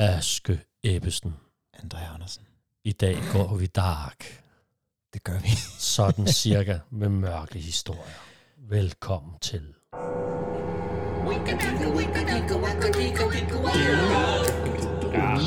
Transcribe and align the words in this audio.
Aske 0.00 0.60
Ebbesen. 0.82 1.34
André 1.76 2.14
Andersen. 2.14 2.46
I 2.84 2.92
dag 2.92 3.16
går 3.32 3.56
vi 3.56 3.66
dark. 3.66 4.44
Det 5.12 5.24
gør 5.24 5.38
vi. 5.38 5.48
Sådan 5.78 6.26
cirka 6.26 6.78
med 6.90 7.08
mørke 7.08 7.58
historier. 7.58 8.20
Velkommen 8.56 9.38
til. 9.40 9.74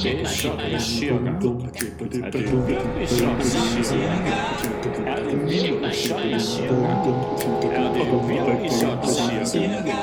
Det 0.03 0.21
er 0.21 0.27
sådan 0.27 0.79
cirka. 0.79 1.15
Er 2.23 2.31
det 2.31 2.67
virkelig 2.67 3.07
sådan 3.09 3.41
cirka? 3.83 4.07
Er 5.05 5.15
det 5.23 5.49
virkelig 5.49 5.93
sådan 5.93 6.39
cirka? 6.39 6.73
Er 7.73 7.93
det 7.93 8.29
virkelig 8.29 8.71
sådan 8.71 9.45
cirka? 9.45 9.93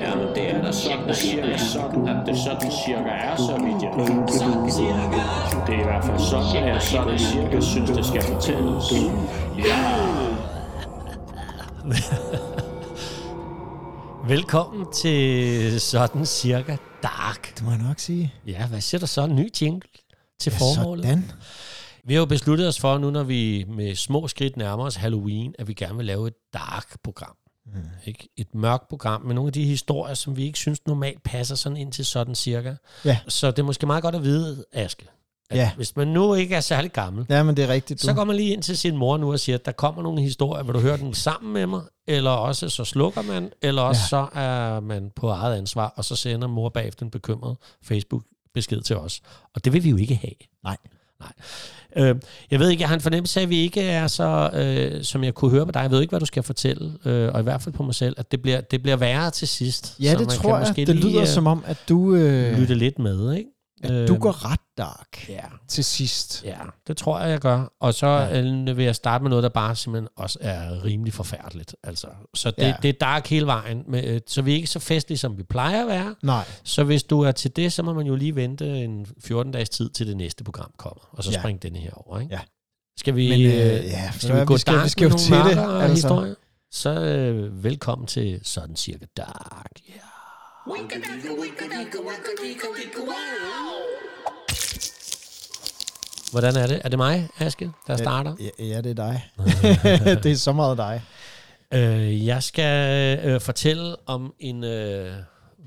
Ja, 0.00 0.14
men 0.16 0.28
det 0.34 0.50
er 0.54 0.62
da 0.62 0.72
sådan 0.72 1.14
cirka 1.14 1.56
sådan, 1.56 2.08
at 2.08 2.26
det 2.26 2.36
sådan 2.38 2.70
cirka 2.70 3.10
er, 3.10 3.36
så 3.36 3.52
vidt 3.64 3.82
jeg 3.82 3.90
ved. 3.96 4.06
Det 5.66 5.74
er 5.74 5.80
i 5.80 5.84
hvert 5.84 6.04
fald 6.04 6.18
sådan, 6.18 6.62
at 6.62 6.68
jeg 6.74 6.82
sådan 6.82 7.18
cirka 7.18 7.60
synes, 7.60 7.90
det 7.90 8.06
skal 8.06 8.22
fortælles. 8.22 8.92
Ja! 9.68 9.78
Velkommen 14.28 14.92
til 14.92 15.80
Sådan 15.80 16.26
cirka 16.26 16.76
dark. 17.02 17.54
Det 17.56 17.64
må 17.64 17.70
jeg 17.70 17.80
nok 17.80 17.98
sige. 17.98 18.34
Ja, 18.46 18.66
hvad 18.66 18.80
siger 18.80 18.98
der 18.98 19.06
så? 19.06 19.24
En 19.24 19.36
ny 19.36 19.48
jingle 19.60 19.88
til 20.40 20.52
Ja, 20.52 20.58
formålet? 20.58 21.04
sådan. 21.04 21.30
Vi 22.04 22.14
har 22.14 22.20
jo 22.20 22.26
besluttet 22.26 22.68
os 22.68 22.80
for, 22.80 22.98
nu 22.98 23.10
når 23.10 23.22
vi 23.22 23.64
med 23.68 23.94
små 23.94 24.28
skridt 24.28 24.56
nærmer 24.56 24.84
os 24.84 24.96
Halloween, 24.96 25.54
at 25.58 25.68
vi 25.68 25.74
gerne 25.74 25.96
vil 25.96 26.06
lave 26.06 26.26
et 26.26 26.34
dark-program. 26.54 27.36
Mm. 27.66 27.72
Ikke? 28.04 28.28
Et 28.36 28.54
mørkt 28.54 28.88
program 28.88 29.22
med 29.22 29.34
nogle 29.34 29.48
af 29.48 29.52
de 29.52 29.64
historier, 29.64 30.14
som 30.14 30.36
vi 30.36 30.44
ikke 30.44 30.58
synes 30.58 30.86
normalt 30.86 31.22
passer 31.22 31.54
sådan 31.54 31.76
ind 31.76 31.92
til 31.92 32.04
sådan 32.04 32.34
cirka. 32.34 32.74
Ja. 33.04 33.18
Så 33.28 33.50
det 33.50 33.58
er 33.58 33.66
måske 33.66 33.86
meget 33.86 34.02
godt 34.02 34.14
at 34.14 34.22
vide, 34.22 34.64
Aske, 34.72 35.06
at 35.50 35.56
Ja. 35.58 35.70
hvis 35.76 35.96
man 35.96 36.08
nu 36.08 36.34
ikke 36.34 36.54
er 36.54 36.60
særlig 36.60 36.92
gammel, 36.92 37.26
Ja, 37.30 37.42
men 37.42 37.56
det 37.56 37.64
er 37.64 37.68
rigtigt. 37.68 38.02
Du. 38.02 38.06
så 38.06 38.12
går 38.14 38.24
man 38.24 38.36
lige 38.36 38.52
ind 38.52 38.62
til 38.62 38.76
sin 38.78 38.96
mor 38.96 39.16
nu 39.16 39.32
og 39.32 39.40
siger, 39.40 39.58
at 39.58 39.66
der 39.66 39.72
kommer 39.72 40.02
nogle 40.02 40.22
historier, 40.22 40.62
vil 40.64 40.74
du 40.74 40.80
høre 40.80 40.96
den 40.96 41.14
sammen 41.14 41.52
med 41.52 41.66
mig? 41.66 41.80
Eller 42.08 42.30
også 42.30 42.68
så 42.68 42.84
slukker 42.84 43.22
man, 43.22 43.50
eller 43.62 43.82
også 43.82 44.02
ja. 44.02 44.08
så 44.08 44.26
er 44.40 44.80
man 44.80 45.10
på 45.16 45.28
eget 45.28 45.56
ansvar, 45.56 45.92
og 45.96 46.04
så 46.04 46.16
sender 46.16 46.48
mor 46.48 46.68
bagefter 46.68 47.04
en 47.04 47.10
bekymret 47.10 47.56
Facebook-besked 47.82 48.80
til 48.80 48.96
os. 48.96 49.20
Og 49.54 49.64
det 49.64 49.72
vil 49.72 49.84
vi 49.84 49.90
jo 49.90 49.96
ikke 49.96 50.14
have. 50.14 50.32
Nej. 50.64 50.76
Nej. 51.20 51.32
Øh, 51.96 52.16
jeg 52.50 52.60
ved 52.60 52.68
ikke, 52.68 52.80
jeg 52.80 52.88
har 52.88 52.94
en 52.94 53.00
fornemmelse 53.00 53.40
af, 53.40 53.44
at 53.44 53.50
vi 53.50 53.56
ikke 53.56 53.82
er 53.82 54.06
så, 54.06 54.50
øh, 54.54 55.04
som 55.04 55.24
jeg 55.24 55.34
kunne 55.34 55.50
høre 55.50 55.66
på 55.66 55.72
dig. 55.72 55.80
Jeg 55.80 55.90
ved 55.90 56.00
ikke, 56.00 56.10
hvad 56.10 56.20
du 56.20 56.26
skal 56.26 56.42
fortælle, 56.42 56.92
øh, 57.04 57.32
og 57.34 57.40
i 57.40 57.42
hvert 57.42 57.62
fald 57.62 57.74
på 57.74 57.82
mig 57.82 57.94
selv, 57.94 58.14
at 58.18 58.32
det 58.32 58.42
bliver, 58.42 58.60
det 58.60 58.82
bliver 58.82 58.96
værre 58.96 59.30
til 59.30 59.48
sidst. 59.48 59.96
Ja, 60.00 60.12
så 60.12 60.18
det 60.18 60.28
tror 60.28 60.58
jeg. 60.58 60.76
Det 60.76 60.88
lige, 60.88 61.08
lyder 61.08 61.20
øh, 61.20 61.26
som 61.26 61.46
om, 61.46 61.64
at 61.66 61.76
du, 61.88 62.14
øh, 62.14 62.58
lytte 62.58 62.74
lidt 62.74 62.98
med, 62.98 63.32
ikke? 63.32 63.50
At 63.82 64.08
du 64.08 64.14
Øh, 64.14 64.20
går 64.20 64.50
ret 64.52 64.60
dark 64.78 65.28
Ja, 65.28 65.40
til 65.68 65.84
sidst. 65.84 66.44
Ja, 66.44 66.58
det 66.86 66.96
tror 66.96 67.20
jeg, 67.20 67.30
jeg 67.30 67.40
gør. 67.40 67.72
Og 67.80 67.94
så 67.94 68.06
ja. 68.06 68.40
vil 68.72 68.84
jeg 68.84 68.94
starte 68.96 69.22
med 69.22 69.30
noget, 69.30 69.42
der 69.42 69.48
bare 69.48 69.76
simpelthen 69.76 70.08
også 70.16 70.38
er 70.42 70.84
rimelig 70.84 71.12
forfærdeligt. 71.12 71.76
Altså, 71.84 72.06
så 72.34 72.50
det, 72.50 72.58
Ja. 72.62 72.74
det 72.82 72.88
er 72.88 72.92
dark 72.92 73.26
hele 73.26 73.46
vejen. 73.46 73.84
Men, 73.88 74.04
øh, 74.04 74.20
så 74.26 74.42
vi 74.42 74.50
er 74.52 74.56
ikke 74.56 74.66
så 74.68 74.78
festlige, 74.78 75.18
som 75.18 75.38
vi 75.38 75.42
plejer 75.42 75.82
at 75.82 75.88
være. 75.88 76.14
Nej. 76.22 76.44
Så 76.64 76.84
hvis 76.84 77.02
du 77.02 77.20
er 77.20 77.32
til 77.32 77.56
det, 77.56 77.72
så 77.72 77.82
må 77.82 77.92
man 77.92 78.06
jo 78.06 78.14
lige 78.14 78.34
vente 78.36 78.84
en 78.84 79.06
14-dages 79.24 79.68
tid, 79.68 79.90
til 79.90 80.06
det 80.06 80.16
næste 80.16 80.44
program 80.44 80.70
kommer. 80.78 81.08
Og 81.12 81.24
så 81.24 81.30
Ja. 81.30 81.40
springe 81.40 81.58
denne 81.62 81.78
her 81.78 81.92
over. 82.08 82.20
Ikke? 82.20 82.34
Ja. 82.34 82.40
Skal 82.98 83.16
vi, 83.16 83.28
Men, 83.28 83.40
øh, 83.40 83.46
øh, 83.78 83.84
ja, 83.84 84.10
skal 84.18 84.34
vi 84.34 84.40
vi 84.40 84.46
gå 84.46 84.56
skal- 84.58 84.74
dark 84.74 84.84
vi 84.84 84.88
skal 84.90 85.08
med 85.10 85.18
til 85.18 85.30
nogle 85.30 85.48
det, 85.50 85.56
mørkere 85.56 85.82
altså. 85.82 85.94
historier? 85.94 86.34
Så 86.72 86.90
øh, 86.90 87.64
velkommen 87.64 88.06
til 88.06 88.40
sådan 88.42 88.76
cirka 88.76 89.04
dark. 89.16 89.70
Ja. 89.88 89.92
Hvordan 96.30 96.56
er 96.56 96.66
det? 96.66 96.80
Er 96.84 96.88
det 96.88 96.98
mig, 96.98 97.28
Aske, 97.38 97.72
der 97.86 97.96
starter? 97.96 98.36
Ja, 98.40 98.64
ja, 98.64 98.80
det 98.80 98.90
er 98.90 98.94
dig. 98.94 99.30
det 100.24 100.32
er 100.32 100.36
så 100.36 100.52
meget 100.52 100.78
dig. 100.78 101.02
Øh, 101.74 102.26
jeg 102.26 102.42
skal 102.42 103.18
øh, 103.24 103.40
fortælle 103.40 103.96
om 104.08 104.34
en 104.38 104.64
øh, 104.64 105.16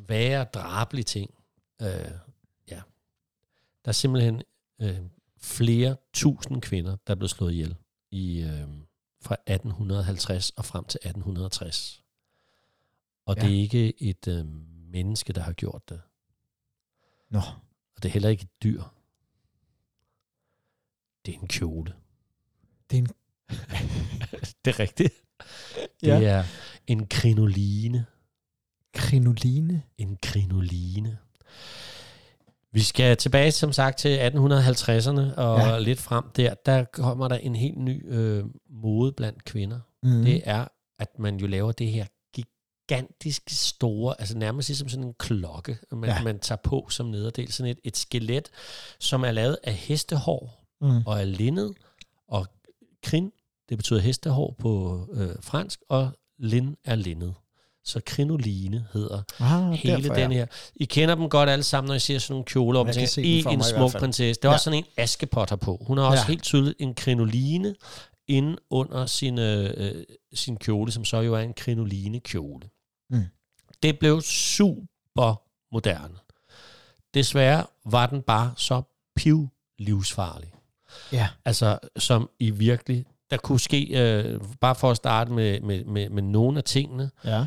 værre 0.08 0.44
drabelig 0.44 1.06
ting. 1.06 1.34
Øh, 1.82 1.88
ja. 2.72 2.82
Der 3.86 3.90
er 3.90 3.92
simpelthen 3.92 4.42
øh, 4.82 4.98
flere 5.42 5.96
tusind 6.14 6.62
kvinder, 6.62 6.98
der 7.08 7.14
er 7.14 7.16
blevet 7.16 7.32
slået 7.32 7.52
ihjel 7.52 7.76
i, 8.12 8.42
øh, 8.42 8.68
fra 9.22 9.36
1850 9.48 10.50
og 10.50 10.66
frem 10.66 10.84
til 10.86 10.98
1860. 10.98 12.04
Og 13.26 13.36
ja. 13.36 13.42
Ja. 13.42 13.48
det 13.48 13.58
er 13.58 13.62
ikke 13.62 14.04
et 14.04 14.28
øh, 14.28 14.46
menneske, 14.92 15.34
der 15.34 15.42
har 15.42 15.54
gjort 15.54 15.90
det. 15.90 16.02
Nå, 17.30 17.40
Og 17.96 18.04
det 18.04 18.10
er 18.10 18.14
heller 18.14 18.30
ikke 18.30 18.44
et 18.44 18.64
dyr. 18.64 18.84
Det 21.26 21.36
er 21.36 21.40
en 21.40 21.48
kjole. 21.48 21.94
det 22.90 22.98
er 22.98 23.02
en... 23.02 23.08
Det 24.66 24.72
er 24.74 24.80
rigtigt. 24.80 25.14
Ja. 26.04 26.20
Det 26.20 26.28
er 26.28 26.44
en 26.88 27.08
krinoline. 27.08 28.06
krinoline. 28.94 29.84
En 29.98 30.18
krinoline. 30.24 31.18
Vi 32.72 32.80
skal 32.80 33.18
tilbage, 33.18 33.52
som 33.52 33.74
sagt, 33.74 33.98
til 33.98 34.18
1850'erne 34.20 35.36
og 35.38 35.60
Ja. 35.60 35.80
lidt 35.80 36.00
frem 36.00 36.24
der. 36.36 36.54
Der 36.54 36.84
kommer 36.84 37.28
der 37.28 37.38
en 37.38 37.56
helt 37.56 37.78
ny 37.78 38.14
øh, 38.14 38.46
mode 38.70 39.12
blandt 39.12 39.44
kvinder. 39.46 39.80
Mm. 40.04 40.24
Det 40.24 40.42
er, 40.46 40.68
at 41.00 41.20
man 41.20 41.38
jo 41.38 41.48
laver 41.48 41.72
det 41.72 41.88
her 41.92 42.06
gigantisk 42.92 43.42
store, 43.50 44.16
altså 44.20 44.38
nærmest 44.38 44.70
ligesom 44.70 44.90
sådan 44.90 45.06
en 45.06 45.14
klokke, 45.20 45.78
man, 45.92 46.10
Ja. 46.10 46.24
man 46.24 46.40
tager 46.40 46.60
på 46.64 46.88
som 46.90 47.06
nederdel. 47.06 47.52
Sådan 47.52 47.72
et, 47.72 47.80
et 47.84 47.98
skelet, 47.98 48.50
som 49.00 49.24
er 49.24 49.32
lavet 49.32 49.58
af 49.64 49.74
hestehår 49.74 50.58
Mm. 50.82 51.02
og 51.06 51.20
er 51.20 51.26
linnet, 51.26 51.74
og 52.28 52.48
krin, 53.04 53.32
det 53.70 53.78
betyder 53.78 54.00
hestehår 54.00 54.56
på 54.60 55.02
øh, 55.14 55.30
fransk, 55.42 55.80
og 55.90 56.10
lin 56.40 56.76
er 56.86 56.96
linnet. 56.96 57.34
Så 57.84 58.02
krinoline 58.06 58.86
hedder 58.94 59.22
Ah, 59.40 59.72
hele 59.74 60.04
derfor, 60.04 60.14
den 60.14 60.32
her. 60.32 60.46
I 60.76 60.86
kender 60.86 61.16
dem 61.16 61.30
godt 61.30 61.50
alle 61.50 61.64
sammen, 61.64 61.88
når 61.88 61.96
I 61.96 62.00
ser 62.00 62.20
sådan 62.20 62.34
nogle 62.34 62.46
kjoler, 62.46 62.84
kan 62.84 62.94
tænker, 62.94 63.22
ikke 63.22 63.50
en 63.50 63.64
smuk 63.64 63.92
fald." 63.92 64.02
prinsesse. 64.02 64.40
Det 64.42 64.46
er 64.46 64.50
Ja. 64.50 64.54
også 64.54 64.64
sådan 64.64 64.78
en 64.80 64.86
Askepot 64.98 65.50
har 65.50 65.56
på. 65.56 65.84
Hun 65.88 65.98
har 65.98 66.06
også 66.06 66.24
Ja. 66.24 66.28
helt 66.28 66.44
tydeligt 66.44 66.76
en 66.80 66.94
krinoline 66.94 67.76
inde 68.28 68.58
under 68.70 69.06
sin, 69.06 69.40
øh, 69.40 69.74
øh, 69.78 70.04
sin 70.34 70.58
kjole, 70.58 70.92
som 70.92 71.06
så 71.06 71.18
jo 71.22 71.34
er 71.36 71.40
en 71.40 71.54
krinoline 71.54 72.20
kjole. 72.20 72.70
Mm. 73.12 73.24
Det 73.84 74.00
blev 74.00 74.22
super 74.22 75.42
moderne. 75.74 76.16
Desværre 77.14 77.66
var 77.86 78.06
den 78.06 78.22
bare 78.22 78.54
så 78.58 78.82
piv 79.16 79.48
livsfarlig. 79.80 80.54
Ja. 81.12 81.30
Altså, 81.46 81.80
som 81.98 82.30
i 82.40 82.50
virkelig, 82.52 83.06
der 83.30 83.38
kunne 83.38 83.60
ske, 83.60 83.88
øh, 84.02 84.42
bare 84.62 84.76
for 84.76 84.92
at 84.92 84.98
starte 84.98 85.32
med, 85.32 85.62
med, 85.62 85.86
med, 85.86 86.10
med 86.10 86.24
nogle 86.24 86.58
af 86.58 86.64
tingene, 86.64 87.12
Ja. 87.26 87.46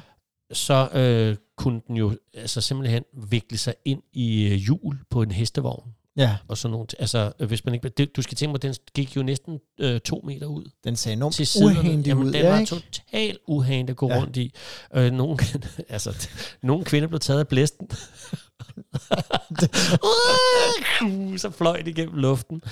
så 0.52 0.88
øh, 0.92 1.36
kunne 1.56 1.80
den 1.88 1.96
jo 1.96 2.16
altså 2.34 2.60
simpelthen 2.60 3.04
vikle 3.12 3.58
sig 3.58 3.74
ind 3.84 4.02
i 4.12 4.44
øh, 4.48 4.52
hjul 4.52 4.98
på 5.10 5.22
en 5.22 5.30
hestevogn. 5.30 5.94
Ja, 6.16 6.36
Og 6.48 6.58
sådan 6.58 6.72
nogle, 6.72 6.86
altså, 6.98 7.32
hvis 7.46 7.64
man 7.64 7.74
ikke, 7.74 7.88
det, 7.88 8.16
du 8.16 8.22
skal 8.22 8.36
tænke 8.36 8.52
på, 8.52 8.58
den 8.58 8.74
gik 8.94 9.16
jo 9.16 9.22
næsten 9.22 9.58
øh, 9.80 10.00
to 10.00 10.22
meter 10.26 10.46
ud 10.46 10.64
den 10.84 10.96
ser 10.96 11.12
enormt 11.12 11.34
til 11.34 11.48
uhandig 11.64 12.06
Jamen, 12.06 12.26
ud. 12.26 12.32
den 12.32 12.42
ja, 12.42 12.50
var 12.58 12.64
totalt 12.64 13.38
uhandig 13.46 13.92
at 13.92 13.96
gå 13.96 14.08
Ja. 14.08 14.16
rundt 14.18 14.36
i. 14.36 14.52
Øh, 14.94 15.12
nogle, 15.12 15.38
altså, 15.88 16.28
nogle 16.62 16.84
kvinder 16.84 17.08
blev 17.08 17.20
taget 17.20 17.40
af 17.40 17.48
blæsten. 17.48 17.88
Så 21.38 21.50
fløj 21.58 21.76
det 21.76 21.88
igennem 21.88 22.14
luften. 22.14 22.62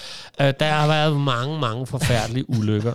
Øh, 0.41 0.53
der 0.61 0.67
har 0.67 0.87
været 0.87 1.21
mange, 1.21 1.61
mange 1.61 1.87
forfærdelige 1.87 2.51
ulykker. 2.51 2.93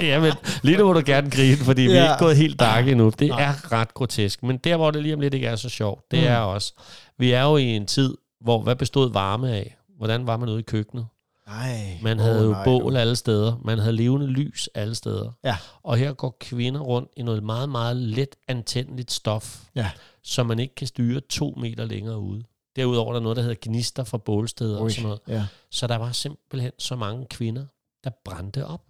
Jamen, 0.00 0.32
lige 0.62 0.78
nu 0.78 0.86
må 0.86 0.92
du 0.92 1.02
gerne 1.06 1.30
grine, 1.30 1.56
fordi 1.56 1.82
ja. 1.82 1.88
vi 1.90 1.96
er 1.96 2.12
ikke 2.12 2.24
gået 2.24 2.36
helt 2.36 2.60
dark 2.60 2.88
endnu. 2.88 3.12
Det 3.18 3.28
Nej. 3.28 3.42
er 3.42 3.72
ret 3.72 3.94
grotesk. 3.94 4.42
Men 4.42 4.56
der, 4.56 4.76
hvor 4.76 4.90
det 4.90 5.02
lige 5.02 5.14
om 5.14 5.20
lidt 5.20 5.34
ikke 5.34 5.46
er 5.46 5.56
så 5.56 5.68
sjovt, 5.68 6.02
det 6.10 6.18
mm. 6.18 6.26
er 6.26 6.36
også, 6.36 6.72
vi 7.18 7.30
er 7.30 7.42
jo 7.42 7.56
i 7.56 7.64
en 7.64 7.86
tid, 7.86 8.14
hvor 8.44 8.62
hvad 8.62 8.76
bestod 8.76 9.12
varme 9.12 9.52
af? 9.52 9.76
Hvordan 9.96 10.26
var 10.26 10.36
man 10.36 10.48
ude 10.48 10.58
i 10.58 10.62
køkkenet? 10.62 11.06
Nej. 11.46 11.98
Man 12.02 12.18
havde 12.18 12.44
jo 12.44 12.50
nej, 12.50 12.64
bål 12.64 12.96
alle 12.96 13.16
steder. 13.16 13.56
Man 13.64 13.78
havde 13.78 13.92
levende 13.92 14.26
lys 14.26 14.68
alle 14.74 14.94
steder. 14.94 15.32
Ja. 15.44 15.56
Og 15.82 15.96
her 15.96 16.12
går 16.12 16.36
kvinder 16.40 16.80
rundt 16.80 17.10
i 17.16 17.22
noget 17.22 17.42
meget, 17.42 17.68
meget 17.68 17.96
let 17.96 18.36
antændeligt 18.48 19.12
stof, 19.12 19.64
Ja. 19.74 19.90
som 20.22 20.46
man 20.46 20.58
ikke 20.58 20.74
kan 20.74 20.86
styre 20.86 21.20
to 21.20 21.54
meter 21.56 21.84
længere 21.84 22.18
ude. 22.18 22.44
Derudover 22.76 23.08
er 23.08 23.12
der 23.12 23.20
noget, 23.20 23.36
der 23.36 23.42
hedder 23.42 23.56
gnister 23.62 24.04
fra 24.04 24.18
bålsteder 24.18 24.76
og 24.76 24.84
Ui, 24.84 24.90
sådan 24.90 25.02
noget. 25.02 25.20
Ja. 25.28 25.46
Så 25.70 25.86
der 25.86 25.96
var 25.96 26.12
simpelthen 26.12 26.72
så 26.78 26.96
mange 26.96 27.26
kvinder, 27.30 27.66
der 28.04 28.10
brændte 28.24 28.66
op 28.66 28.82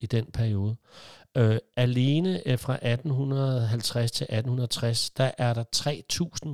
i 0.00 0.06
den 0.06 0.26
periode. 0.32 0.76
Øh, 1.36 1.58
alene 1.76 2.48
øh, 2.48 2.58
fra 2.58 2.72
1850 2.74 4.10
til 4.10 4.24
1860, 4.24 5.10
der 5.10 5.30
er 5.38 5.54
der 5.54 5.64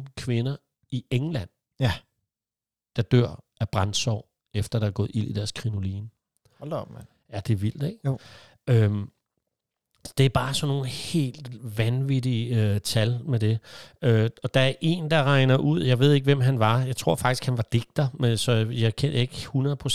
3.000 0.02 0.12
kvinder 0.16 0.56
i 0.90 1.04
England, 1.10 1.48
Ja. 1.82 1.92
der 2.96 3.02
dør 3.02 3.44
af 3.60 3.68
brændsår, 3.68 4.28
efter 4.54 4.78
der 4.78 4.86
er 4.86 4.90
gået 4.90 5.10
ild 5.14 5.28
i 5.28 5.32
deres 5.32 5.52
krinoline. 5.52 6.08
Hold 6.58 6.72
op, 6.72 6.90
mand. 6.90 7.06
Ja, 7.32 7.40
det 7.40 7.52
er 7.52 7.58
vildt, 7.58 7.82
ikke? 7.82 7.98
Jo. 8.04 8.18
Øhm, 8.66 9.10
det 10.18 10.26
er 10.26 10.30
bare 10.30 10.54
sådan 10.54 10.74
nogle 10.74 10.88
helt 10.88 11.78
vanvittige 11.78 12.60
øh, 12.60 12.80
tal 12.80 13.20
med 13.24 13.38
det. 13.38 13.58
Øh, 14.02 14.30
og 14.42 14.54
der 14.54 14.60
er 14.60 14.72
en, 14.80 15.10
der 15.10 15.24
regner 15.24 15.56
ud, 15.56 15.82
jeg 15.82 15.98
ved 15.98 16.12
ikke, 16.12 16.24
hvem 16.24 16.40
han 16.40 16.58
var. 16.58 16.80
Jeg 16.80 16.96
tror 16.96 17.16
faktisk, 17.16 17.44
han 17.44 17.56
var 17.56 17.66
digter, 17.72 18.08
men, 18.14 18.38
så 18.38 18.52
jeg 18.70 18.96
kender 18.96 19.18
ikke 19.18 19.34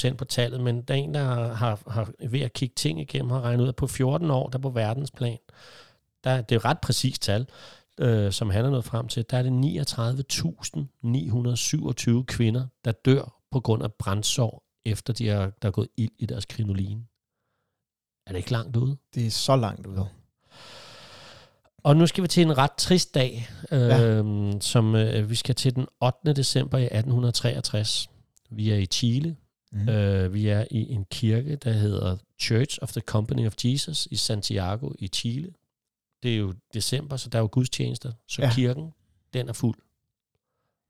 100% 0.09 0.13
på 0.13 0.25
tallet, 0.25 0.61
men 0.61 0.81
der 0.81 0.93
er 0.93 0.97
en, 0.97 1.13
der 1.13 1.23
har, 1.23 1.53
har, 1.53 1.79
har 1.87 2.11
ved 2.29 2.41
at 2.41 2.53
kigge 2.53 2.73
ting 2.75 3.01
igennem, 3.01 3.31
har 3.31 3.41
regnet 3.41 3.63
ud, 3.63 3.67
at 3.67 3.75
på 3.75 3.87
14 3.87 4.31
år, 4.31 4.49
der 4.49 4.57
på 4.57 4.69
verdensplan, 4.69 5.37
der, 6.23 6.41
det 6.41 6.55
er 6.55 6.59
jo 6.63 6.69
ret 6.69 6.79
præcist 6.79 7.21
tal, 7.21 7.47
øh, 7.99 8.31
som 8.31 8.49
han 8.49 8.65
er 8.65 8.69
nået 8.69 8.85
frem 8.85 9.07
til, 9.07 9.25
der 9.29 9.37
er 9.37 9.43
det 9.43 9.51
39.927 12.19 12.23
kvinder, 12.25 12.67
der 12.85 12.91
dør 12.91 13.41
på 13.51 13.59
grund 13.59 13.83
af 13.83 13.93
brændsår, 13.93 14.63
efter 14.85 15.13
de 15.13 15.27
har, 15.27 15.51
der 15.61 15.67
er 15.67 15.71
gået 15.71 15.87
ild 15.97 16.11
i 16.19 16.25
deres 16.25 16.45
krinoline. 16.45 17.01
Er 18.27 18.31
det 18.31 18.37
ikke 18.37 18.51
langt 18.51 18.77
ude? 18.77 18.97
Det 19.15 19.25
er 19.25 19.31
så 19.31 19.55
langt 19.55 19.87
ude. 19.87 20.07
Og 21.83 21.97
nu 21.97 22.07
skal 22.07 22.23
vi 22.23 22.27
til 22.27 22.43
en 22.43 22.57
ret 22.57 22.71
trist 22.77 23.15
dag, 23.15 23.49
øh, 23.71 23.79
ja. 23.79 24.21
som 24.59 24.95
øh, 24.95 25.29
vi 25.29 25.35
skal 25.35 25.55
til 25.55 25.75
den 25.75 25.87
8. 26.01 26.33
december 26.33 26.77
i 26.77 26.83
1863. 26.83 28.09
Vi 28.49 28.69
er 28.69 28.75
i 28.75 28.85
Chile. 28.85 29.35
Mm. 29.71 29.89
Øh, 29.89 30.33
vi 30.33 30.47
er 30.47 30.65
i 30.71 30.91
en 30.91 31.05
kirke, 31.11 31.55
der 31.55 31.71
hedder 31.71 32.17
Church 32.41 32.79
of 32.81 32.91
the 32.91 33.01
Company 33.01 33.47
of 33.47 33.53
Jesus 33.63 34.07
i 34.11 34.15
Santiago 34.15 34.91
i 34.99 35.07
Chile. 35.07 35.49
Det 36.23 36.33
er 36.33 36.37
jo 36.37 36.53
december, 36.73 37.17
så 37.17 37.29
der 37.29 37.37
er 37.37 37.41
jo 37.41 37.49
gudstjenester. 37.51 38.11
Så 38.27 38.41
ja. 38.41 38.51
Kirken, 38.53 38.93
den 39.33 39.49
er 39.49 39.53
fuld. 39.53 39.77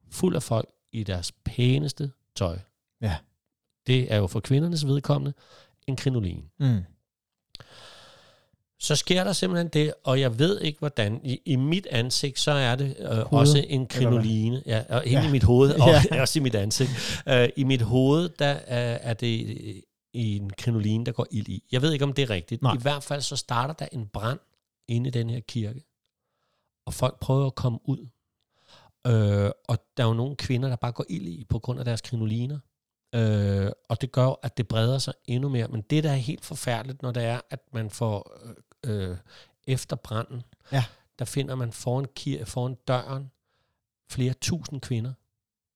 Fuld 0.10 0.36
af 0.36 0.44
folk 0.44 0.70
i 0.92 1.04
deres 1.04 1.32
pæneste 1.32 2.12
tøj. 2.36 2.60
Ja. 3.02 3.18
Det 3.88 4.14
er 4.14 4.18
jo 4.18 4.28
for 4.28 4.40
kvindernes 4.40 4.88
vedkommende 4.88 5.34
en 5.88 5.96
krinoline. 5.96 6.44
Mm. 6.60 6.84
Så 8.80 8.96
sker 8.96 9.24
der 9.24 9.34
simpelthen 9.34 9.68
det, 9.68 9.94
og 10.04 10.20
jeg 10.20 10.40
ved 10.40 10.62
ikke 10.62 10.80
hvordan. 10.80 11.22
I, 11.24 11.42
i 11.46 11.56
mit 11.56 11.88
ansigt, 11.92 12.40
så 12.40 12.52
er 12.52 12.76
det 12.76 12.96
øh, 13.00 13.34
også 13.34 13.66
en 13.68 13.88
krinoline. 13.88 14.64
Ja, 14.66 14.84
og 14.90 15.06
inde 15.06 15.22
ja. 15.22 15.28
i 15.28 15.32
mit 15.32 15.44
hoved, 15.44 15.72
og 15.72 15.90
ja. 16.12 16.22
også 16.22 16.40
i 16.40 16.42
mit 16.42 16.56
ansigt. 16.56 16.90
Uh, 17.32 17.46
I 17.56 17.64
mit 17.64 17.82
hoved, 17.82 18.30
der 18.30 18.54
uh, 18.56 19.08
er 19.10 19.14
det 19.14 19.58
øh, 19.68 19.76
en 20.14 20.50
krinoline, 20.50 21.06
der 21.06 21.12
går 21.12 21.28
ild 21.32 21.48
i. 21.48 21.64
Jeg 21.72 21.82
ved 21.82 21.94
ikke, 21.94 22.06
om 22.06 22.14
det 22.14 22.22
er 22.22 22.30
rigtigt. 22.30 22.62
Nej. 22.62 22.74
I 22.74 22.78
hvert 22.82 23.04
fald 23.04 23.22
så 23.22 23.36
starter 23.36 23.74
der 23.74 23.88
en 23.92 24.08
brand 24.08 24.40
inde 24.88 25.08
i 25.08 25.12
den 25.12 25.30
her 25.30 25.40
kirke. 25.40 25.84
Og 26.86 26.94
folk 26.94 27.20
prøver 27.20 27.46
at 27.46 27.56
komme 27.56 27.80
ud. 27.84 28.08
Uh, 29.08 29.52
og 29.68 29.78
der 29.98 30.04
er 30.04 30.08
jo 30.08 30.14
nogle 30.14 30.36
kvinder, 30.36 30.70
der 30.70 30.76
bare 30.76 30.92
går 30.92 31.06
ild 31.10 31.28
i 31.28 31.46
på 31.50 31.60
grund 31.60 31.80
af 31.80 31.86
deres 31.86 32.02
krinoliner. 32.02 32.60
Øh, 33.16 33.72
og 33.90 34.02
det 34.02 34.12
gør, 34.12 34.40
at 34.44 34.58
det 34.58 34.68
breder 34.68 34.98
sig 34.98 35.14
endnu 35.26 35.50
mere. 35.50 35.68
Men 35.68 35.82
det, 35.82 36.04
der 36.04 36.12
er 36.12 36.16
helt 36.16 36.46
forfærdeligt, 36.46 37.02
når 37.02 37.12
det 37.12 37.24
er, 37.24 37.42
at 37.50 37.60
man 37.74 37.90
får 37.90 38.40
øh, 38.86 39.10
øh, 39.12 39.18
efter 39.68 39.96
branden, 39.96 40.44
Ja. 40.72 40.86
der 41.20 41.26
finder 41.26 41.56
man 41.56 41.72
foran, 41.72 42.06
kir- 42.20 42.44
foran 42.44 42.76
døren 42.88 43.32
flere 44.10 44.34
tusind 44.34 44.82
kvinder, 44.82 45.14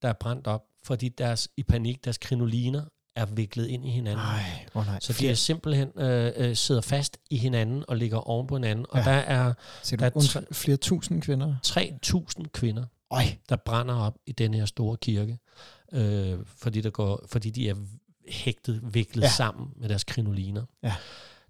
der 0.02 0.10
er 0.10 0.14
brændt 0.14 0.48
op, 0.48 0.68
fordi 0.84 1.10
deres 1.10 1.50
i 1.58 1.64
panik, 1.64 2.04
deres 2.04 2.18
krinoliner 2.18 2.86
er 3.16 3.26
viklet 3.26 3.68
ind 3.68 3.86
i 3.86 3.90
hinanden. 3.90 4.26
Nej, 4.26 4.66
oh 4.74 4.86
nej. 4.86 5.00
Så 5.02 5.14
de 5.14 5.30
er 5.30 5.34
simpelthen 5.34 5.90
øh, 5.98 6.32
øh, 6.36 6.56
sidder 6.56 6.82
fast 6.82 7.18
i 7.30 7.38
hinanden 7.38 7.84
og 7.88 7.98
ligger 7.98 8.18
oven 8.18 8.48
på 8.48 8.56
hinanden. 8.56 8.86
Og 8.90 8.98
Ja. 9.00 9.04
der 9.04 9.12
er 9.12 9.54
Ser 9.84 9.98
der 9.98 10.10
du 10.10 10.20
er 10.20 10.22
undskyld, 10.22 10.54
flere 10.54 10.78
tusind 10.78 11.22
kvinder? 11.22 11.56
3.000 11.68 12.44
kvinder, 12.54 12.86
Øj, 13.12 13.24
der 13.50 13.56
brænder 13.56 13.96
op 13.96 14.18
i 14.26 14.32
den 14.32 14.54
her 14.54 14.66
store 14.66 14.98
kirke, 14.98 15.38
øh, 15.94 16.40
fordi, 16.58 16.82
der 16.82 16.90
går, 16.90 17.26
fordi 17.30 17.50
de 17.50 17.70
er 17.70 17.76
hægtet, 18.28 18.82
viklet 18.94 19.24
ja. 19.24 19.30
Sammen 19.30 19.70
med 19.76 19.90
deres 19.90 20.04
krinoliner. 20.04 20.64
Ja. 20.84 20.94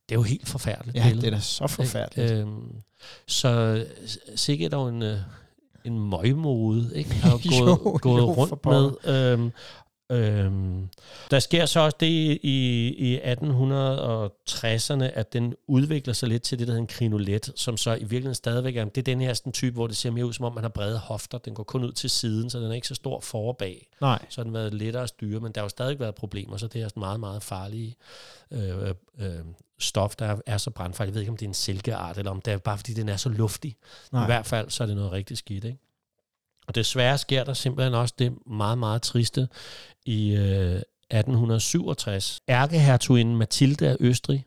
Det 0.10 0.16
er 0.16 0.20
jo 0.20 0.24
helt 0.24 0.48
forfærdeligt 0.48 0.98
ja, 0.98 1.04
billede. 1.08 1.22
det 1.22 1.28
er 1.34 1.38
da 1.38 1.42
så 1.42 1.68
forfærdeligt. 1.68 2.32
Øhm, 2.32 2.72
så 3.28 3.50
øh, 3.50 3.86
sikkert 4.36 4.72
dog 4.72 4.90
en, 4.90 5.02
øh, 5.02 5.18
en 5.86 6.00
møgmode, 6.10 6.92
ikke? 6.96 7.10
Har 7.24 7.32
jo 7.32 7.40
Jo, 7.60 7.66
gået, 7.84 8.02
gået 8.02 8.22
jo, 8.22 8.34
rundt 8.34 8.66
med. 9.06 9.16
Øhm, 9.34 9.52
øhm, 10.12 10.90
der 11.32 11.40
sker 11.40 11.66
så 11.66 11.80
også 11.80 11.98
det 12.00 12.08
i, 12.44 12.88
i 12.98 13.20
1860'erne, 13.20 15.04
at 15.04 15.34
den 15.34 15.56
udvikler 15.68 16.14
sig 16.14 16.30
lidt 16.30 16.44
til 16.44 16.60
det, 16.60 16.68
der 16.68 16.74
hedder 16.74 16.82
en 16.82 16.88
krinolet, 16.88 17.52
som 17.56 17.78
så 17.78 17.92
i 17.92 18.00
virkeligheden 18.00 18.36
stadigvæk 18.36 18.76
er, 18.76 18.86
det 18.86 18.98
er 18.98 19.04
den 19.04 19.22
her 19.22 19.34
sådan 19.34 19.54
type, 19.54 19.74
hvor 19.74 19.88
det 19.88 19.98
ser 19.98 20.12
mere 20.12 20.26
ud, 20.26 20.34
som 20.34 20.46
om 20.46 20.54
man 20.54 20.64
har 20.64 20.70
brede 20.70 20.98
hofter. 20.98 21.38
Den 21.38 21.54
går 21.54 21.64
kun 21.64 21.84
ud 21.84 21.92
til 21.92 22.10
siden, 22.10 22.50
så 22.50 22.60
den 22.60 22.72
er 22.72 22.76
ikke 22.76 22.88
så 22.88 22.96
stor 22.96 23.20
for 23.20 23.48
og 23.48 23.58
bag 23.58 23.88
Nej, 24.02 24.26
så 24.30 24.42
har 24.42 24.44
den 24.44 24.54
været 24.54 24.74
lettere 24.74 25.04
at 25.04 25.10
styre, 25.10 25.40
men 25.40 25.52
der 25.52 25.62
har 25.62 25.66
jo 25.66 25.70
stadig 25.70 26.00
været 26.00 26.16
problemer, 26.16 26.58
så 26.58 26.68
det 26.68 26.82
er 26.82 26.88
sådan 26.88 27.02
meget, 27.02 27.20
meget 27.20 27.44
farlige 27.44 27.96
øh, 28.52 28.94
øh, 29.20 29.46
stof, 29.80 30.16
der 30.16 30.38
er 30.46 30.58
så 30.58 30.70
brandfarligt. 30.70 31.12
Jeg 31.12 31.16
ved 31.16 31.22
ikke, 31.22 31.32
om 31.32 31.38
det 31.38 31.46
er 31.46 31.50
en 31.50 31.54
silkeart, 31.54 32.18
eller 32.18 32.32
om 32.32 32.42
det 32.42 32.54
er 32.54 32.58
bare, 32.58 32.78
fordi 32.78 32.94
den 32.94 33.10
er 33.10 33.18
så 33.18 33.30
luftig. 33.30 33.76
nej. 34.12 34.24
I 34.24 34.26
hvert 34.26 34.46
fald, 34.46 34.70
så 34.70 34.84
er 34.84 34.88
det 34.88 34.96
noget 34.96 35.12
rigtig 35.12 35.38
skidt, 35.38 35.64
ikke? 35.64 35.80
Og 36.68 36.76
desværre 36.76 37.18
sker 37.18 37.44
der 37.44 37.54
simpelthen 37.54 37.94
også 37.94 38.14
det 38.20 38.34
meget, 38.48 38.78
meget 38.78 39.02
triste 39.02 39.48
i 40.06 40.32
øh, 40.36 40.82
1867. 41.12 42.40
Ærkehertuginde 42.50 43.36
Mathilde 43.36 43.90
af 43.90 43.98
Østrig, 44.00 44.46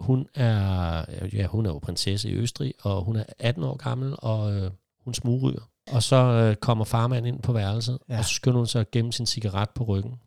hun 0.00 0.26
er, 0.34 1.04
ja, 1.32 1.46
hun 1.46 1.66
er 1.66 1.70
jo 1.70 1.78
prinsesse 1.78 2.30
i 2.30 2.34
Østrig, 2.34 2.74
og 2.82 3.04
hun 3.04 3.16
er 3.16 3.24
18 3.38 3.64
år 3.64 3.76
gammel, 3.76 4.14
og 4.18 4.52
øh, 4.52 4.70
hun 5.04 5.14
smugryger. 5.14 5.70
Og 5.92 6.02
så 6.02 6.16
øh, 6.16 6.56
kommer 6.56 6.84
farmand 6.84 7.26
ind 7.26 7.42
på 7.42 7.52
værelset, 7.52 7.98
ja. 8.08 8.18
Og 8.18 8.24
så 8.24 8.34
skynder 8.34 8.58
hun 8.58 8.66
sig 8.66 8.80
at 8.80 8.90
gemme 8.90 9.12
sin 9.12 9.26
cigaret 9.26 9.70
på 9.70 9.84
ryggen. 9.84 10.20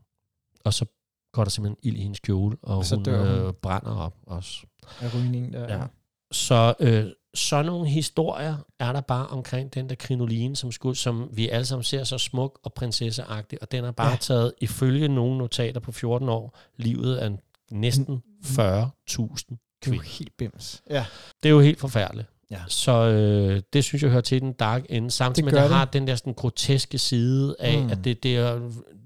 Og 0.63 0.73
så 0.73 0.85
går 1.33 1.43
der 1.43 1.49
simpelthen 1.49 1.77
ild 1.83 1.97
i 1.97 2.01
hendes 2.01 2.19
kjole, 2.19 2.57
og, 2.61 2.77
Og 2.77 2.85
hun, 2.95 3.05
hun. 3.05 3.27
Øh, 3.27 3.53
brænder 3.53 3.95
op 3.95 4.15
også. 4.27 4.65
Er 5.01 5.09
rygningen 5.17 5.53
der? 5.53 5.73
Ja. 5.73 5.83
Så 6.31 6.73
øh, 6.79 7.05
sådan 7.35 7.65
nogle 7.65 7.87
historier 7.89 8.55
er 8.79 8.93
der 8.93 9.01
bare 9.01 9.27
omkring 9.27 9.73
den 9.73 9.89
der 9.89 9.95
krinoline, 9.95 10.55
som, 10.55 10.71
skulle, 10.71 10.95
som 10.97 11.29
vi 11.33 11.49
alle 11.49 11.65
sammen 11.65 11.83
ser 11.83 12.03
så 12.03 12.17
smuk 12.17 12.59
og 12.63 12.73
prinsesseagtig, 12.73 13.61
og 13.61 13.71
den 13.71 13.83
har 13.83 13.91
bare 13.91 14.09
ja. 14.09 14.15
Taget, 14.19 14.53
ifølge 14.61 15.07
nogle 15.07 15.37
notater 15.37 15.79
på 15.79 15.91
14 15.91 16.29
år, 16.29 16.57
livet 16.77 17.17
af 17.17 17.31
næsten 17.71 18.23
40.000 18.43 18.55
Det 18.55 18.61
er 18.61 19.17
jo 19.17 19.27
kvinder. 19.83 20.03
helt 20.03 20.37
bims. 20.37 20.81
Ja. 20.89 21.05
Det 21.43 21.49
er 21.49 21.53
jo 21.53 21.59
helt 21.59 21.79
forfærdeligt. 21.79 22.27
Ja. 22.51 22.57
Så 22.67 22.91
øh, 22.91 23.61
det 23.73 23.83
synes 23.83 24.03
jeg 24.03 24.11
hører 24.11 24.21
til 24.21 24.41
den 24.41 24.53
dark 24.53 24.83
ende, 24.89 25.11
samtidig 25.11 25.45
Det 25.45 25.53
med, 25.53 25.61
at 25.61 25.69
det 25.69 25.75
har 25.77 25.85
det. 25.85 25.93
den 25.93 26.07
der 26.07 26.15
sådan 26.15 26.33
groteske 26.33 26.97
side 26.97 27.55
af, 27.59 27.77
mm. 27.83 27.89
At 27.91 27.97
det, 28.03 28.23
det 28.23 28.37
er, 28.37 28.59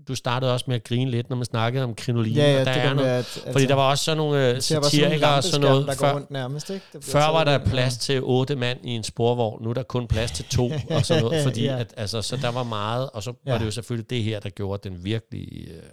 du 0.08 0.16
startede 0.16 0.54
også 0.54 0.66
med 0.68 0.76
at 0.76 0.84
grine 0.84 1.12
lidt, 1.12 1.30
når 1.30 1.36
man 1.38 1.46
snakkede 1.46 1.84
om 1.84 1.96
krinoline, 1.96 2.36
Ja, 2.36 2.52
ja, 2.54 2.60
og 2.60 2.66
der 2.66 2.74
det 2.74 2.82
er 2.84 2.94
noget, 2.94 3.08
at, 3.10 3.44
fordi 3.52 3.66
der 3.66 3.74
var 3.74 3.90
også 3.90 4.04
sådan 4.04 4.18
nogle 4.18 4.50
øh, 4.56 4.62
satirikere 4.62 5.36
og 5.36 5.44
sådan 5.44 5.62
noget, 5.68 5.88
der 5.88 5.94
før, 5.96 6.14
rundt 6.14 6.32
nærmest, 6.32 6.70
ikke? 6.70 6.86
Bliver 6.92 7.04
før 7.04 7.32
var 7.32 7.44
der 7.44 7.58
plads 7.66 7.98
til 7.98 8.20
otte 8.24 8.56
mand 8.56 8.80
i 8.84 8.90
en 8.90 9.04
sporvogn, 9.04 9.64
nu 9.64 9.70
er 9.70 9.74
der 9.74 9.84
kun 9.84 10.08
plads 10.08 10.32
til 10.32 10.46
to 10.46 10.72
og 10.96 11.06
sådan 11.06 11.24
noget, 11.24 11.44
fordi 11.44 11.64
Ja. 11.64 11.80
at, 11.80 11.94
altså, 11.98 12.22
så 12.22 12.38
der 12.38 12.52
var 12.52 12.64
meget, 12.64 13.10
og 13.14 13.24
så 13.24 13.34
var 13.46 13.54
Ja. 13.54 13.60
det 13.60 13.66
jo 13.66 13.72
selvfølgelig 13.72 14.10
det 14.10 14.24
her, 14.24 14.40
der 14.40 14.50
gjorde, 14.50 14.74
at 14.74 14.84
den 14.84 15.04
virkelig 15.06 15.68
øh, 15.68 15.84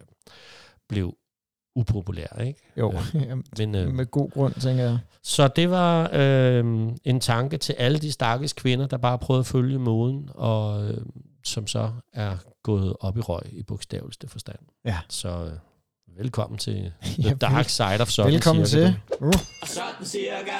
blev 0.88 1.14
upopulær, 1.76 2.40
ikke? 2.40 2.60
Jo, 2.76 2.92
Øh, 3.14 3.36
Men, 3.58 3.74
øh, 3.74 3.94
med 3.94 4.06
god 4.06 4.30
grund, 4.30 4.54
tænker 4.54 4.84
jeg. 4.84 4.98
så 5.22 5.48
det 5.48 5.70
var 5.70 6.10
øh, 6.12 6.64
en 7.04 7.20
tanke 7.20 7.56
til 7.58 7.72
alle 7.72 7.98
de 7.98 8.12
stakkels 8.12 8.52
kvinder, 8.52 8.86
der 8.86 8.96
bare 8.96 9.18
prøvede 9.18 9.40
at 9.40 9.46
følge 9.46 9.78
moden, 9.78 10.30
og 10.34 10.84
øh, 10.90 10.98
som 11.44 11.66
så 11.66 11.92
er 12.12 12.36
gået 12.62 12.96
op 13.00 13.16
i 13.16 13.20
røg 13.20 13.42
i 13.52 13.62
bogstaveligste 13.62 14.28
forstand. 14.28 14.58
Ja. 14.84 14.98
Så 15.08 15.28
øh, 15.28 16.18
velkommen 16.18 16.58
til 16.58 16.92
Ja, 17.18 17.22
The 17.22 17.34
Dark 17.34 17.68
Side 17.68 18.00
of 18.00 18.08
Sådan 18.08 18.32
Velkommen 18.32 18.66
cirka. 18.66 18.86
til. 18.86 18.96
Uh. 19.20 19.26
Og 19.62 19.68
sådan 19.68 20.04
cirka. 20.04 20.52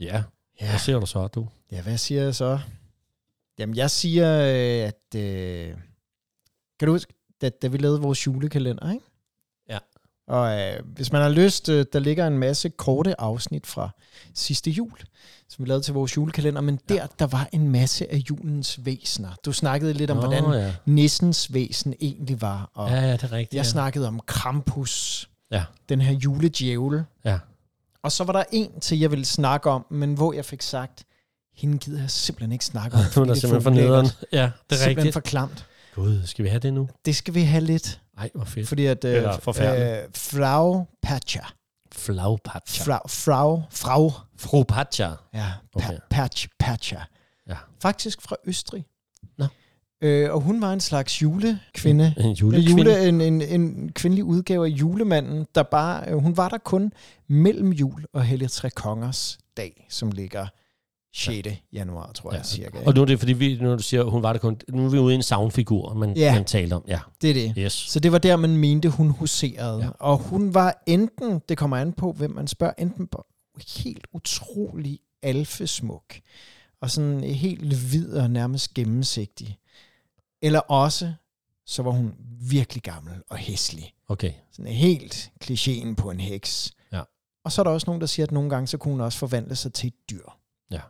Ja, 0.00 0.22
Ja. 0.60 0.68
hvad 0.70 0.78
ser 0.78 0.98
du 1.00 1.06
så, 1.06 1.26
du? 1.26 1.48
ja, 1.72 1.82
hvad 1.82 1.96
siger 1.98 2.22
jeg 2.22 2.34
så? 2.34 2.58
Jamen, 3.58 3.76
jeg 3.76 3.90
siger, 3.90 4.40
øh, 4.40 4.88
at... 4.88 5.20
Øh, 5.20 5.74
kan 6.78 6.86
du 6.86 6.92
huske, 6.92 7.12
da, 7.42 7.48
da 7.62 7.66
vi 7.68 7.78
lavede 7.78 8.00
vores 8.00 8.26
julekalender, 8.26 8.90
ikke? 8.92 9.04
Ja. 9.70 9.78
Og 10.28 10.60
øh, 10.60 10.80
hvis 10.86 11.12
man 11.12 11.22
har 11.22 11.28
lyst, 11.28 11.68
øh, 11.68 11.86
der 11.92 11.98
ligger 11.98 12.26
en 12.26 12.38
masse 12.38 12.68
korte 12.68 13.20
afsnit 13.20 13.66
fra 13.66 13.90
sidste 14.34 14.70
jul, 14.70 14.98
som 15.48 15.64
vi 15.64 15.68
lavede 15.68 15.82
til 15.84 15.94
vores 15.94 16.16
julekalender, 16.16 16.60
men 16.60 16.80
der, 16.88 16.94
Ja. 16.94 17.06
der 17.18 17.26
var 17.26 17.48
en 17.52 17.68
masse 17.70 18.12
af 18.12 18.16
julens 18.30 18.84
væsener. 18.84 19.28
Du 19.44 19.52
snakkede 19.52 19.92
lidt 19.92 20.10
om, 20.10 20.16
Nå, 20.16 20.20
hvordan 20.22 20.44
ja. 20.52 20.74
nissens 20.86 21.54
væsen 21.54 21.94
egentlig 22.00 22.40
var, 22.40 22.70
og 22.74 22.88
ja, 22.90 23.00
ja, 23.00 23.12
det 23.12 23.22
er 23.22 23.32
rigtigt. 23.32 23.54
jeg 23.54 23.64
ja. 23.64 23.70
snakkede 23.70 24.08
om 24.08 24.20
Krampus, 24.26 25.28
Ja. 25.50 25.64
den 25.88 26.00
her 26.00 26.12
juledjævel. 26.12 27.04
Ja. 27.24 27.38
Og 28.02 28.12
så 28.12 28.24
var 28.24 28.32
der 28.32 28.44
en 28.52 28.80
til, 28.80 28.98
jeg 28.98 29.10
ville 29.10 29.24
snakke 29.24 29.70
om, 29.70 29.86
men 29.90 30.14
hvor 30.14 30.32
jeg 30.32 30.44
fik 30.44 30.62
sagt, 30.62 31.04
hende 31.54 31.78
gider 31.78 32.00
jeg 32.00 32.10
simpelthen 32.10 32.52
ikke 32.52 32.64
snakke 32.64 32.96
om. 32.96 33.02
Hun 33.14 33.30
er 33.30 33.34
simpelthen 33.34 33.62
for 33.62 33.70
nederen. 33.70 34.06
Ja, 34.32 34.38
det 34.38 34.42
er 34.42 34.50
Simpelthen 34.76 34.96
rigtigt. 34.96 35.12
for 35.12 35.20
klamt. 35.20 35.66
Gud, 35.96 36.26
skal 36.26 36.44
vi 36.44 36.48
have 36.48 36.60
det 36.60 36.74
nu? 36.74 36.88
Det 37.04 37.16
skal 37.16 37.34
vi 37.34 37.40
have 37.42 37.64
lidt, 37.64 38.00
Ej, 38.18 38.30
hvor 38.34 38.44
fedt. 38.44 38.68
fordi 38.68 38.86
at 38.86 39.04
Eller 39.04 39.32
øh, 39.34 39.40
forfærdeligt. 39.40 40.04
øh, 40.04 40.08
Frau 40.14 40.86
Patcher, 41.02 41.54
Flagpatcher. 41.92 42.84
Frau, 42.84 43.00
Frau, 43.08 43.62
Frau, 43.70 44.10
Fru 44.38 44.62
Patcher. 44.62 45.16
ja, 45.34 45.52
Okay. 45.74 45.86
okay. 45.88 45.98
Patch, 46.10 46.48
Patcher, 46.58 47.00
Ja. 47.48 47.56
faktisk 47.82 48.22
fra 48.22 48.36
Østrig. 48.46 48.84
Nå. 49.38 49.46
Øh, 50.00 50.32
og 50.34 50.40
hun 50.40 50.60
var 50.62 50.72
en 50.72 50.80
slags 50.80 51.22
julekvinde. 51.22 52.14
En 52.18 52.24
En, 52.26 52.32
julekvinde. 52.32 52.82
jule, 52.82 53.08
en, 53.08 53.20
en, 53.20 53.42
en 53.42 53.92
kvindelig 53.92 54.24
udgave 54.24 54.66
af 54.66 54.70
julemanden, 54.70 55.46
der 55.54 55.62
bare, 55.62 56.08
øh, 56.10 56.16
hun 56.18 56.36
var 56.36 56.48
der 56.48 56.58
kun 56.58 56.92
mellem 57.28 57.72
jul 57.72 58.04
og 58.12 58.24
Hellig 58.24 58.50
Tre 58.50 58.70
Kongers 58.70 59.38
dag, 59.56 59.86
som 59.90 60.10
ligger 60.12 60.46
6. 61.16 61.48
januar, 61.72 62.12
tror 62.12 62.30
jeg, 62.32 62.38
Ja. 62.38 62.44
cirka. 62.44 62.78
Og 62.86 62.94
nu 62.94 63.00
er 63.00 63.04
det, 63.04 63.18
fordi 63.18 63.32
vi, 63.32 63.58
når 63.60 63.76
du 63.76 63.82
siger, 63.82 64.02
hun 64.04 64.22
var 64.22 64.32
der 64.32 64.40
kun... 64.40 64.56
Nu 64.68 64.84
er 64.86 64.90
vi 64.90 64.98
ude 64.98 65.12
i 65.12 65.16
en 65.16 65.22
savnfigur, 65.22 65.94
man, 65.94 66.16
Ja. 66.16 66.34
man 66.34 66.44
talte 66.44 66.74
om. 66.74 66.84
Ja, 66.88 67.00
Det 67.22 67.30
er 67.30 67.34
det. 67.34 67.54
yes. 67.58 67.72
Så 67.72 68.00
det 68.00 68.12
var 68.12 68.18
der, 68.18 68.36
man 68.36 68.56
mente, 68.56 68.88
hun 68.88 69.10
huserede. 69.10 69.84
Ja. 69.84 69.88
Og 69.90 70.18
hun 70.18 70.54
var 70.54 70.82
enten, 70.86 71.40
det 71.48 71.58
kommer 71.58 71.76
an 71.76 71.92
på, 71.92 72.12
hvem 72.12 72.30
man 72.30 72.46
spørger, 72.46 72.72
enten 72.78 73.08
helt 73.78 74.06
utrolig 74.12 74.98
alfesmuk, 75.22 76.14
og 76.80 76.90
sådan 76.90 77.20
helt 77.24 77.74
hvid 77.76 78.12
og 78.12 78.30
nærmest 78.30 78.74
gennemsigtig. 78.74 79.58
Eller 80.42 80.60
også, 80.60 81.12
så 81.66 81.82
var 81.82 81.90
hun 81.90 82.12
virkelig 82.40 82.82
gammel 82.82 83.12
og 83.30 83.36
hæslig. 83.36 83.92
Okay. 84.08 84.32
Sådan 84.52 84.72
helt 84.72 85.30
klichéen 85.44 85.94
på 85.94 86.10
en 86.10 86.20
heks. 86.20 86.72
Ja. 86.92 87.00
Og 87.44 87.52
så 87.52 87.62
er 87.62 87.64
der 87.64 87.70
også 87.70 87.84
nogen, 87.86 88.00
der 88.00 88.06
siger, 88.06 88.26
at 88.26 88.32
nogle 88.32 88.50
gange, 88.50 88.66
så 88.66 88.78
kunne 88.78 88.92
hun 88.92 89.00
også 89.00 89.18
forvandle 89.18 89.56
sig 89.56 89.72
til 89.72 89.86
et 89.86 89.94
dyr. 90.10 90.22
Ja. 90.70 90.80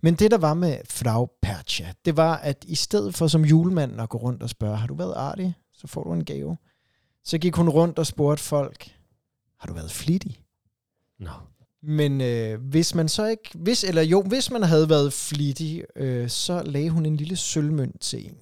Men 0.00 0.14
det, 0.14 0.30
der 0.30 0.38
var 0.38 0.54
med 0.54 0.78
Frau 0.90 1.28
Percha, 1.42 1.84
det 2.04 2.16
var, 2.16 2.36
at 2.36 2.64
i 2.68 2.74
stedet 2.74 3.14
for 3.14 3.26
som 3.26 3.44
julemanden 3.44 4.00
at 4.00 4.08
gå 4.08 4.18
rundt 4.18 4.42
og 4.42 4.50
spørge, 4.50 4.76
har 4.76 4.86
du 4.86 4.94
været 4.94 5.14
artig? 5.16 5.54
Så 5.72 5.86
får 5.86 6.04
du 6.04 6.12
en 6.12 6.24
gave. 6.24 6.56
Så 7.24 7.38
gik 7.38 7.54
hun 7.56 7.68
rundt 7.68 7.98
og 7.98 8.06
spurgte 8.06 8.42
folk, 8.44 8.90
har 9.60 9.66
du 9.66 9.74
været 9.74 9.90
flittig? 9.90 10.40
Nå. 11.18 11.30
Men 11.82 12.20
øh, 12.20 12.60
hvis 12.60 12.94
man 12.94 13.08
så 13.08 13.26
ikke, 13.26 13.50
hvis, 13.54 13.84
eller 13.84 14.02
jo, 14.02 14.22
hvis 14.22 14.50
man 14.50 14.62
havde 14.62 14.88
været 14.88 15.12
flittig, 15.12 15.84
øh, 15.96 16.28
så 16.28 16.62
lagde 16.62 16.90
hun 16.90 17.06
en 17.06 17.16
lille 17.16 17.36
sølvmønt 17.36 18.00
til 18.00 18.26
en. 18.26 18.36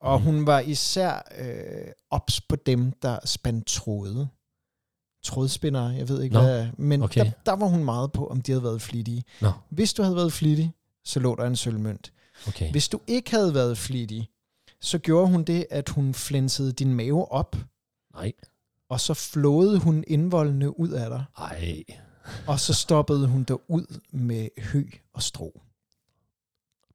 Og 0.00 0.20
Mhm. 0.20 0.24
hun 0.26 0.46
var 0.46 0.60
især 0.60 1.22
øh, 1.38 1.92
ops 2.10 2.40
på 2.40 2.56
dem, 2.56 2.92
der 2.92 3.18
spandt 3.24 3.66
tråde. 3.66 4.28
Trådspindere, 5.22 5.84
jeg 5.86 6.08
ved 6.08 6.22
ikke 6.22 6.34
Nå, 6.34 6.40
hvad. 6.40 6.66
Men 6.78 7.02
okay. 7.02 7.24
der, 7.24 7.30
der 7.46 7.52
var 7.52 7.66
hun 7.66 7.84
meget 7.84 8.12
på, 8.12 8.26
om 8.26 8.40
de 8.40 8.52
havde 8.52 8.62
været 8.62 8.82
flittige. 8.82 9.24
Nå. 9.40 9.52
Hvis 9.70 9.94
du 9.94 10.02
havde 10.02 10.16
været 10.16 10.32
flittig, 10.32 10.72
så 11.04 11.20
lå 11.20 11.34
der 11.34 11.46
en 11.46 11.56
sølvmønt. 11.56 12.12
Okay. 12.48 12.70
Hvis 12.70 12.88
du 12.88 13.00
ikke 13.06 13.30
havde 13.30 13.54
været 13.54 13.78
flittig, 13.78 14.28
så 14.80 14.98
gjorde 14.98 15.28
hun 15.28 15.44
det, 15.44 15.66
at 15.70 15.88
hun 15.88 16.14
flænsede 16.14 16.72
din 16.72 16.94
mave 16.94 17.32
op, 17.32 17.56
Nej. 18.14 18.32
og 18.88 19.00
så 19.00 19.14
flåede 19.14 19.78
hun 19.78 20.04
indvoldene 20.06 20.80
ud 20.80 20.88
af 20.88 21.10
dig, 21.10 21.24
Ej. 21.38 21.84
og 22.46 22.60
så 22.60 22.74
stoppede 22.74 23.26
hun 23.26 23.44
dig 23.44 23.70
ud 23.70 24.00
med 24.12 24.48
hø 24.58 24.84
og 25.14 25.22
strå. 25.22 25.60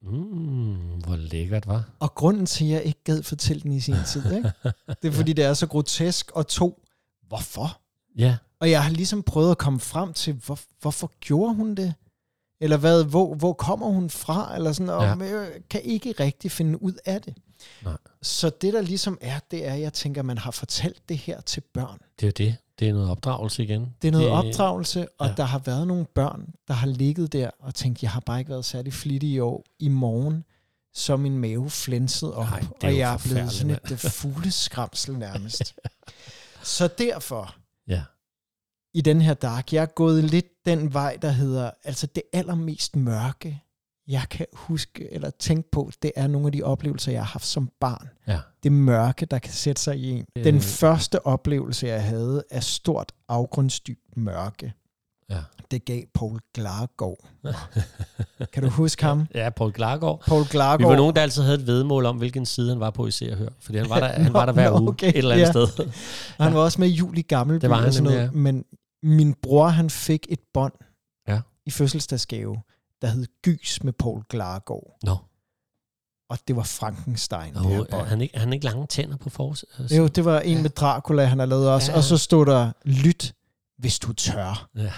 Mm, 0.02 1.02
hvor 1.06 1.16
lækkert, 1.16 1.68
var. 1.68 1.90
Og 2.00 2.16
grunden 2.16 2.46
til, 2.46 2.66
at 2.66 2.72
jeg 2.72 2.84
ikke 2.84 3.04
gad 3.04 3.24
fortælle 3.24 3.62
den 3.62 3.72
i 3.72 3.80
sin 3.80 3.96
tid, 4.08 4.36
ikke? 4.36 4.52
det 5.02 5.08
er 5.08 5.12
fordi, 5.12 5.34
det 5.34 5.46
er 5.46 5.54
så 5.54 5.68
grotesk, 5.68 6.32
og 6.32 6.48
to, 6.48 6.84
hvorfor? 7.28 7.82
Ja. 8.18 8.38
Og 8.60 8.72
jeg 8.72 8.84
har 8.84 8.90
ligesom 8.92 9.24
prøvet 9.24 9.52
at 9.52 9.58
komme 9.58 9.80
frem 9.80 10.14
til, 10.14 10.34
hvor, 10.34 10.60
hvorfor 10.82 11.12
gjorde 11.20 11.54
hun 11.56 11.76
det? 11.76 11.94
Eller 12.62 12.78
hvad, 12.78 13.04
hvor, 13.04 13.36
hvor 13.36 13.54
kommer 13.54 13.86
hun 13.88 14.10
fra? 14.10 14.56
Eller 14.56 14.72
sådan, 14.74 14.90
og 14.90 15.04
Ja. 15.04 15.26
jeg 15.26 15.50
kan 15.70 15.82
ikke 15.84 16.12
rigtig 16.20 16.52
finde 16.52 16.84
ud 16.84 16.94
af 17.06 17.22
det. 17.22 17.34
Nej. 17.84 17.98
Så 18.22 18.50
det, 18.50 18.74
der 18.74 18.82
ligesom 18.82 19.18
er, 19.22 19.40
det 19.52 19.68
er, 19.68 19.74
jeg 19.74 19.94
tænker, 19.94 20.22
man 20.22 20.38
har 20.38 20.52
fortalt 20.52 21.10
det 21.10 21.18
her 21.18 21.42
til 21.42 21.62
børn. 21.74 22.00
Det 22.20 22.26
er 22.26 22.28
jo 22.28 22.46
det. 22.50 22.56
Det 22.80 22.90
er 22.90 22.94
noget 22.94 23.10
opdragelse 23.10 23.64
igen. 23.64 23.94
Det 24.02 24.08
er 24.08 24.12
noget 24.12 24.26
Det- 24.26 24.34
opdragelse, 24.52 25.08
og 25.20 25.28
ja. 25.28 25.34
der 25.38 25.44
har 25.44 25.60
været 25.60 25.88
nogle 25.88 26.06
børn, 26.06 26.54
der 26.68 26.74
har 26.74 26.88
ligget 26.88 27.34
der 27.34 27.50
og 27.60 27.76
tænkt, 27.76 28.04
jeg 28.04 28.12
har 28.12 28.20
bare 28.20 28.40
ikke 28.40 28.50
været 28.52 28.66
særlig 28.66 28.94
flittig 28.94 29.30
i 29.30 29.40
år. 29.40 29.64
I 29.80 29.88
morgen, 29.88 30.44
så 30.94 31.18
min 31.18 31.38
mave 31.38 31.70
flænset 31.70 32.34
op, 32.34 32.46
Ej, 32.46 32.64
og 32.84 32.98
jeg 32.98 33.14
er 33.14 33.18
blevet 33.24 33.52
sådan 33.52 33.72
et 33.72 33.92
øh, 33.92 33.98
fugleskramsel 33.98 35.18
nærmest. 35.18 35.76
så 36.64 36.88
derfor. 36.98 37.56
I 38.94 39.02
den 39.02 39.22
her 39.22 39.34
dark, 39.34 39.74
jeg 39.74 39.82
er 39.82 39.86
gået 39.86 40.24
lidt 40.24 40.46
den 40.66 40.94
vej, 40.94 41.18
der 41.22 41.30
hedder, 41.30 41.72
altså 41.84 42.08
det 42.08 42.24
allermest 42.34 42.96
mørke, 42.96 43.62
jeg 44.08 44.24
kan 44.32 44.46
huske 44.54 45.14
eller 45.14 45.30
tænke 45.40 45.70
på, 45.72 45.92
det 46.02 46.12
er 46.16 46.28
nogle 46.28 46.48
af 46.48 46.52
de 46.52 46.64
oplevelser, 46.64 47.12
jeg 47.12 47.22
har 47.22 47.26
haft 47.34 47.46
som 47.46 47.70
barn. 47.80 48.10
Ja. 48.28 48.40
Det 48.64 48.72
mørke, 48.72 49.26
der 49.26 49.40
kan 49.40 49.54
sætte 49.54 49.82
sig 49.82 49.98
i 49.98 50.10
en. 50.10 50.26
Øh. 50.38 50.44
Den 50.44 50.62
første 50.62 51.26
oplevelse, 51.26 51.88
jeg 51.88 52.04
havde 52.04 52.44
af 52.52 52.64
stort 52.64 53.12
afgrundsdybt 53.30 54.18
mørke, 54.18 54.74
Ja. 55.30 55.40
det 55.72 55.86
gav 55.86 56.02
Paul 56.14 56.40
Glargaard. 56.54 57.18
kan 58.54 58.64
du 58.64 58.70
huske 58.70 59.04
ham? 59.04 59.28
Ja, 59.36 59.50
Paul 59.50 59.72
Klargaard. 59.72 60.24
Paul 60.28 60.42
Vi 60.44 60.48
Glargaard. 60.52 60.90
var 60.90 60.96
nogen, 60.98 61.16
der 61.16 61.22
altid 61.22 61.42
havde 61.44 61.58
et 61.60 61.68
vedmål 61.68 62.06
om, 62.06 62.18
hvilken 62.18 62.46
side 62.46 62.70
han 62.70 62.80
var 62.80 62.90
på 62.90 63.08
i 63.08 63.12
Se 63.12 63.32
og 63.32 63.38
Hør. 63.38 63.50
Fordi 63.60 63.78
han 63.78 63.90
var 63.90 64.00
der, 64.00 64.08
han 64.08 64.34
var 64.34 64.46
der 64.46 64.54
hver 64.60 64.70
nå, 64.70 64.80
uge 64.80 64.90
okay, 64.90 65.08
et 65.10 65.18
eller 65.18 65.32
andet 65.36 65.46
ja. 65.46 65.52
sted. 65.52 65.68
Han 66.40 66.54
var 66.54 66.60
også 66.60 66.82
med 66.82 66.88
i 66.88 66.92
Jul 66.92 67.18
i 67.18 67.22
Gammelby. 67.22 67.62
Det 67.62 67.70
var 67.70 67.76
han 67.76 67.88
og 67.88 67.94
sådan 67.94 68.12
noget. 68.12 68.34
Men 68.34 68.66
min 69.04 69.34
bror, 69.34 69.68
han 69.68 69.90
fik 69.90 70.26
et 70.30 70.40
bånd 70.54 70.74
Ja. 71.28 71.42
i 71.66 71.72
fødselsdagsgave, 71.72 72.62
der 73.02 73.08
hed 73.08 73.26
Gys 73.44 73.84
med 73.84 73.94
Paul 73.94 74.24
Glargaard. 74.30 74.98
Nå, 75.04 75.18
Og 76.30 76.38
det 76.48 76.56
var 76.56 76.64
Frankenstein, 76.64 77.58
oh, 77.58 77.72
det 77.72 77.88
han 78.08 78.22
ikke, 78.22 78.40
han 78.40 78.54
ikke 78.54 78.66
lange 78.66 78.88
tænder 78.88 79.18
på 79.18 79.30
forsiden? 79.30 79.98
Jo, 79.98 80.08
det 80.08 80.26
var 80.26 80.40
en 80.40 80.56
Ja. 80.56 80.62
med 80.62 80.70
Dracula, 80.70 81.26
han 81.26 81.40
har 81.40 81.46
lavet 81.46 81.70
også. 81.70 81.92
Ja. 81.92 81.98
Og 81.98 82.04
så 82.04 82.18
stod 82.18 82.46
der, 82.46 82.72
lyt, 82.86 83.34
hvis 83.78 84.00
du 84.00 84.14
tør. 84.14 84.70
Ja. 84.76 84.92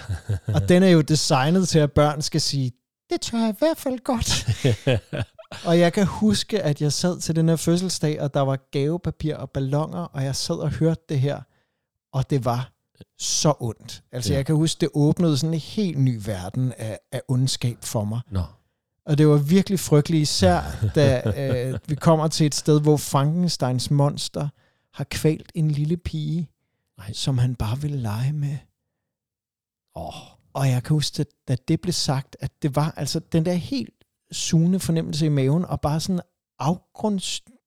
Og 0.54 0.68
den 0.68 0.82
er 0.82 0.88
jo 0.88 1.00
designet 1.00 1.68
til, 1.68 1.78
at 1.78 1.92
børn 1.92 2.22
skal 2.22 2.40
sige, 2.40 2.72
det 3.10 3.20
tør 3.20 3.38
jeg 3.38 3.50
i 3.50 3.54
hvert 3.58 3.78
fald 3.78 3.98
godt. 4.04 4.46
Og 5.66 5.78
jeg 5.78 5.92
kan 5.92 6.06
huske, 6.06 6.62
at 6.62 6.80
jeg 6.82 6.92
sad 6.92 7.20
til 7.20 7.36
den 7.36 7.48
her 7.48 7.56
fødselsdag, 7.56 8.20
og 8.22 8.34
der 8.34 8.40
var 8.40 8.56
gavepapir 8.70 9.36
og 9.36 9.50
ballonger, 9.50 9.98
og 10.00 10.24
jeg 10.24 10.36
sad 10.36 10.54
og 10.54 10.70
hørte 10.70 11.02
det 11.08 11.20
her, 11.20 11.40
og 12.12 12.30
det 12.30 12.44
var 12.44 12.72
så 13.18 13.54
ondt. 13.60 14.02
Altså 14.12 14.32
Ja. 14.32 14.36
jeg 14.36 14.46
kan 14.46 14.54
huske, 14.54 14.80
det 14.80 14.88
åbnede 14.94 15.38
sådan 15.38 15.54
en 15.54 15.60
helt 15.60 15.98
ny 15.98 16.20
verden 16.26 16.72
af, 16.78 16.98
af 17.12 17.22
ondskab 17.28 17.78
for 17.82 18.04
mig. 18.04 18.20
Nå, 18.30 18.42
Og 19.06 19.18
det 19.18 19.28
var 19.28 19.36
virkelig 19.36 19.80
frygteligt, 19.80 20.22
især 20.22 20.60
da 20.94 21.22
øh, 21.72 21.78
vi 21.88 21.94
kommer 21.94 22.28
til 22.28 22.46
et 22.46 22.54
sted, 22.54 22.80
hvor 22.80 22.96
Frankensteins 22.96 23.90
monster 23.90 24.48
har 24.94 25.04
kvalt 25.04 25.52
en 25.54 25.70
lille 25.70 25.96
pige, 25.96 26.50
Ej. 26.98 27.12
som 27.12 27.38
han 27.38 27.54
bare 27.54 27.80
ville 27.80 27.96
lege 27.98 28.32
med. 28.32 28.56
åh, 29.96 30.14
Og 30.54 30.68
jeg 30.68 30.82
kan 30.82 30.94
huske, 30.94 31.20
at 31.20 31.26
da 31.48 31.56
det 31.68 31.80
blev 31.80 31.92
sagt, 31.92 32.36
at 32.40 32.62
det 32.62 32.76
var 32.76 32.94
altså 32.96 33.18
den 33.20 33.44
der 33.46 33.52
helt 33.52 33.90
sugende 34.32 34.80
fornemmelse 34.80 35.26
i 35.26 35.28
maven, 35.28 35.64
og 35.64 35.80
bare 35.80 36.00
sådan 36.00 36.20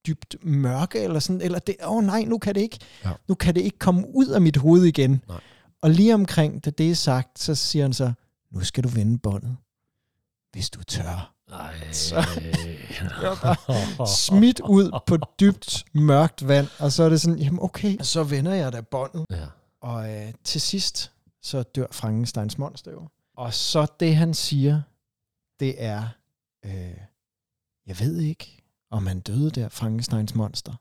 afgrundsdybt 0.07 0.35
mørke, 0.45 0.99
eller 0.99 1.19
sådan, 1.19 1.41
eller 1.41 1.59
det, 1.59 1.75
åh 1.83 1.91
oh 1.97 2.03
nej, 2.03 2.23
nu 2.23 2.37
kan 2.37 2.55
det 2.55 2.61
ikke, 2.61 2.79
Ja. 3.05 3.11
nu 3.27 3.35
kan 3.35 3.55
det 3.55 3.61
ikke 3.61 3.79
komme 3.79 4.15
ud 4.15 4.27
af 4.27 4.41
mit 4.41 4.57
hoved 4.57 4.83
igen. 4.83 5.21
Nej. 5.27 5.39
Og 5.81 5.89
lige 5.89 6.13
omkring, 6.13 6.65
da 6.65 6.69
det 6.69 6.91
er 6.91 6.95
sagt, 6.95 7.39
så 7.39 7.55
siger 7.55 7.83
han 7.85 7.93
så, 7.93 8.13
nu 8.51 8.59
skal 8.63 8.83
du 8.83 8.89
vende 8.89 9.17
båndet, 9.17 9.57
hvis 10.51 10.69
du 10.69 10.83
tør. 10.83 11.33
ej. 11.51 11.91
Så- 11.91 12.25
Smidt 14.27 14.59
ud 14.59 14.99
på 15.07 15.17
dybt 15.39 15.85
mørkt 15.93 16.47
vand, 16.47 16.67
og 16.79 16.91
så 16.91 17.03
er 17.03 17.09
det 17.09 17.21
sådan, 17.21 17.39
jamen 17.39 17.59
okay, 17.61 17.97
så 18.01 18.23
vender 18.23 18.53
jeg 18.53 18.73
da 18.73 18.81
båndet. 18.81 19.25
Ja. 19.31 19.45
Og 19.81 20.09
øh, 20.15 20.33
til 20.43 20.61
sidst, 20.61 21.11
så 21.41 21.63
dør 21.63 21.85
Frankensteins 21.91 22.57
monster 22.57 22.91
jo. 22.91 23.07
Og 23.37 23.53
så 23.53 23.87
det, 23.99 24.15
han 24.15 24.33
siger, 24.33 24.81
det 25.59 25.83
er, 25.83 26.07
øh, 26.65 26.97
jeg 27.87 27.99
ved 27.99 28.17
ikke, 28.19 28.58
om 28.91 29.07
han 29.07 29.19
døde 29.19 29.49
der, 29.51 29.69
Frankensteins 29.69 30.35
monster, 30.35 30.73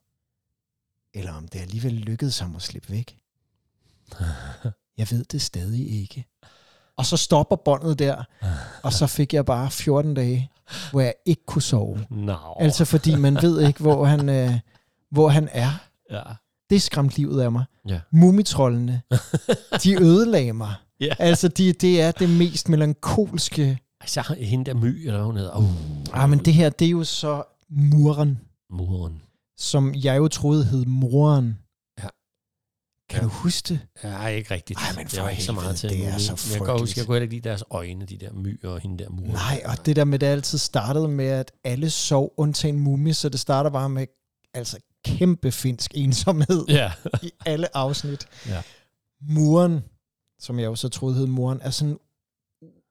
eller 1.14 1.32
om 1.32 1.48
det 1.48 1.58
alligevel 1.60 1.92
lykkedes 1.92 2.38
ham 2.38 2.56
at 2.56 2.62
slippe 2.62 2.90
væk. 2.90 3.18
Jeg 4.98 5.06
ved 5.10 5.24
det 5.24 5.42
stadig 5.42 6.00
ikke. 6.02 6.24
Og 6.96 7.06
så 7.06 7.16
stopper 7.16 7.56
båndet 7.56 7.98
der, 7.98 8.24
og 8.82 8.92
så 8.92 9.06
fik 9.06 9.34
jeg 9.34 9.44
bare 9.46 9.70
14 9.70 10.14
dage, 10.14 10.50
hvor 10.90 11.00
jeg 11.00 11.14
ikke 11.26 11.42
kunne 11.46 11.62
sove. 11.62 12.06
Nå. 12.10 12.36
Altså 12.60 12.84
fordi 12.84 13.14
man 13.16 13.38
ved 13.42 13.66
ikke, 13.66 13.80
hvor 13.80 14.04
han, 14.04 14.28
øh, 14.28 14.58
hvor 15.10 15.28
han 15.28 15.48
er. 15.52 15.70
Ja. 16.10 16.22
Det 16.70 16.82
skræmte 16.82 17.16
livet 17.16 17.40
af 17.42 17.52
mig. 17.52 17.64
Ja. 17.88 18.00
Mumitrollene, 18.10 19.02
de 19.82 20.02
ødelagde 20.02 20.52
mig. 20.52 20.74
Ja. 21.00 21.14
Altså, 21.18 21.48
de, 21.48 21.72
det 21.72 22.00
er 22.02 22.10
det 22.12 22.30
mest 22.30 22.68
melankolske. 22.68 23.78
Altså, 24.00 24.34
hende 24.38 24.64
der 24.64 24.74
My, 24.74 25.06
eller 25.06 25.16
hvad 25.16 25.26
hun 25.26 25.36
hedder. 25.36 25.56
Uh, 25.56 25.64
Ah, 26.12 26.30
men 26.30 26.38
det 26.38 26.54
her, 26.54 26.70
det 26.70 26.86
er 26.86 26.90
jo 26.90 27.04
så 27.04 27.42
muren, 27.70 28.38
Muren. 28.70 29.22
som 29.56 29.94
jeg 29.94 30.16
jo 30.16 30.28
troede 30.28 30.64
hed 30.64 30.84
moren. 30.86 31.58
Ja. 31.98 32.08
Kan 33.10 33.18
Ja. 33.20 33.24
du 33.24 33.28
huske 33.28 33.68
det? 33.68 33.80
Ja, 34.04 34.26
ikke 34.26 34.54
rigtigt. 34.54 34.78
Ej, 34.78 34.92
men 34.96 35.04
det 35.06 35.12
for 35.14 35.22
var 35.22 35.28
ikke 35.30 35.42
så 35.42 35.52
helvede, 35.52 35.64
meget 35.64 35.76
til 35.76 35.90
det 35.90 36.06
er 36.06 36.18
så 36.18 36.54
Jeg 36.58 36.64
kan 36.66 36.78
huske, 36.80 36.98
jeg 37.00 37.06
kunne 37.06 37.14
heller 37.14 37.22
ikke 37.24 37.34
lide 37.34 37.48
deres 37.48 37.64
øjne, 37.70 38.06
de 38.06 38.16
der 38.18 38.32
My 38.32 38.64
og 38.64 38.80
hende 38.80 39.04
der 39.04 39.10
muren. 39.10 39.30
Nej, 39.30 39.62
og 39.64 39.86
det 39.86 39.96
der 39.96 40.04
med, 40.04 40.18
det 40.18 40.26
altid 40.26 40.58
startede 40.58 41.08
med, 41.08 41.26
at 41.26 41.52
alle 41.64 41.90
sov 41.90 42.34
undtagen 42.36 42.80
mumi, 42.80 43.12
så 43.12 43.28
det 43.28 43.40
starter 43.40 43.70
bare 43.70 43.88
med 43.88 44.06
altså 44.54 44.78
kæmpe 45.04 45.52
finsk 45.52 45.90
ensomhed 45.94 46.64
Ja. 46.68 46.92
i 47.22 47.30
alle 47.46 47.76
afsnit. 47.76 48.26
Ja. 48.46 48.62
Muren, 49.20 49.84
som 50.40 50.58
jeg 50.58 50.66
jo 50.66 50.74
så 50.74 50.88
troede 50.88 51.14
hed 51.16 51.26
muren, 51.26 51.60
er 51.60 51.70
sådan 51.70 51.92
en 51.92 51.98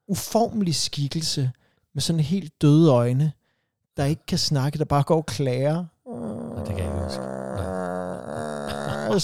uformelig 0.07 0.75
skikkelse 0.75 1.51
med 1.93 2.01
sådan 2.01 2.19
helt 2.19 2.61
døde 2.61 2.91
øjne, 2.91 3.31
der 3.97 4.05
ikke 4.05 4.25
kan 4.27 4.37
snakke, 4.37 4.79
der 4.79 4.85
bare 4.85 5.03
går 5.03 5.17
og 5.17 5.25
klager. 5.25 5.85
det 6.57 6.75
kan 6.75 6.77
jeg 6.77 6.85
ikke 6.85 7.03
huske. 7.03 7.21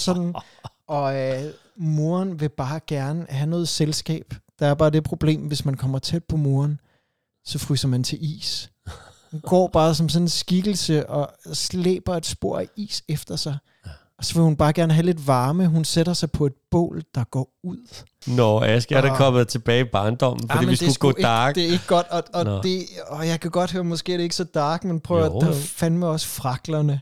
Sådan, 0.04 0.34
og 0.86 1.16
øh, 1.16 1.52
moren 1.76 2.40
vil 2.40 2.48
bare 2.48 2.80
gerne 2.86 3.26
have 3.28 3.46
noget 3.46 3.68
selskab. 3.68 4.34
Der 4.58 4.66
er 4.66 4.74
bare 4.74 4.90
det 4.90 5.04
problem, 5.04 5.40
hvis 5.40 5.64
man 5.64 5.74
kommer 5.74 5.98
tæt 5.98 6.24
på 6.24 6.36
moren, 6.36 6.80
så 7.44 7.58
fryser 7.58 7.88
man 7.88 8.04
til 8.04 8.18
is. 8.20 8.70
Hun 9.30 9.40
går 9.40 9.68
bare 9.68 9.94
som 9.94 10.08
sådan 10.08 10.24
en 10.24 10.28
skikkelse 10.28 11.10
og 11.10 11.30
slæber 11.52 12.16
et 12.16 12.26
spor 12.26 12.58
af 12.58 12.68
is 12.76 13.04
efter 13.08 13.36
sig. 13.36 13.58
Og 14.18 14.24
så 14.24 14.34
vil 14.34 14.42
hun 14.42 14.56
bare 14.56 14.72
gerne 14.72 14.92
have 14.92 15.06
lidt 15.06 15.26
varme. 15.26 15.66
Hun 15.66 15.84
sætter 15.84 16.12
sig 16.12 16.30
på 16.30 16.46
et 16.46 16.52
bål, 16.70 17.02
der 17.14 17.24
går 17.24 17.48
ud. 17.64 18.02
Nå, 18.26 18.60
Aske 18.62 18.94
er 18.94 19.00
der 19.00 19.10
Og- 19.10 19.16
kommet 19.16 19.48
tilbage 19.48 19.80
i 19.80 19.88
barndommen, 19.92 20.48
fordi 20.50 20.64
men 20.64 20.70
vi 20.80 20.92
skulle 20.92 21.14
gå 21.14 21.22
dark. 21.22 21.56
Ikke, 21.56 21.60
det 21.60 21.68
er 21.68 21.72
ikke 21.72 21.86
godt, 21.86 22.06
og, 22.10 22.24
og, 22.34 22.44
Nå. 22.44 22.62
det, 22.62 22.82
og 23.08 23.26
jeg 23.28 23.40
kan 23.40 23.50
godt 23.50 23.72
høre, 23.72 23.84
måske 23.84 24.12
er 24.12 24.16
det 24.16 24.24
ikke 24.24 24.34
så 24.34 24.44
dark, 24.44 24.84
men 24.84 25.00
prøv 25.00 25.18
Jo, 25.18 25.24
at 25.24 25.44
der 25.44 25.48
er 25.48 25.54
fandme 25.60 26.06
også 26.06 26.26
fraklerne. 26.26 27.00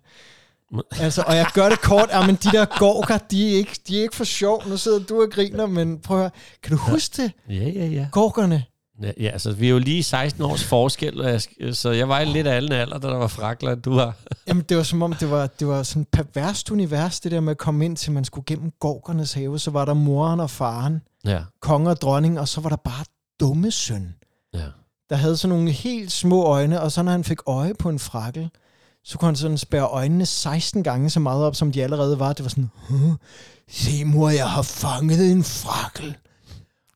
Altså, 1.00 1.24
og 1.26 1.36
jeg 1.36 1.46
gør 1.54 1.68
det 1.68 1.80
kort, 1.80 2.08
ja, 2.12 2.26
men 2.26 2.34
de 2.34 2.50
der 2.50 2.66
gorker, 2.78 3.18
de 3.18 3.52
er, 3.52 3.56
ikke, 3.56 3.80
de 3.88 3.98
er 3.98 4.02
ikke 4.02 4.16
for 4.16 4.24
sjov. 4.24 4.62
Nu 4.68 4.76
sidder 4.76 4.98
du 4.98 5.22
og 5.22 5.28
griner, 5.32 5.66
men 5.66 5.98
prøv 5.98 6.16
at 6.16 6.20
høre. 6.22 6.30
Kan 6.62 6.72
du 6.72 6.82
huske 6.82 7.22
det? 7.22 7.32
Ja, 7.48 7.54
ja, 7.68 7.86
ja. 7.86 8.06
Gorkerne. 8.12 8.64
Ja, 9.02 9.10
ja, 9.20 9.28
altså, 9.28 9.52
vi 9.52 9.66
er 9.66 9.70
jo 9.70 9.78
lige 9.78 10.02
16 10.02 10.42
års 10.44 10.64
forskel, 10.64 11.40
så 11.72 11.90
jeg 11.90 12.08
var 12.08 12.24
lidt 12.24 12.46
af 12.46 12.56
alle 12.56 12.74
alder, 12.76 12.98
da 12.98 13.08
der 13.08 13.16
var 13.16 13.26
frakler, 13.26 13.74
du 13.74 13.92
har. 13.92 14.14
Jamen, 14.48 14.64
det 14.68 14.76
var 14.76 14.82
som 14.82 15.02
om, 15.02 15.12
det 15.12 15.30
var, 15.30 15.46
det 15.46 15.66
var 15.68 15.82
sådan 15.82 16.02
et 16.02 16.08
perverst 16.08 16.70
univers, 16.70 17.20
det 17.20 17.32
der 17.32 17.40
med 17.40 17.50
at 17.50 17.58
komme 17.58 17.84
ind 17.84 17.96
til, 17.96 18.12
man 18.12 18.24
skulle 18.24 18.44
gennem 18.46 18.72
gorkernes 18.80 19.32
have. 19.32 19.58
Så 19.58 19.70
var 19.70 19.84
der 19.84 19.94
moren 19.94 20.40
og 20.40 20.50
faren, 20.50 21.02
Ja, 21.24 21.40
konge 21.60 21.90
og 21.90 22.00
dronning, 22.00 22.40
og 22.40 22.48
så 22.48 22.60
var 22.60 22.68
der 22.68 22.76
bare 22.76 23.04
dumme 23.40 23.70
søn. 23.70 24.14
ja. 24.54 24.64
der 25.10 25.16
havde 25.16 25.36
sådan 25.36 25.56
nogle 25.56 25.70
helt 25.70 26.12
små 26.12 26.44
øjne, 26.44 26.80
og 26.80 26.92
så 26.92 27.02
når 27.02 27.12
han 27.12 27.24
fik 27.24 27.38
øje 27.46 27.74
på 27.74 27.88
en 27.88 27.98
frakkel, 27.98 28.50
så 29.04 29.18
kunne 29.18 29.26
han 29.28 29.36
sådan 29.36 29.58
spærre 29.58 29.86
øjnene 29.88 30.26
16 30.26 30.82
gange 30.82 31.10
så 31.10 31.20
meget 31.20 31.44
op, 31.44 31.56
som 31.56 31.72
de 31.72 31.82
allerede 31.82 32.18
var. 32.18 32.32
Det 32.32 32.44
var 32.44 32.48
sådan, 32.48 32.70
"Huh? 32.74 33.12
se 33.68 34.04
mor, 34.04 34.30
jeg 34.30 34.50
har 34.50 34.62
fanget 34.62 35.32
en 35.32 35.44
frakkel. 35.44 36.16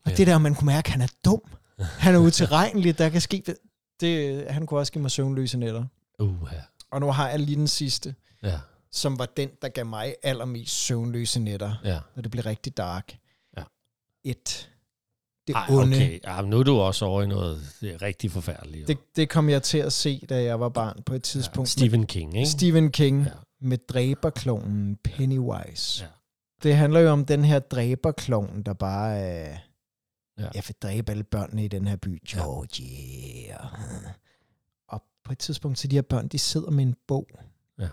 Og 0.04 0.10
Ja. 0.10 0.16
det 0.16 0.26
der, 0.26 0.38
man 0.38 0.54
kunne 0.54 0.66
mærke, 0.66 0.90
han 0.90 1.00
er 1.00 1.06
dum. 1.24 1.40
Han 1.80 2.14
er 2.14 2.18
utilregnelig, 2.18 2.98
der 2.98 3.08
kan 3.08 3.20
ske... 3.20 3.42
Det, 4.00 4.44
han 4.50 4.66
kunne 4.66 4.80
også 4.80 4.92
give 4.92 5.02
mig 5.02 5.10
søvnløse 5.10 5.58
nætter. 5.58 5.84
Uh, 6.18 6.48
ja. 6.52 6.60
Og 6.90 7.00
nu 7.00 7.10
har 7.12 7.28
jeg 7.28 7.40
lige 7.40 7.56
den 7.56 7.68
sidste, 7.68 8.14
Ja, 8.42 8.58
som 8.92 9.18
var 9.18 9.26
den, 9.36 9.48
der 9.62 9.68
gav 9.68 9.86
mig 9.86 10.14
allermest 10.22 10.74
søvnløse 10.86 11.40
nætter, 11.40 11.74
ja. 11.84 11.98
når 12.16 12.22
det 12.22 12.30
blev 12.30 12.44
rigtig 12.44 12.76
dark. 12.76 13.16
Ja. 13.56 13.62
Et. 14.24 14.70
Det 15.46 15.54
Ej, 15.54 15.66
onde. 15.70 15.96
okay. 15.96 16.20
Ja, 16.24 16.40
men 16.40 16.50
nu 16.50 16.58
er 16.58 16.62
du 16.62 16.76
også 16.78 17.04
over 17.04 17.22
i 17.22 17.26
noget 17.26 17.60
det 17.80 17.94
er 17.94 18.02
rigtig 18.02 18.32
forfærdeligt. 18.32 18.82
jo. 18.82 18.86
Det, 18.86 18.98
det 19.16 19.28
kom 19.28 19.48
jeg 19.48 19.62
til 19.62 19.78
at 19.78 19.92
se, 19.92 20.26
da 20.28 20.42
jeg 20.42 20.60
var 20.60 20.68
barn 20.68 21.02
på 21.06 21.14
et 21.14 21.22
tidspunkt. 21.22 21.76
ja, 21.76 21.80
Stephen 21.80 22.06
King, 22.06 22.36
ikke? 22.36 22.50
Stephen 22.50 22.90
King 22.92 23.24
Ja. 23.24 23.30
med 23.60 23.78
dræberklonen 23.88 24.96
Pennywise. 25.04 26.04
Ja. 26.04 26.08
Det 26.62 26.76
handler 26.76 27.00
jo 27.00 27.10
om 27.10 27.24
den 27.24 27.44
her 27.44 27.58
dræberklon, 27.58 28.62
der 28.62 28.72
bare 28.72 29.40
øh, 29.50 29.58
Ja. 30.38 30.42
ja. 30.44 30.50
jeg 30.54 30.62
vil 30.66 30.76
dræbe 30.82 31.10
alle 31.12 31.24
børnene 31.24 31.64
i 31.64 31.68
den 31.68 31.86
her 31.88 31.96
by. 31.96 32.22
Georgia. 32.28 33.56
Og 34.88 35.02
på 35.24 35.32
et 35.32 35.38
tidspunkt, 35.38 35.78
så 35.78 35.88
de 35.88 35.96
her 35.96 36.02
børn, 36.02 36.28
de 36.28 36.38
sidder 36.38 36.70
med 36.70 36.84
en 36.84 36.94
bog, 37.06 37.26
Ja. 37.78 37.88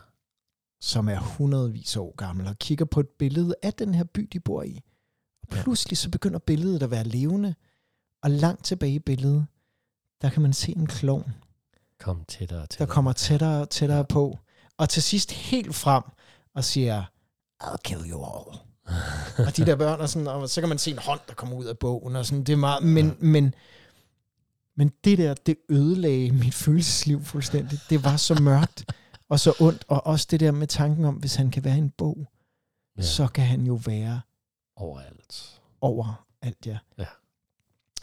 som 0.82 1.10
er 1.10 1.20
hundredvis 1.20 1.96
år 1.98 2.16
gammel, 2.16 2.48
og 2.48 2.60
kigger 2.60 2.86
på 2.86 3.00
et 3.00 3.10
billede 3.10 3.56
af 3.64 3.74
den 3.74 3.96
her 3.96 4.04
by, 4.04 4.30
de 4.34 4.40
bor 4.40 4.64
i. 4.64 4.82
Og 5.50 5.56
Ja. 5.58 5.62
pludselig 5.64 5.98
så 5.98 6.10
begynder 6.10 6.40
billedet 6.40 6.84
at 6.84 6.92
være 6.92 7.04
levende, 7.04 7.56
og 8.22 8.32
langt 8.32 8.66
tilbage 8.66 8.94
i 8.94 9.00
billedet, 9.00 9.46
der 10.22 10.30
kan 10.30 10.42
man 10.42 10.54
se 10.54 10.72
en 10.76 10.88
klovn, 10.88 11.34
Kom 12.00 12.26
tættere 12.26 12.58
og 12.60 12.62
der 12.62 12.68
tættere. 12.68 12.88
kommer 12.88 13.14
tættere 13.14 13.62
og 13.62 13.70
tættere 13.70 14.06
på, 14.06 14.38
og 14.78 14.90
til 14.90 15.04
sidst 15.04 15.32
helt 15.32 15.76
frem 15.76 16.04
og 16.54 16.64
siger, 16.64 17.04
I'll 17.64 17.78
kill 17.84 18.12
you 18.12 18.24
all. 18.26 18.58
og 19.48 19.58
de 19.58 19.66
der 19.66 19.76
børn 19.76 20.02
er 20.02 20.06
sådan, 20.06 20.28
og 20.28 20.50
så 20.50 20.62
kan 20.62 20.70
man 20.70 20.78
se 20.78 20.92
en 20.92 20.98
hånd, 21.00 21.20
der 21.28 21.34
kommer 21.34 21.56
ud 21.56 21.66
af 21.66 21.78
bogen, 21.78 22.16
og 22.16 22.26
sådan, 22.26 22.44
det 22.44 22.54
er 22.54 22.58
meget, 22.58 22.84
men, 22.84 23.06
Ja. 23.08 23.14
men, 23.20 23.56
men 24.78 24.92
det 25.04 25.18
der, 25.18 25.34
det 25.34 25.58
ødelagde 25.70 26.32
mit 26.32 26.54
følelsesliv 26.54 27.24
fuldstændig. 27.24 27.80
Det 27.90 28.04
var 28.04 28.18
så 28.18 28.42
mørkt 28.42 28.86
og 29.30 29.40
så 29.40 29.54
ondt, 29.60 29.86
og 29.88 30.08
også 30.08 30.28
det 30.32 30.40
der 30.40 30.52
med 30.52 30.68
tanken 30.68 31.06
om, 31.06 31.16
hvis 31.16 31.36
han 31.36 31.52
kan 31.52 31.64
være 31.64 31.78
en 31.78 31.90
bog, 31.98 32.28
Ja. 32.98 33.02
så 33.02 33.28
kan 33.28 33.44
han 33.46 33.62
jo 33.68 33.74
være 33.86 34.22
Overalt. 34.78 35.60
over 35.82 36.26
alt, 36.42 36.66
ja. 36.66 36.78
Ja. 36.98 37.06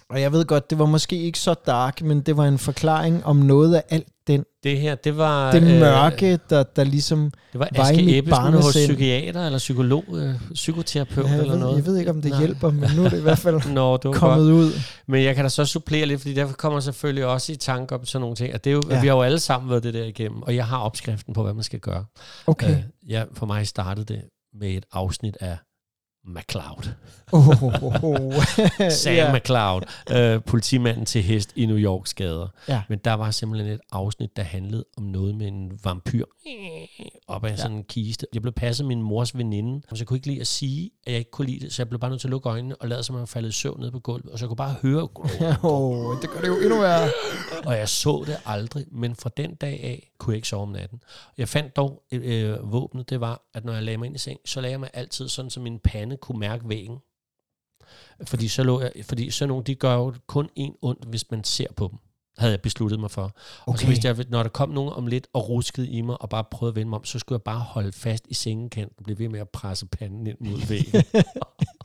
Og 0.08 0.20
jeg 0.20 0.32
ved 0.32 0.44
godt, 0.44 0.70
det 0.70 0.78
var 0.78 0.86
måske 0.86 1.16
ikke 1.22 1.38
så 1.38 1.54
dark, 1.66 2.02
men 2.02 2.20
det 2.20 2.36
var 2.36 2.44
en 2.44 2.58
forklaring 2.58 3.24
om 3.24 3.36
noget 3.36 3.74
af 3.74 3.84
alt 3.88 4.08
den, 4.32 4.44
Det 4.62 4.80
her, 4.80 4.94
det 4.94 5.16
var... 5.16 5.52
den 5.52 5.64
øh, 5.64 5.80
mørke, 5.80 6.38
der, 6.50 6.62
der 6.62 6.84
ligesom 6.84 7.32
Det 7.52 7.58
var 7.60 7.68
var 7.76 7.88
i 7.88 7.90
Aske 7.92 8.04
mit 8.04 8.16
Ebbesen 8.16 8.42
hos 8.42 8.52
barnesind. 8.52 8.88
psykiater 8.88 9.46
eller 9.46 9.58
psykolog, 9.58 10.04
øh, 10.12 10.34
psykoterapeut 10.54 11.26
Ja, 11.26 11.32
eller 11.36 11.50
ved, 11.50 11.58
noget. 11.60 11.76
jeg 11.76 11.86
ved 11.86 11.96
ikke, 11.98 12.10
om 12.10 12.22
det 12.22 12.30
Nej. 12.30 12.40
hjælper, 12.40 12.70
men 12.70 12.90
nu 12.96 13.04
er 13.04 13.08
det 13.08 13.18
i 13.18 13.22
hvert 13.22 13.38
fald 13.38 13.68
Nå, 13.74 13.96
det 13.96 14.14
kommet 14.14 14.38
godt. 14.38 14.52
ud. 14.54 14.72
Men 15.08 15.22
jeg 15.24 15.34
kan 15.34 15.44
da 15.44 15.48
så 15.48 15.64
supplere 15.64 16.06
lidt, 16.06 16.20
fordi 16.20 16.34
derfor 16.34 16.54
kommer 16.54 16.78
jeg 16.78 16.82
selvfølgelig 16.82 17.26
også 17.26 17.52
i 17.52 17.56
tanke 17.56 17.94
om 17.94 18.04
sådan 18.06 18.20
nogle 18.20 18.36
ting. 18.36 18.54
At 18.54 18.64
det 18.64 18.70
er 18.70 18.74
jo, 18.74 18.82
ja. 18.90 19.00
Vi 19.00 19.06
har 19.06 19.14
jo 19.14 19.22
alle 19.22 19.40
sammen 19.40 19.70
været 19.70 19.82
det 19.82 19.94
der 19.94 20.04
igennem, 20.04 20.42
og 20.42 20.54
jeg 20.56 20.66
har 20.66 20.78
opskriften 20.78 21.34
på, 21.34 21.42
hvad 21.42 21.54
man 21.54 21.62
skal 21.64 21.78
gøre. 21.80 22.04
Okay. 22.46 22.70
Øh, 22.70 22.82
ja, 23.08 23.24
for 23.34 23.46
mig 23.46 23.66
startede 23.66 24.14
det 24.14 24.22
med 24.60 24.70
et 24.70 24.84
afsnit 24.92 25.36
af 25.40 25.56
McCloud. 26.28 26.88
Oh, 27.32 27.62
oh, 27.62 28.04
oh. 28.04 28.44
Sam 28.90 29.14
ja. 29.14 29.32
McCloud, 29.32 29.82
øh, 30.10 30.42
politimanden 30.42 31.06
til 31.06 31.22
hest 31.22 31.52
i 31.56 31.66
New 31.66 31.76
Yorks 31.76 32.14
gader. 32.14 32.48
Ja. 32.68 32.82
Men 32.88 32.98
der 32.98 33.14
var 33.14 33.30
simpelthen 33.30 33.72
et 33.72 33.80
afsnit, 33.92 34.36
der 34.36 34.42
handlede 34.42 34.84
om 34.96 35.02
noget 35.02 35.34
med 35.34 35.46
en 35.46 35.80
vampyr 35.84 36.24
op 37.28 37.44
ad 37.44 37.50
ja. 37.50 37.56
sådan 37.56 37.76
en 37.76 37.84
kiste. 37.84 38.26
Jeg 38.34 38.42
blev 38.42 38.52
passet 38.52 38.84
af 38.84 38.88
min 38.88 39.02
mors 39.02 39.36
veninde, 39.36 39.82
så 39.88 39.96
jeg 39.98 40.06
kunne 40.06 40.16
ikke 40.16 40.26
lide 40.26 40.40
at 40.40 40.46
sige, 40.46 40.90
at 41.06 41.12
jeg 41.12 41.18
ikke 41.18 41.30
kunne 41.30 41.46
lide 41.46 41.60
det, 41.60 41.72
så 41.72 41.82
jeg 41.82 41.88
blev 41.88 42.00
bare 42.00 42.10
nødt 42.10 42.20
til 42.20 42.28
at 42.28 42.30
lukke 42.30 42.48
øjnene 42.48 42.76
og 42.76 42.88
lade 42.88 43.02
som 43.02 43.14
om 43.14 43.20
jeg 43.20 43.28
faldet 43.28 43.48
i 43.48 43.52
søvn 43.52 43.80
ned 43.80 43.90
på 43.90 44.00
gulvet, 44.00 44.32
og 44.32 44.38
så 44.38 44.44
jeg 44.44 44.48
kunne 44.48 44.56
bare 44.56 44.74
høre, 44.82 45.08
oh, 45.62 46.16
det 46.22 46.30
gør 46.30 46.40
det 46.40 46.48
jo 46.48 46.56
endnu 46.56 46.80
værre. 46.80 47.08
og 47.66 47.76
jeg 47.76 47.88
så 47.88 48.24
det 48.26 48.36
aldrig, 48.46 48.84
men 48.92 49.16
fra 49.16 49.30
den 49.36 49.54
dag 49.54 49.80
af 49.82 50.10
kunne 50.18 50.32
jeg 50.32 50.36
ikke 50.36 50.48
sove 50.48 50.62
om 50.62 50.68
natten. 50.68 51.02
Jeg 51.38 51.48
fandt 51.48 51.76
dog, 51.76 52.02
øh, 52.12 52.72
våbnet, 52.72 53.10
det 53.10 53.20
var, 53.20 53.42
at 53.54 53.64
når 53.64 53.72
jeg 53.72 53.82
lagde 53.82 53.98
mig 53.98 54.06
ind 54.06 54.16
i 54.16 54.18
seng, 54.18 54.40
så 54.44 54.60
lagde 54.60 54.72
jeg 54.72 54.80
mig 54.80 54.90
altid 54.94 55.28
sådan, 55.28 55.50
så 55.50 55.60
min 55.60 55.78
pande 55.78 56.16
kunne 56.16 56.38
mærke 56.38 56.68
væggen. 56.68 56.98
Fordi, 58.26 58.48
så 58.48 58.62
lå 58.62 58.80
jeg, 58.80 58.92
fordi 59.02 59.30
sådan 59.30 59.48
nogle, 59.48 59.64
de 59.64 59.74
gør 59.74 59.94
jo 59.94 60.14
kun 60.26 60.48
en 60.56 60.74
ondt, 60.82 61.04
hvis 61.04 61.30
man 61.30 61.44
ser 61.44 61.66
på 61.76 61.88
dem 61.90 61.98
havde 62.40 62.52
jeg 62.52 62.60
besluttet 62.60 63.00
mig 63.00 63.10
for. 63.10 63.22
Okay. 63.22 63.32
Og 63.66 63.78
så 63.78 63.86
vidste 63.86 64.08
jeg, 64.08 64.16
når 64.28 64.42
der 64.42 64.50
kom 64.50 64.68
nogen 64.68 64.92
om 64.92 65.06
lidt 65.06 65.26
og 65.32 65.48
ruskede 65.48 65.88
i 65.88 66.00
mig 66.00 66.22
og 66.22 66.28
bare 66.28 66.44
prøvede 66.50 66.72
at 66.72 66.76
vende 66.76 66.90
mig 66.90 66.96
om, 66.96 67.04
så 67.04 67.18
skulle 67.18 67.36
jeg 67.36 67.42
bare 67.42 67.60
holde 67.60 67.92
fast 67.92 68.26
i 68.28 68.34
sengekanten 68.34 68.94
og 68.98 69.04
blive 69.04 69.18
ved 69.18 69.28
med 69.28 69.40
at 69.40 69.48
presse 69.48 69.86
panden 69.86 70.26
ind 70.26 70.36
mod 70.40 70.66
væggen. 70.68 71.02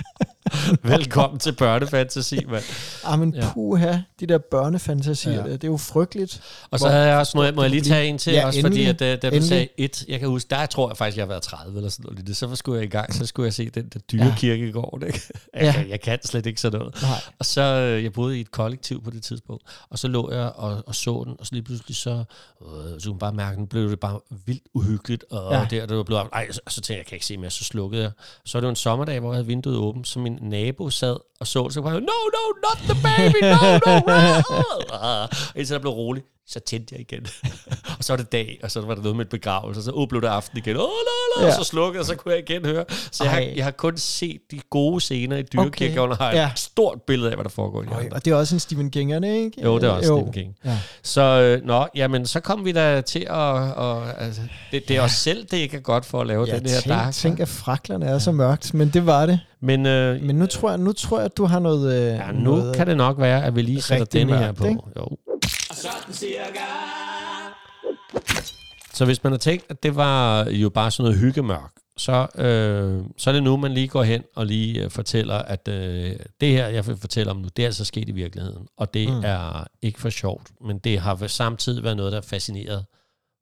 Velkommen 0.83 1.39
til 1.39 1.51
børnefantasi, 1.51 2.45
mand. 2.45 2.63
Ah, 3.03 3.19
men 3.19 3.35
Ja. 3.35 3.49
puha, 3.53 3.97
de 4.19 4.25
der 4.25 4.37
børnefantasier, 4.37 5.33
Ja. 5.33 5.45
ja. 5.47 5.53
det 5.53 5.63
er 5.63 5.67
jo 5.67 5.77
frygteligt. 5.77 6.41
Og 6.71 6.79
så 6.79 6.89
havde 6.89 7.05
jeg 7.07 7.17
også, 7.17 7.31
må 7.37 7.43
jeg, 7.43 7.53
må 7.55 7.61
jeg 7.61 7.71
lige 7.71 7.81
tage 7.81 8.07
en 8.07 8.17
til, 8.17 8.33
Ja, 8.33 8.45
også 8.45 8.59
endelig. 8.59 8.87
fordi 8.87 9.03
at, 9.05 9.15
uh, 9.17 9.21
da 9.31 9.37
du 9.39 9.45
sagde 9.45 9.67
et, 9.77 10.05
jeg 10.07 10.19
kan 10.19 10.29
huske, 10.29 10.47
der 10.49 10.65
tror 10.65 10.89
jeg 10.89 10.97
faktisk, 10.97 11.17
jeg 11.17 11.23
har 11.23 11.27
været 11.27 11.41
30 11.43 11.77
eller 11.77 11.89
sådan 11.89 12.13
noget. 12.15 12.37
Så 12.37 12.55
skulle 12.55 12.77
jeg 12.77 12.85
i 12.85 12.89
gang, 12.89 13.13
så 13.13 13.25
skulle 13.25 13.45
jeg 13.45 13.53
se 13.53 13.69
den 13.69 13.89
der 13.93 13.99
dyrekirkegård. 13.99 15.03
Ikke? 15.07 15.21
Jeg, 15.53 15.61
Ja. 15.63 15.71
kan, 15.71 15.89
jeg 15.89 16.01
kan 16.01 16.19
slet 16.25 16.45
ikke 16.45 16.61
sådan 16.61 16.79
noget. 16.79 17.01
Nej. 17.01 17.11
Og 17.39 17.45
så, 17.45 17.61
øh, 17.61 18.03
jeg 18.03 18.13
boede 18.13 18.37
i 18.37 18.41
et 18.41 18.51
kollektiv 18.51 19.03
på 19.03 19.09
det 19.09 19.23
tidspunkt, 19.23 19.63
og 19.89 19.99
så 19.99 20.07
lå 20.07 20.31
jeg 20.31 20.51
og, 20.55 20.83
og 20.87 20.95
så 20.95 21.23
den, 21.27 21.35
og 21.39 21.45
så 21.45 21.53
lige 21.53 21.63
pludselig 21.63 21.95
så, 21.95 22.09
øh, 22.61 22.99
så 22.99 23.05
kunne 23.05 23.11
man 23.13 23.19
bare 23.19 23.33
mærke, 23.33 23.59
nu 23.59 23.65
blev 23.65 23.89
det 23.89 23.99
bare 23.99 24.19
vildt 24.45 24.63
uhyggeligt, 24.73 25.25
og 25.31 25.53
ja. 25.53 25.59
Ja. 25.59 25.65
der, 25.69 25.85
der 25.85 26.03
blev, 26.03 26.17
ej, 26.17 26.51
så, 26.51 26.59
så 26.67 26.75
tænkte 26.75 26.93
jeg, 26.93 26.97
jeg 26.97 27.05
kan 27.05 27.15
ikke 27.15 27.25
se 27.25 27.37
mere, 27.37 27.49
så 27.51 27.63
slukkede 27.63 28.01
jeg. 28.03 28.11
Så 28.45 28.57
var 28.57 28.61
det 28.61 28.65
jo 28.65 28.69
en 28.69 28.75
sommerdag, 28.75 29.19
hvor 29.19 29.29
jeg 29.29 29.35
havde 29.35 29.47
vinduet 29.47 29.77
åbent, 29.77 30.07
så 30.07 30.19
min 30.19 30.37
nabo 30.55 30.87
sad 30.99 31.17
og 31.39 31.47
så 31.47 31.63
det, 31.63 31.73
så 31.73 31.81
var 31.81 31.91
jeg, 31.91 31.99
no, 31.99 32.05
no, 32.05 32.67
not 32.69 32.77
the 32.95 32.97
baby, 33.03 33.43
no, 33.43 33.77
no, 33.85 34.13
ah. 34.13 34.43
og 35.23 35.29
indtil 35.55 35.73
der 35.73 35.79
blev 35.79 35.91
roligt, 35.93 36.25
så 36.47 36.59
tændte 36.59 36.95
jeg 36.95 37.01
igen. 37.01 37.27
og 37.97 38.03
så 38.03 38.13
var 38.13 38.17
det 38.17 38.31
dag, 38.31 38.59
og 38.63 38.71
så 38.71 38.81
var 38.81 38.95
der 38.95 39.01
noget 39.01 39.15
med 39.15 39.25
et 39.25 39.29
begravelse, 39.29 39.79
og 39.79 39.83
så 39.83 40.05
blev 40.09 40.21
det 40.21 40.27
aften 40.27 40.57
igen, 40.57 40.75
oh, 40.75 40.81
la, 40.81 40.85
la, 40.85 41.41
ja. 41.41 41.45
og 41.45 41.51
Ja. 41.51 41.63
så 41.63 41.63
slukkede 41.63 42.01
og 42.01 42.05
så 42.05 42.15
kunne 42.15 42.33
jeg 42.33 42.49
igen 42.49 42.65
høre. 42.65 42.85
Så 43.11 43.23
jeg 43.23 43.33
har, 43.33 43.39
jeg 43.39 43.63
har 43.63 43.71
kun 43.71 43.97
set 43.97 44.41
de 44.51 44.59
gode 44.69 45.01
scener 45.01 45.37
i 45.37 45.41
dyrekirkegården, 45.41 46.11
og 46.11 46.17
har 46.17 46.31
et 46.31 46.35
Ja. 46.35 46.51
stort 46.55 47.01
billede 47.01 47.29
af, 47.29 47.35
hvad 47.37 47.43
der 47.43 47.49
foregår 47.49 47.83
i 47.83 47.85
og 48.11 48.25
det 48.25 48.31
er 48.31 48.35
også 48.35 48.55
en 48.55 48.59
Stephen 48.59 48.91
King'erne, 48.95 49.25
ikke? 49.25 49.61
Jo, 49.63 49.75
det 49.75 49.83
er 49.83 49.89
også 49.89 50.07
Stephen 50.15 50.33
King. 50.33 50.55
Ja. 50.65 50.79
Så, 51.03 51.21
øh, 51.21 51.65
nå, 51.67 51.87
jamen, 51.95 52.25
så 52.25 52.39
kom 52.39 52.65
vi 52.65 52.71
da 52.71 53.01
til 53.01 53.19
at... 53.19 53.35
Og, 53.75 54.21
altså, 54.21 54.41
det, 54.71 54.87
det 54.87 54.95
er 54.97 55.01
os 55.01 55.11
selv, 55.11 55.45
det 55.51 55.57
ikke 55.57 55.77
er 55.77 55.81
godt 55.81 56.05
for 56.05 56.21
at 56.21 56.27
lave 56.27 56.45
Jeg 56.47 56.59
den 56.61 56.69
her 56.69 56.79
tænk, 56.81 56.93
dark. 56.93 57.13
tænk, 57.13 57.39
at 57.39 57.47
fraklerne 57.47 58.05
er 58.05 58.19
så 58.19 58.31
mørkt, 58.31 58.73
men 58.73 58.89
det 58.89 59.05
var 59.05 59.25
det. 59.25 59.39
Men, 59.61 59.85
øh, 59.85 60.21
Men 60.21 60.35
nu 60.35 60.45
tror 60.45 60.69
jeg, 60.69 60.77
nu 60.77 60.93
tror 60.93 61.21
jeg 61.21 61.24
at 61.25 61.37
du 61.37 61.45
har 61.45 61.59
noget... 61.59 61.93
øh, 61.93 62.07
ja, 62.07 62.31
nu 62.31 62.39
noget, 62.39 62.75
kan 62.75 62.87
det 62.87 62.97
nok 62.97 63.19
være, 63.19 63.43
at 63.45 63.55
vi 63.55 63.61
lige 63.61 63.81
sætter 63.81 64.05
denne 64.05 64.37
her 64.37 64.51
på. 64.51 64.65
ikke? 64.65 64.81
Jo. 64.97 65.07
Sådan 65.73 66.13
cirka. 66.13 66.59
Så 68.93 69.05
hvis 69.05 69.23
man 69.23 69.33
har 69.33 69.37
tænkt, 69.37 69.65
at 69.69 69.83
det 69.83 69.95
var 69.95 70.45
jo 70.49 70.69
bare 70.69 70.91
sådan 70.91 71.03
noget 71.11 71.19
hyggemørk, 71.19 71.71
så, 71.97 72.27
øh, 72.35 73.03
så 73.17 73.29
er 73.29 73.33
det 73.33 73.43
nu, 73.43 73.57
man 73.57 73.71
lige 73.71 73.87
går 73.87 74.03
hen 74.03 74.23
og 74.35 74.45
lige 74.45 74.83
øh, 74.83 74.91
fortæller, 74.91 75.35
at 75.35 75.67
øh, 75.67 76.15
det 76.41 76.49
her, 76.49 76.67
jeg 76.67 76.87
vil 76.87 76.97
fortælle 76.97 77.31
om 77.31 77.37
nu, 77.37 77.47
det 77.57 77.63
er 77.63 77.67
altså 77.67 77.85
sket 77.85 78.09
i 78.09 78.11
virkeligheden. 78.11 78.67
Og 78.77 78.93
det. 78.93 79.09
Mm. 79.09 79.21
er 79.23 79.67
ikke 79.81 80.01
for 80.01 80.09
sjovt, 80.09 80.51
men 80.61 80.77
det 80.79 80.99
har 80.99 81.27
samtidig 81.27 81.83
været 81.83 81.97
noget, 81.97 82.11
der 82.11 82.17
har 82.17 82.27
fascineret 82.27 82.85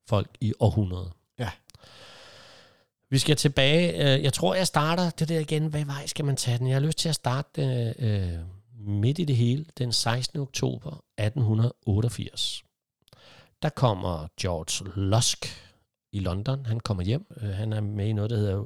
folk 0.08 0.28
i 0.40 0.52
århundreder. 0.60 1.10
Vi 3.10 3.18
skal 3.18 3.36
tilbage. 3.36 3.92
øh, 4.16 4.22
Jeg 4.24 4.32
tror, 4.32 4.54
jeg 4.54 4.66
starter 4.66 5.10
det 5.10 5.28
der 5.28 5.40
igen. 5.40 5.66
Hvad 5.66 5.84
vej 5.84 6.06
skal 6.06 6.24
man 6.24 6.36
tage 6.36 6.58
den? 6.58 6.66
Jeg 6.66 6.74
har 6.76 6.80
lyst 6.80 6.98
til 6.98 7.08
at 7.08 7.14
starte 7.14 7.62
øh, 7.62 7.94
øh, 7.98 8.38
midt 8.78 9.18
i 9.18 9.24
det 9.24 9.36
hele, 9.36 9.66
den 9.78 9.92
16. 9.92 10.40
oktober 10.40 11.04
1888. 11.18 12.64
Der 13.62 13.68
kommer 13.68 14.26
George 14.40 14.92
Lusk 14.96 15.46
i 16.12 16.20
London. 16.20 16.66
Han 16.66 16.80
kommer 16.80 17.02
hjem. 17.02 17.26
Øh, 17.36 17.48
Han 17.48 17.72
er 17.72 17.80
med 17.80 18.06
i 18.06 18.12
noget, 18.12 18.30
der 18.30 18.36
hedder 18.36 18.64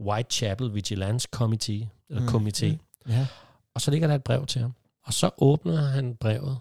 Whitechapel 0.00 0.74
Vigilance 0.74 1.28
Committee. 1.32 1.90
Eller 2.08 2.20
Mm. 2.20 2.26
mm. 2.26 2.30
Committee. 2.32 2.78
Ja. 3.08 3.26
Og 3.74 3.80
så 3.80 3.90
ligger 3.90 4.08
der 4.08 4.14
et 4.14 4.24
brev 4.24 4.46
til 4.46 4.60
ham. 4.60 4.74
Og 5.04 5.12
så 5.12 5.30
åbner 5.38 5.76
han 5.76 6.14
brevet, 6.16 6.58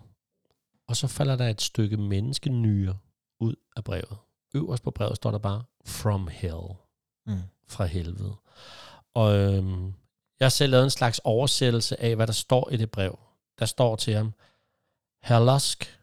og 0.87 0.95
så 0.97 1.07
falder 1.07 1.35
der 1.35 1.47
et 1.47 1.61
stykke 1.61 1.97
menneskenyre 1.97 2.97
ud 3.39 3.55
af 3.77 3.83
brevet. 3.83 4.17
Øverst 4.55 4.83
på 4.83 4.91
brevet 4.91 5.15
står 5.15 5.31
der 5.31 5.37
bare, 5.37 5.63
From 5.85 6.27
Hell, 6.31 6.63
Mm. 7.27 7.41
fra 7.67 7.85
helvede. 7.85 8.35
Og 9.13 9.37
øhm, 9.37 9.93
jeg 10.39 10.45
har 10.45 10.49
selv 10.49 10.71
lavet 10.71 10.83
en 10.83 10.89
slags 10.89 11.21
oversættelse 11.23 12.01
af, 12.01 12.15
hvad 12.15 12.27
der 12.27 12.33
står 12.33 12.69
i 12.71 12.77
det 12.77 12.91
brev. 12.91 13.19
Der 13.59 13.65
står 13.65 13.95
til 13.95 14.13
ham, 14.13 14.33
Herr 15.21 15.45
Lusk, 15.45 15.99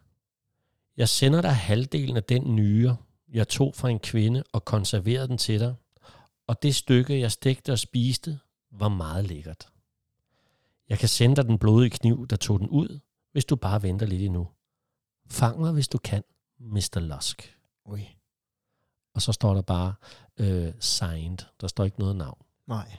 jeg 0.96 1.08
sender 1.08 1.42
dig 1.42 1.56
halvdelen 1.56 2.16
af 2.16 2.24
den 2.24 2.56
nyre, 2.56 2.96
jeg 3.28 3.48
tog 3.48 3.74
fra 3.74 3.88
en 3.88 3.98
kvinde 3.98 4.44
og 4.52 4.64
konserverede 4.64 5.28
den 5.28 5.38
til 5.38 5.60
dig, 5.60 5.74
og 6.46 6.62
det 6.62 6.74
stykke, 6.74 7.20
jeg 7.20 7.32
stegte 7.32 7.72
og 7.72 7.78
spiste, 7.78 8.38
var 8.70 8.88
meget 8.88 9.24
lækkert. 9.24 9.68
Jeg 10.88 10.98
kan 10.98 11.08
sende 11.08 11.36
dig 11.36 11.44
den 11.44 11.58
blodige 11.58 11.90
kniv, 11.90 12.26
der 12.26 12.36
tog 12.36 12.60
den 12.60 12.68
ud, 12.68 12.98
hvis 13.32 13.44
du 13.44 13.56
bare 13.56 13.82
venter 13.82 14.06
lidt 14.06 14.22
endnu. 14.22 14.48
Fang 15.30 15.60
mig, 15.60 15.72
hvis 15.72 15.88
du 15.88 15.98
kan, 15.98 16.24
Mr. 16.58 17.00
Lusk. 17.00 17.56
Ui. 17.84 18.08
Og 19.14 19.22
så 19.22 19.32
står 19.32 19.54
der 19.54 19.62
bare 19.62 19.94
øh, 20.38 20.72
signed. 20.80 21.38
Der 21.60 21.66
står 21.66 21.84
ikke 21.84 21.98
noget 21.98 22.16
navn. 22.16 22.38
Nej. 22.66 22.96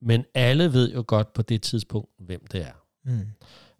Men 0.00 0.24
alle 0.34 0.72
ved 0.72 0.92
jo 0.92 1.04
godt 1.06 1.32
på 1.32 1.42
det 1.42 1.62
tidspunkt, 1.62 2.10
hvem 2.18 2.46
det 2.52 2.60
er. 2.66 2.84
Mm. 3.04 3.26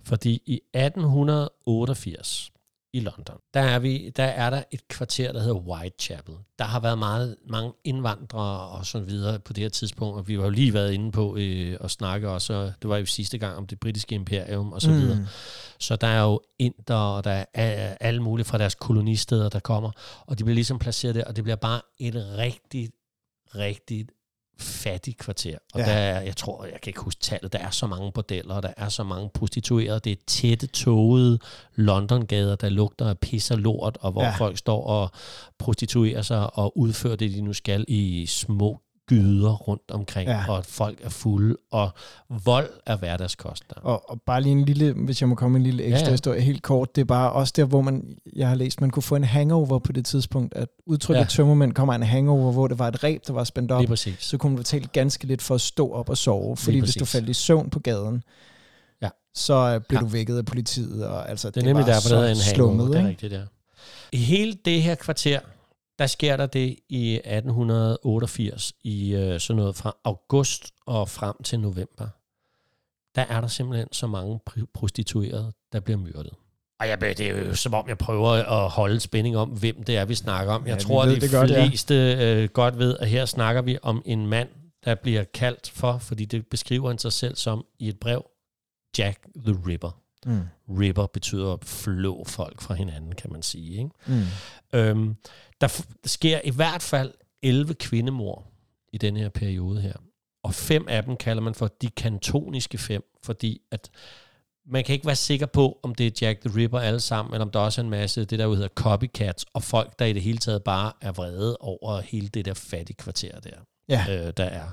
Fordi 0.01 0.43
i 0.47 0.61
1888 0.75 2.53
i 2.92 3.01
London, 3.01 3.37
der 3.55 3.61
er, 3.61 3.79
vi, 3.79 4.11
der 4.16 4.24
er 4.24 4.51
der 4.51 4.62
et 4.70 4.88
kvarter, 4.88 5.33
der 5.33 5.40
hedder 5.40 5.55
Whitechapel. 5.55 6.35
Der 6.59 6.64
har 6.64 6.81
været 6.81 6.98
meget, 6.98 7.37
mange 7.48 7.72
indvandrere 7.85 8.68
og 8.68 8.87
så 8.87 9.01
videre 9.01 9.38
på 9.38 9.53
det 9.53 9.62
her 9.62 9.68
tidspunkt, 9.68 10.18
og 10.18 10.29
vi 10.29 10.35
har 10.35 10.42
jo 10.42 10.51
lige 10.51 10.74
været 10.74 10.92
inde 10.92 11.12
på 11.12 11.37
øh, 11.37 11.77
at 11.81 11.90
snakke 11.90 12.31
også, 12.31 12.72
det 12.83 12.90
var 12.90 12.96
jo 12.96 13.07
sidste 13.07 13.38
gang 13.38 13.57
om 13.57 13.66
det 13.66 13.81
britiske 13.81 14.14
imperium 14.14 14.72
og 14.72 14.83
så 14.83 14.90
videre. 14.90 15.18
Mm. 15.18 15.27
Så 15.79 15.96
der 15.96 16.07
er 16.07 16.22
jo 16.22 16.40
inder, 16.59 16.94
og 16.94 17.24
der 17.24 17.44
er 17.55 17.96
alle 18.01 18.22
mulige 18.22 18.44
fra 18.44 18.59
deres 18.59 18.74
kolonisteder, 18.74 19.48
der 19.48 19.61
kommer, 19.61 19.90
og 20.27 20.38
de 20.38 20.44
bliver 20.44 20.55
ligesom 20.55 20.79
placeret 20.79 21.14
der, 21.14 21.24
og 21.24 21.37
det 21.37 21.44
bliver 21.44 21.57
bare 21.57 21.81
et 21.98 22.14
rigtig, 22.14 22.90
rigtig 23.55 24.07
fattigt 24.61 25.18
kvarter. 25.18 25.59
Og 25.75 25.81
Ja. 25.81 25.87
der 25.87 25.92
er, 25.92 26.21
jeg 26.21 26.37
tror, 26.37 26.64
jeg 26.64 26.81
kan 26.83 26.90
ikke 26.90 27.01
huske 27.01 27.21
tallet, 27.21 27.53
der 27.53 27.59
er 27.59 27.71
så 27.71 27.87
mange 27.87 28.12
bordeller, 28.12 28.55
og 28.55 28.62
der 28.62 28.73
er 28.77 28.88
så 28.88 29.05
mange 29.05 29.31
prostituerede. 29.35 30.01
Det 30.01 30.12
er 30.12 30.16
tætte, 30.27 30.66
togede 30.66 31.38
London-gader, 31.75 32.57
der 32.57 32.68
lugter 32.68 33.07
af 33.09 33.18
pis 33.18 33.51
og 33.51 33.59
lort, 33.59 33.99
og 34.01 34.12
hvor 34.12 34.23
ja. 34.25 34.35
folk 34.38 34.59
står 34.59 34.85
og 34.87 35.11
prostituerer 35.59 36.23
sig 36.23 36.59
og 36.59 36.79
udfører 36.79 37.16
det, 37.16 37.31
de 37.31 37.40
nu 37.40 37.53
skal 37.53 37.85
i 37.88 38.27
små 38.27 38.81
gyder 39.09 39.53
rundt 39.55 39.90
omkring, 39.90 40.29
Ja. 40.29 40.44
og 40.49 40.59
at 40.59 40.66
folk 40.66 40.99
er 41.03 41.09
fulde, 41.09 41.57
og 41.71 41.90
vold 42.44 42.71
er 42.87 42.97
hverdagskost 42.97 43.64
der. 43.75 43.81
Og, 43.81 44.11
og 44.11 44.21
bare 44.27 44.40
lige 44.40 44.53
en 44.53 44.64
lille, 44.64 44.92
hvis 44.92 45.21
jeg 45.21 45.29
må 45.29 45.35
komme 45.35 45.57
en 45.59 45.62
lille 45.62 45.83
ekstra 45.83 45.99
ja, 45.99 46.05
Ja, 46.07 46.11
historie 46.11 46.40
helt 46.40 46.62
kort, 46.62 46.97
det 46.97 47.01
er 47.01 47.05
bare 47.05 47.33
også 47.33 47.53
der, 47.57 47.64
hvor 47.64 47.81
man, 47.81 48.16
jeg 48.37 48.49
har 48.49 48.55
læst, 48.55 48.81
man 48.81 48.90
kunne 48.90 49.03
få 49.03 49.16
en 49.16 49.25
hangover 49.25 49.79
på 49.79 49.92
det 49.92 50.05
tidspunkt, 50.07 50.55
at 50.55 50.68
udtrykket 50.87 51.21
ja. 51.21 51.27
Tømmermænd 51.27 51.73
kommer 51.73 51.94
en 51.94 52.03
hangover, 52.03 52.53
hvor 52.53 52.66
det 52.68 52.79
var 52.79 52.88
et 52.88 53.05
ræb, 53.05 53.27
der 53.27 53.33
var 53.33 53.44
spændt 53.44 53.73
op, 53.73 53.85
Lige 54.05 54.16
så 54.18 54.38
kunne 54.38 54.51
man 54.51 54.57
betale 54.59 54.87
ganske 54.92 55.27
lidt 55.27 55.42
for 55.42 55.55
at 55.55 55.61
stå 55.61 55.92
op 55.92 56.09
og 56.09 56.16
sove, 56.18 56.57
fordi 56.57 56.79
hvis 56.79 56.94
du 56.94 57.05
faldt 57.05 57.29
i 57.29 57.35
søvn 57.35 57.71
på 57.71 57.79
gaden, 57.81 58.23
Ja. 59.03 59.09
så 59.35 59.55
øh, 59.55 59.81
blev 59.88 59.97
Ja. 59.99 60.01
du 60.01 60.07
vækket 60.07 60.38
af 60.38 60.44
politiet, 60.44 61.07
og 61.07 61.31
altså, 61.31 61.51
Det 61.51 61.57
er 61.57 61.66
nemlig 61.66 61.87
var 61.87 61.92
derfor, 61.92 62.09
det 62.09 62.18
hedder 62.18 62.31
en 62.31 62.37
så 62.37 62.44
hangover. 62.44 62.75
slummet, 62.77 62.92
Det 62.97 63.01
er 63.05 63.09
rigtigt, 63.09 63.33
ja. 63.33 63.40
I 64.12 64.16
hele 64.16 64.57
det 64.64 64.83
her 64.83 64.94
kvarter, 64.94 65.40
der 65.99 66.07
sker 66.07 66.37
der 66.37 66.47
det 66.47 66.77
i 66.89 67.15
1888, 67.15 68.73
i 68.85 69.15
øh, 69.15 69.41
sådan 69.41 69.57
noget 69.57 69.77
fra 69.77 69.97
august 70.05 70.73
og 70.87 71.09
frem 71.09 71.43
til 71.45 71.61
november. 71.61 72.09
Der 73.15 73.23
er 73.23 73.41
der 73.41 73.49
simpelthen 73.49 73.89
så 73.93 74.07
mange 74.07 74.41
pr- 74.51 74.71
prostituerede, 74.75 75.53
der 75.73 75.81
bliver 75.81 75.99
myrdet. 75.99 76.33
Og 76.81 76.89
jeg, 76.89 77.01
det 77.01 77.21
er 77.21 77.39
jo 77.39 77.55
som 77.55 77.75
om, 77.75 77.89
jeg 77.89 77.99
prøver 77.99 78.29
at 78.31 78.71
holde 78.71 79.01
spænding 79.01 79.37
om, 79.37 79.49
hvem 79.49 79.83
det 79.85 79.97
er, 79.97 80.05
vi 80.05 80.15
snakker 80.15 80.53
om. 80.53 80.67
Jeg 80.67 80.75
Ja, 80.75 80.79
tror, 80.81 81.03
at 81.03 81.09
de 81.09 81.21
det 81.21 81.31
godt, 81.31 81.51
ja. 81.51 81.67
fleste 81.67 81.95
øh, 82.21 82.49
godt 82.49 82.79
ved, 82.79 82.97
at 82.99 83.09
her 83.09 83.25
snakker 83.27 83.63
vi 83.63 83.79
om 83.83 84.03
en 84.07 84.27
mand, 84.27 84.49
der 84.85 84.95
bliver 84.95 85.25
kaldt 85.25 85.71
for, 85.71 85.99
fordi 85.99 86.25
det 86.25 86.47
beskriver 86.47 86.89
han 86.89 86.99
sig 86.99 87.13
selv 87.13 87.37
som 87.37 87.65
i 87.79 87.89
et 87.89 88.01
brev, 88.01 88.25
Jack 88.99 89.21
the 89.47 89.57
Ripper. 89.67 90.01
Mm. 90.27 90.41
Ripper 90.69 91.07
betyder 91.07 91.53
at 91.53 91.65
flå 91.65 92.25
folk 92.25 92.61
fra 92.61 92.75
hinanden, 92.75 93.15
kan 93.15 93.33
man 93.33 93.43
sige. 93.43 93.79
Ikke? 93.79 93.91
Mm. 94.07 94.25
Øhm, 94.73 95.17
der, 95.61 95.83
sker 96.05 96.41
i 96.45 96.51
hvert 96.51 96.83
fald 96.83 97.15
11 97.43 97.75
kvindemord 97.75 98.47
i 98.93 98.99
den 98.99 99.17
her 99.17 99.29
periode 99.29 99.81
her. 99.81 99.93
Og 100.43 100.55
fem 100.55 100.87
af 100.89 101.03
dem 101.05 101.17
kalder 101.17 101.43
man 101.43 101.55
for 101.55 101.69
de 101.83 101.91
kantoniske 101.91 102.79
fem, 102.79 103.03
fordi 103.23 103.61
at 103.71 103.91
man 104.71 104.85
kan 104.85 104.93
ikke 104.93 105.07
være 105.07 105.17
sikker 105.17 105.47
på, 105.47 105.81
om 105.83 105.95
det 105.95 106.07
er 106.07 106.11
Jack 106.27 106.41
the 106.41 106.57
Ripper 106.61 106.79
alle 106.79 107.01
sammen, 107.01 107.35
eller 107.35 107.45
om 107.45 107.51
der 107.51 107.61
også 107.61 107.81
er 107.81 107.85
en 107.85 107.91
masse, 107.91 108.25
det 108.25 108.39
der 108.39 108.45
jo 108.45 108.55
hedder 108.55 108.69
copycats, 108.69 109.47
og 109.55 109.63
folk, 109.63 109.99
der 109.99 110.05
i 110.05 110.13
det 110.13 110.23
hele 110.23 110.39
taget 110.39 110.65
bare 110.65 110.93
er 111.01 111.13
vrede 111.13 111.57
over 111.61 112.01
hele 112.01 112.29
det 112.29 112.45
der 112.45 112.55
fattige 112.55 112.97
kvarter 112.97 113.41
der 113.41 113.51
Ja. 113.89 114.05
øh, 114.09 114.33
der 114.37 114.45
er. 114.45 114.69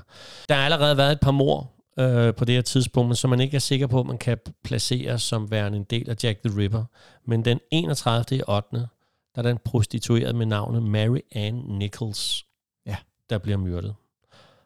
Der 0.48 0.54
har 0.54 0.62
allerede 0.64 0.96
været 0.96 1.12
et 1.12 1.20
par 1.20 1.30
mor 1.30 1.72
øh, 1.98 2.34
på 2.34 2.44
det 2.44 2.54
her 2.54 2.62
tidspunkt, 2.62 3.08
men 3.08 3.16
som 3.16 3.30
man 3.30 3.40
ikke 3.40 3.54
er 3.54 3.58
sikker 3.60 3.86
på, 3.86 4.00
at 4.00 4.06
man 4.06 4.18
kan 4.18 4.38
placere 4.64 5.18
som 5.18 5.50
værende 5.50 5.78
en 5.78 5.84
del 5.84 6.10
af 6.10 6.16
Jack 6.24 6.40
the 6.42 6.58
Ripper. 6.58 6.84
Men 7.24 7.44
den 7.44 7.60
31. 7.70 8.38
i 8.38 8.42
8. 8.48 8.66
der 8.72 8.86
er 9.34 9.42
der 9.42 9.50
en 9.50 9.58
prostitueret 9.64 10.34
med 10.34 10.46
navnet 10.46 10.82
Mary 10.82 11.20
Ann 11.32 11.56
Nichols, 11.78 12.46
Ja. 12.86 12.96
der 13.30 13.38
bliver 13.38 13.58
myrdet. 13.58 13.94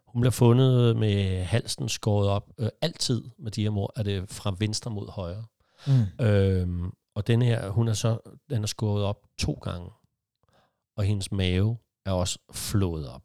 Hun 0.06 0.20
bliver 0.20 0.32
fundet 0.32 0.96
med 0.96 1.42
halsen 1.44 1.88
skåret 1.88 2.28
op. 2.28 2.50
Øh, 2.58 2.68
altid 2.82 3.22
med 3.38 3.50
de 3.50 3.62
her 3.62 3.70
mor 3.70 3.92
er 3.96 4.02
det 4.02 4.30
fra 4.30 4.56
venstre 4.58 4.90
mod 4.90 5.10
højre. 5.10 5.44
Mm. 5.86 6.24
Øhm, 6.26 6.92
og 7.14 7.26
den 7.26 7.42
her, 7.42 7.68
hun 7.70 7.88
er 7.88 7.92
så, 7.92 8.18
den 8.50 8.62
er 8.62 8.66
skåret 8.66 9.04
op 9.04 9.16
to 9.38 9.52
gange. 9.52 9.90
Og 10.96 11.04
hendes 11.04 11.32
mave 11.32 11.76
er 12.06 12.12
også 12.12 12.38
flået 12.52 13.08
op. 13.08 13.22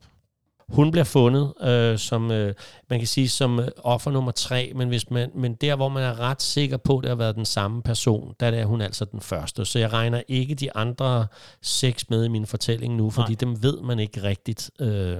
Hun 0.70 0.92
bliver 0.92 1.04
fundet 1.04 1.54
øh, 1.62 1.98
som, 1.98 2.32
øh, 2.32 2.54
man 2.90 3.00
kan 3.00 3.08
sige, 3.08 3.30
som 3.30 3.60
øh, 3.60 3.68
offer 3.78 4.12
nummer 4.12 4.32
tre, 4.32 4.72
men, 4.76 4.88
hvis 4.88 5.10
man, 5.10 5.32
men 5.36 5.56
der, 5.56 5.76
hvor 5.76 5.90
man 5.90 6.04
er 6.04 6.20
ret 6.20 6.42
sikker 6.42 6.78
på, 6.78 6.98
at 6.98 7.04
det 7.04 7.10
har 7.10 7.16
været 7.16 7.36
den 7.36 7.46
samme 7.46 7.82
person, 7.82 8.36
der 8.40 8.48
er 8.48 8.66
hun 8.66 8.82
altså 8.82 9.06
den 9.06 9.22
første. 9.22 9.66
Så 9.66 9.80
jeg 9.80 9.94
regner 9.94 10.22
ikke 10.28 10.56
de 10.56 10.76
andre 10.76 11.28
seks 11.62 12.10
med 12.10 12.26
i 12.26 12.28
min 12.28 12.46
fortælling 12.46 12.96
nu, 12.96 13.10
fordi 13.10 13.32
Nej. 13.32 13.38
dem 13.40 13.64
ved 13.64 13.82
man 13.82 14.00
ikke 14.00 14.24
rigtigt, 14.24 14.72
øh, 14.80 15.18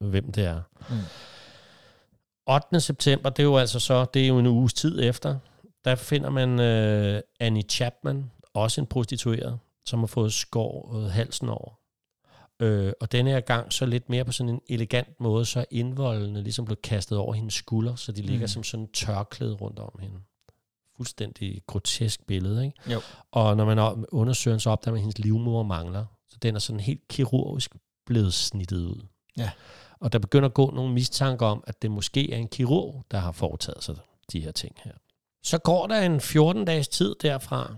hvem 0.00 0.32
det 0.32 0.44
er. 0.44 0.60
Mm. 0.90 0.96
8. 2.46 2.80
september, 2.80 3.30
det 3.30 3.38
er 3.38 3.46
jo 3.46 3.56
altså 3.56 3.80
så, 3.80 4.04
det 4.04 4.22
er 4.22 4.28
jo 4.28 4.38
en 4.38 4.46
uges 4.46 4.74
tid 4.74 5.02
efter, 5.02 5.36
der 5.84 5.94
finder 5.94 6.30
man 6.30 6.60
øh, 6.60 7.20
Annie 7.40 7.62
Chapman, 7.62 8.30
også 8.54 8.80
en 8.80 8.86
prostitueret, 8.86 9.58
som 9.86 9.98
har 9.98 10.06
fået 10.06 10.32
skåret 10.32 11.10
halsen 11.10 11.48
over. 11.48 11.79
Øh, 12.60 12.92
og 13.00 13.12
denne 13.12 13.30
her 13.30 13.40
gang 13.40 13.72
så 13.72 13.86
lidt 13.86 14.08
mere 14.08 14.24
på 14.24 14.32
sådan 14.32 14.54
en 14.54 14.60
elegant 14.68 15.20
måde, 15.20 15.44
så 15.44 15.64
indvoldene 15.70 16.42
ligesom 16.42 16.64
blevet 16.64 16.82
kastet 16.82 17.18
over 17.18 17.34
hendes 17.34 17.54
skulder, 17.54 17.94
så 17.94 18.12
de 18.12 18.22
ligger 18.22 18.44
Mm. 18.44 18.48
som 18.48 18.62
sådan 18.62 18.84
en 18.84 18.92
tørklæde 18.92 19.54
rundt 19.54 19.78
om 19.78 19.98
hende. 20.00 20.16
Fuldstændig 20.96 21.62
grotesk 21.66 22.26
billede, 22.26 22.64
ikke? 22.64 22.92
Jo. 22.92 23.00
Og 23.32 23.56
når 23.56 23.64
man 23.64 24.04
undersøger 24.12 24.58
så 24.58 24.70
opdager 24.70 24.92
man, 24.92 24.98
at 24.98 25.02
hendes 25.02 25.18
livmor 25.18 25.62
mangler. 25.62 26.04
Så 26.28 26.36
den 26.42 26.54
er 26.54 26.58
sådan 26.58 26.80
helt 26.80 27.08
kirurgisk 27.08 27.74
blevet 28.06 28.34
snittet 28.34 28.84
ud. 28.86 29.06
Ja. 29.36 29.50
Og 30.00 30.12
der 30.12 30.18
begynder 30.18 30.48
at 30.48 30.54
gå 30.54 30.70
nogle 30.70 30.94
mistanker 30.94 31.46
om, 31.46 31.64
at 31.66 31.82
det 31.82 31.90
måske 31.90 32.32
er 32.32 32.36
en 32.36 32.48
kirurg, 32.48 33.04
der 33.10 33.18
har 33.18 33.32
foretaget 33.32 33.84
sig 33.84 33.96
de 34.32 34.40
her 34.40 34.52
ting 34.52 34.74
her. 34.84 34.92
Så 35.42 35.58
går 35.58 35.86
der 35.86 36.00
en 36.00 36.16
14-dages 36.20 36.88
tid 36.88 37.14
derfra, 37.22 37.76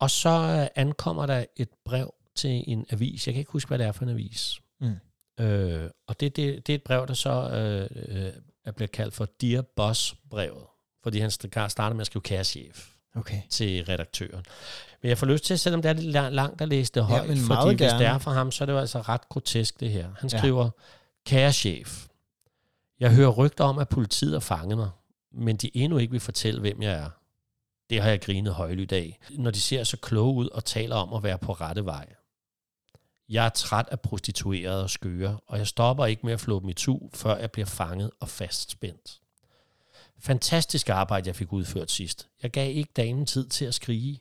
og 0.00 0.10
så 0.10 0.30
øh, 0.30 0.66
ankommer 0.74 1.26
der 1.26 1.44
et 1.56 1.68
brev 1.84 2.14
til 2.34 2.64
en 2.66 2.86
avis. 2.90 3.26
Jeg 3.26 3.34
kan 3.34 3.38
ikke 3.38 3.52
huske, 3.52 3.68
hvad 3.68 3.78
det 3.78 3.86
er 3.86 3.92
for 3.92 4.02
en 4.04 4.08
avis. 4.10 4.60
Mm. 4.80 4.96
Øh, 5.44 5.90
og 6.06 6.20
det, 6.20 6.36
det, 6.36 6.66
det 6.66 6.72
er 6.72 6.74
et 6.76 6.82
brev, 6.82 7.06
der 7.06 7.14
så 7.14 7.30
øh, 7.50 7.88
øh, 8.26 8.32
er 8.64 8.72
blevet 8.72 8.92
kaldt 8.92 9.14
for 9.14 9.28
Dear 9.40 9.62
Boss-brevet, 9.62 10.64
fordi 11.02 11.18
han 11.18 11.30
st- 11.30 11.68
starter 11.68 11.92
med 11.94 12.00
at 12.00 12.06
skrive 12.06 12.22
kære 12.22 12.44
chef 12.44 12.90
Okay. 13.16 13.42
til 13.50 13.84
redaktøren. 13.84 14.44
Men 15.02 15.08
jeg 15.08 15.18
får 15.18 15.26
lyst 15.26 15.44
til, 15.44 15.58
selvom 15.58 15.82
det 15.82 15.88
er 15.88 15.92
lidt 15.92 16.16
la- 16.16 16.28
langt 16.28 16.60
at 16.60 16.68
læse 16.68 16.92
det 16.92 17.04
højt, 17.04 17.28
men 17.28 17.36
fordi 17.38 17.68
hvis 17.76 17.92
det 17.92 18.06
er 18.06 18.18
fra 18.18 18.32
ham, 18.32 18.50
så 18.52 18.64
er 18.64 18.66
det 18.66 18.72
jo 18.72 18.78
altså 18.78 19.00
ret 19.00 19.28
grotesk 19.28 19.80
det 19.80 19.90
her. 19.90 20.08
Han 20.18 20.30
Ja. 20.32 20.38
skriver, 20.38 20.70
kære 21.26 21.52
chef, 21.52 22.06
jeg 23.00 23.14
hører 23.14 23.30
rygter 23.30 23.64
om, 23.64 23.78
at 23.78 23.88
politiet 23.88 24.32
har 24.32 24.40
fanget 24.40 24.78
mig, 24.78 24.90
men 25.32 25.56
de 25.56 25.70
endnu 25.76 25.98
ikke 25.98 26.10
vil 26.10 26.20
fortælle, 26.20 26.60
hvem 26.60 26.82
jeg 26.82 26.92
er. 26.92 27.10
Det 27.90 28.02
har 28.02 28.08
jeg 28.10 28.20
grinet 28.20 28.54
højlydt 28.54 28.92
af, 28.92 29.18
når 29.30 29.50
de 29.50 29.60
ser 29.60 29.84
så 29.84 29.96
kloge 29.96 30.34
ud 30.34 30.48
og 30.48 30.64
taler 30.64 30.96
om 30.96 31.12
at 31.12 31.22
være 31.22 31.38
på 31.38 31.52
rette 31.52 31.84
vej. 31.84 32.06
Jeg 33.28 33.44
er 33.44 33.48
træt 33.48 33.88
af 33.90 34.00
prostituerede 34.00 34.82
og 34.82 34.90
skøre, 34.90 35.40
og 35.46 35.58
jeg 35.58 35.66
stopper 35.66 36.06
ikke 36.06 36.26
med 36.26 36.32
at 36.32 36.40
flå 36.40 36.60
dem 36.60 36.68
i 36.68 36.72
tu, 36.72 37.10
før 37.14 37.36
jeg 37.36 37.50
bliver 37.50 37.66
fanget 37.66 38.10
og 38.20 38.28
fastspændt. 38.28 39.20
Fantastisk 40.18 40.88
arbejde, 40.88 41.26
jeg 41.26 41.36
fik 41.36 41.52
udført 41.52 41.90
sidst. 41.90 42.28
Jeg 42.42 42.50
gav 42.50 42.76
ikke 42.76 42.92
damen 42.96 43.26
tid 43.26 43.48
til 43.48 43.64
at 43.64 43.74
skrige. 43.74 44.20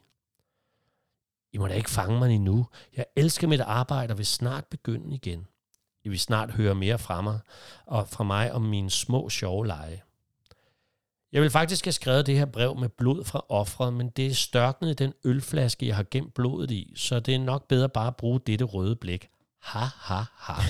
I 1.53 1.57
må 1.57 1.67
da 1.67 1.73
ikke 1.73 1.89
fange 1.89 2.19
mig 2.19 2.35
endnu. 2.35 2.67
Jeg 2.95 3.05
elsker 3.15 3.47
mit 3.47 3.59
arbejde 3.59 4.11
og 4.11 4.17
vil 4.17 4.25
snart 4.25 4.65
begynde 4.65 5.15
igen. 5.15 5.47
I 6.03 6.09
vil 6.09 6.19
snart 6.19 6.51
høre 6.51 6.75
mere 6.75 6.99
fra 6.99 7.21
mig 7.21 7.39
og 7.85 8.07
fra 8.07 8.23
mig 8.23 8.51
om 8.51 8.61
mine 8.61 8.89
små 8.89 9.29
sjove 9.29 9.67
lege. 9.67 10.03
Jeg 11.33 11.41
vil 11.41 11.49
faktisk 11.49 11.85
have 11.85 11.91
skrevet 11.91 12.27
det 12.27 12.37
her 12.37 12.45
brev 12.45 12.79
med 12.79 12.89
blod 12.89 13.23
fra 13.23 13.45
offret, 13.49 13.93
men 13.93 14.09
det 14.09 14.27
er 14.27 14.33
størknet 14.33 14.89
i 14.89 14.93
den 14.93 15.13
ølflaske, 15.25 15.87
jeg 15.87 15.95
har 15.95 16.05
gemt 16.11 16.33
blodet 16.33 16.71
i, 16.71 16.93
så 16.95 17.19
det 17.19 17.35
er 17.35 17.39
nok 17.39 17.67
bedre 17.67 17.89
bare 17.89 18.07
at 18.07 18.15
bruge 18.15 18.39
dette 18.47 18.65
røde 18.65 18.95
blik. 18.95 19.29
Ha, 19.61 19.85
ha, 19.95 20.21
ha. 20.37 20.53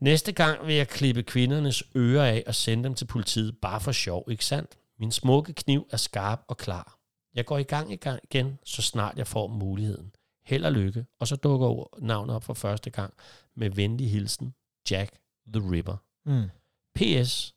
Næste 0.00 0.32
gang 0.32 0.66
vil 0.66 0.74
jeg 0.74 0.88
klippe 0.88 1.22
kvindernes 1.22 1.82
ører 1.96 2.24
af 2.24 2.44
og 2.46 2.54
sende 2.54 2.84
dem 2.84 2.94
til 2.94 3.04
politiet, 3.04 3.56
bare 3.62 3.80
for 3.80 3.92
sjov, 3.92 4.24
ikke 4.30 4.44
sandt? 4.44 4.78
Min 4.98 5.12
smukke 5.12 5.52
kniv 5.52 5.86
er 5.90 5.96
skarp 5.96 6.40
og 6.48 6.56
klar. 6.56 6.98
Jeg 7.34 7.46
går 7.46 7.58
i 7.58 7.62
gang 7.62 7.92
igen, 7.92 8.58
så 8.64 8.82
snart 8.82 9.18
jeg 9.18 9.26
får 9.26 9.46
muligheden. 9.46 10.12
Held 10.44 10.64
og 10.64 10.72
lykke, 10.72 11.06
og 11.20 11.28
så 11.28 11.36
dukker 11.36 11.98
navnet 11.98 12.36
op 12.36 12.44
for 12.44 12.54
første 12.54 12.90
gang 12.90 13.14
med 13.56 13.70
venlig 13.70 14.10
hilsen, 14.10 14.54
Jack 14.90 15.14
the 15.54 15.70
Ripper. 15.70 15.96
Mm. 16.26 16.50
P.S. 16.94 17.54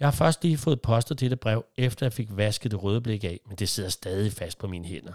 Jeg 0.00 0.06
har 0.06 0.12
først 0.12 0.42
lige 0.42 0.58
fået 0.58 0.80
postet 0.80 1.20
dette 1.20 1.36
brev, 1.36 1.64
efter 1.76 2.06
jeg 2.06 2.12
fik 2.12 2.28
vasket 2.36 2.70
det 2.70 2.82
røde 2.82 3.00
blik 3.00 3.24
af, 3.24 3.40
men 3.46 3.56
det 3.56 3.68
sidder 3.68 3.88
stadig 3.88 4.32
fast 4.32 4.58
på 4.58 4.66
mine 4.66 4.84
hænder. 4.86 5.12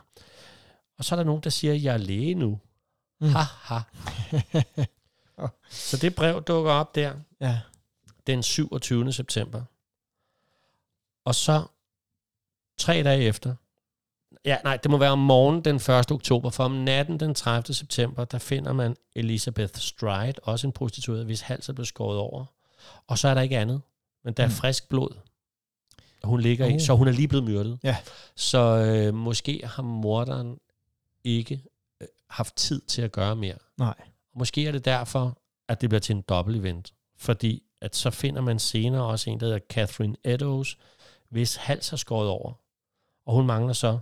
Og 0.98 1.06
så 1.06 1.16
er 1.16 1.18
der 1.18 1.24
nogen, 1.24 1.42
der 1.44 1.50
siger, 1.50 1.74
at 1.74 1.84
jeg 1.84 1.94
er 1.94 1.98
læge 1.98 2.36
nu. 2.36 2.60
Mm. 3.22 3.28
Ha, 3.30 3.40
ha. 3.62 3.80
så 5.70 5.98
det 5.98 6.16
brev 6.16 6.44
dukker 6.44 6.72
op 6.72 6.96
der 6.96 7.14
Ja. 7.42 7.60
den 8.28 8.44
27. 8.44 9.14
september. 9.14 9.64
Og 11.26 11.36
så 11.36 11.64
tre 12.78 13.04
dage 13.04 13.24
efter, 13.24 13.56
ja 14.46 14.58
nej, 14.64 14.78
det 14.78 14.92
må 14.92 14.98
være 14.98 15.12
om 15.12 15.20
morgenen 15.20 15.66
den 15.66 15.76
1. 15.76 16.12
oktober, 16.12 16.50
for 16.50 16.64
om 16.64 16.72
natten 16.72 17.20
den 17.20 17.36
30. 17.36 17.74
september, 17.74 18.26
der 18.26 18.38
finder 18.40 18.74
man 18.74 18.96
Elizabeth 19.16 19.80
Stride, 19.80 20.40
også 20.44 20.68
en 20.68 20.74
prostitueret, 20.74 21.26
hvis 21.26 21.42
hals 21.42 21.70
er 21.70 21.74
blevet 21.74 21.88
skåret 21.88 22.18
over. 22.20 22.46
Og 23.08 23.18
så 23.18 23.28
er 23.28 23.34
der 23.34 23.42
ikke 23.42 23.58
andet, 23.58 23.82
men 24.24 24.34
der 24.34 24.44
er 24.44 24.48
Mm. 24.48 24.54
frisk 24.54 24.90
blod, 24.90 25.18
hun 26.24 26.40
ligger 26.42 26.66
i, 26.66 26.74
Oh. 26.74 26.80
så 26.80 26.94
hun 26.96 27.08
er 27.08 27.12
lige 27.12 27.28
blevet 27.28 27.44
myrdet. 27.46 27.80
Ja. 27.84 27.98
Så 28.36 28.60
øh, 28.60 29.14
måske 29.14 29.62
har 29.64 29.84
morderen 29.84 30.60
ikke 31.24 31.64
øh, 32.02 32.08
haft 32.30 32.56
tid 32.56 32.82
til 32.82 33.02
at 33.02 33.12
gøre 33.12 33.36
mere. 33.36 33.58
Nej. 33.78 33.96
Og 34.34 34.40
måske 34.40 34.68
er 34.68 34.72
det 34.72 34.86
derfor, 34.86 35.38
at 35.68 35.82
det 35.82 35.90
bliver 35.90 36.00
til 36.00 36.16
en 36.16 36.22
dobbelt 36.22 36.58
event. 36.58 36.94
Fordi 37.18 37.64
at 37.82 37.96
så 37.96 38.10
finder 38.12 38.42
man 38.42 38.60
senere 38.60 39.04
også 39.04 39.30
en, 39.30 39.40
der 39.40 39.46
hedder 39.46 39.60
Catherine 39.70 40.16
Eddowes, 40.24 40.78
hvis 41.30 41.56
hals 41.56 41.94
er 41.94 41.98
skåret 41.98 42.30
over. 42.30 42.54
Og 43.26 43.34
hun 43.36 43.46
mangler 43.48 43.74
så 43.74 44.00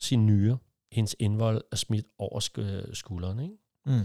sin 0.00 0.26
nyre. 0.26 0.58
Hendes 0.92 1.16
indvold 1.18 1.62
er 1.72 1.76
smidt 1.76 2.06
over 2.18 2.48
øh, 2.58 2.94
skulderen. 2.94 3.40
Ikke? 3.40 3.54
Mm. 3.86 4.00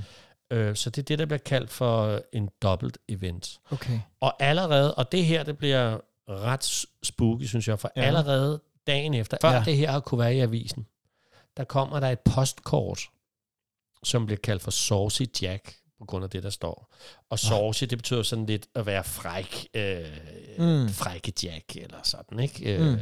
Øh, 0.52 0.76
så 0.76 0.90
det 0.90 1.02
er 1.02 1.06
det, 1.06 1.20
der 1.20 1.26
bliver 1.26 1.38
kaldt 1.40 1.70
for 1.70 2.22
en 2.34 2.50
dobbelt 2.62 2.98
event. 3.10 3.60
Okay. 3.72 4.00
Og 4.20 4.44
allerede, 4.44 4.96
og 4.96 5.12
det 5.12 5.26
her, 5.26 5.44
det 5.44 5.58
bliver 5.58 6.00
ret 6.30 6.86
spooky, 7.04 7.44
synes 7.46 7.68
jeg, 7.68 7.80
for 7.80 7.92
Ja. 7.96 8.02
allerede 8.02 8.62
dagen 8.88 9.14
efter, 9.14 9.38
før 9.42 9.52
Ja. 9.52 9.64
det 9.66 9.78
her 9.78 10.00
kunne 10.00 10.20
være 10.20 10.36
i 10.36 10.40
avisen, 10.40 10.88
der 11.58 11.64
kommer 11.64 12.00
der 12.00 12.10
et 12.10 12.20
postkort, 12.20 13.02
som 14.04 14.26
bliver 14.26 14.40
kaldt 14.44 14.62
for 14.64 14.72
Saucy 14.72 15.22
Jack, 15.42 15.76
på 16.00 16.06
grund 16.06 16.24
af 16.24 16.30
det, 16.30 16.44
der 16.44 16.50
står. 16.50 16.94
Og 17.30 17.40
saucy, 17.40 17.84
det 17.84 17.98
betyder 17.98 18.24
sådan 18.24 18.46
lidt 18.46 18.68
at 18.76 18.86
være 18.86 19.04
fræk, 19.04 19.68
øh, 19.74 20.06
Mm. 20.58 20.66
mm. 20.66 20.90
frække 20.90 21.34
Jack, 21.44 21.76
eller 21.76 21.98
sådan, 22.04 22.40
ikke? 22.40 22.74
Øh, 22.76 22.92
Mm. 22.94 22.98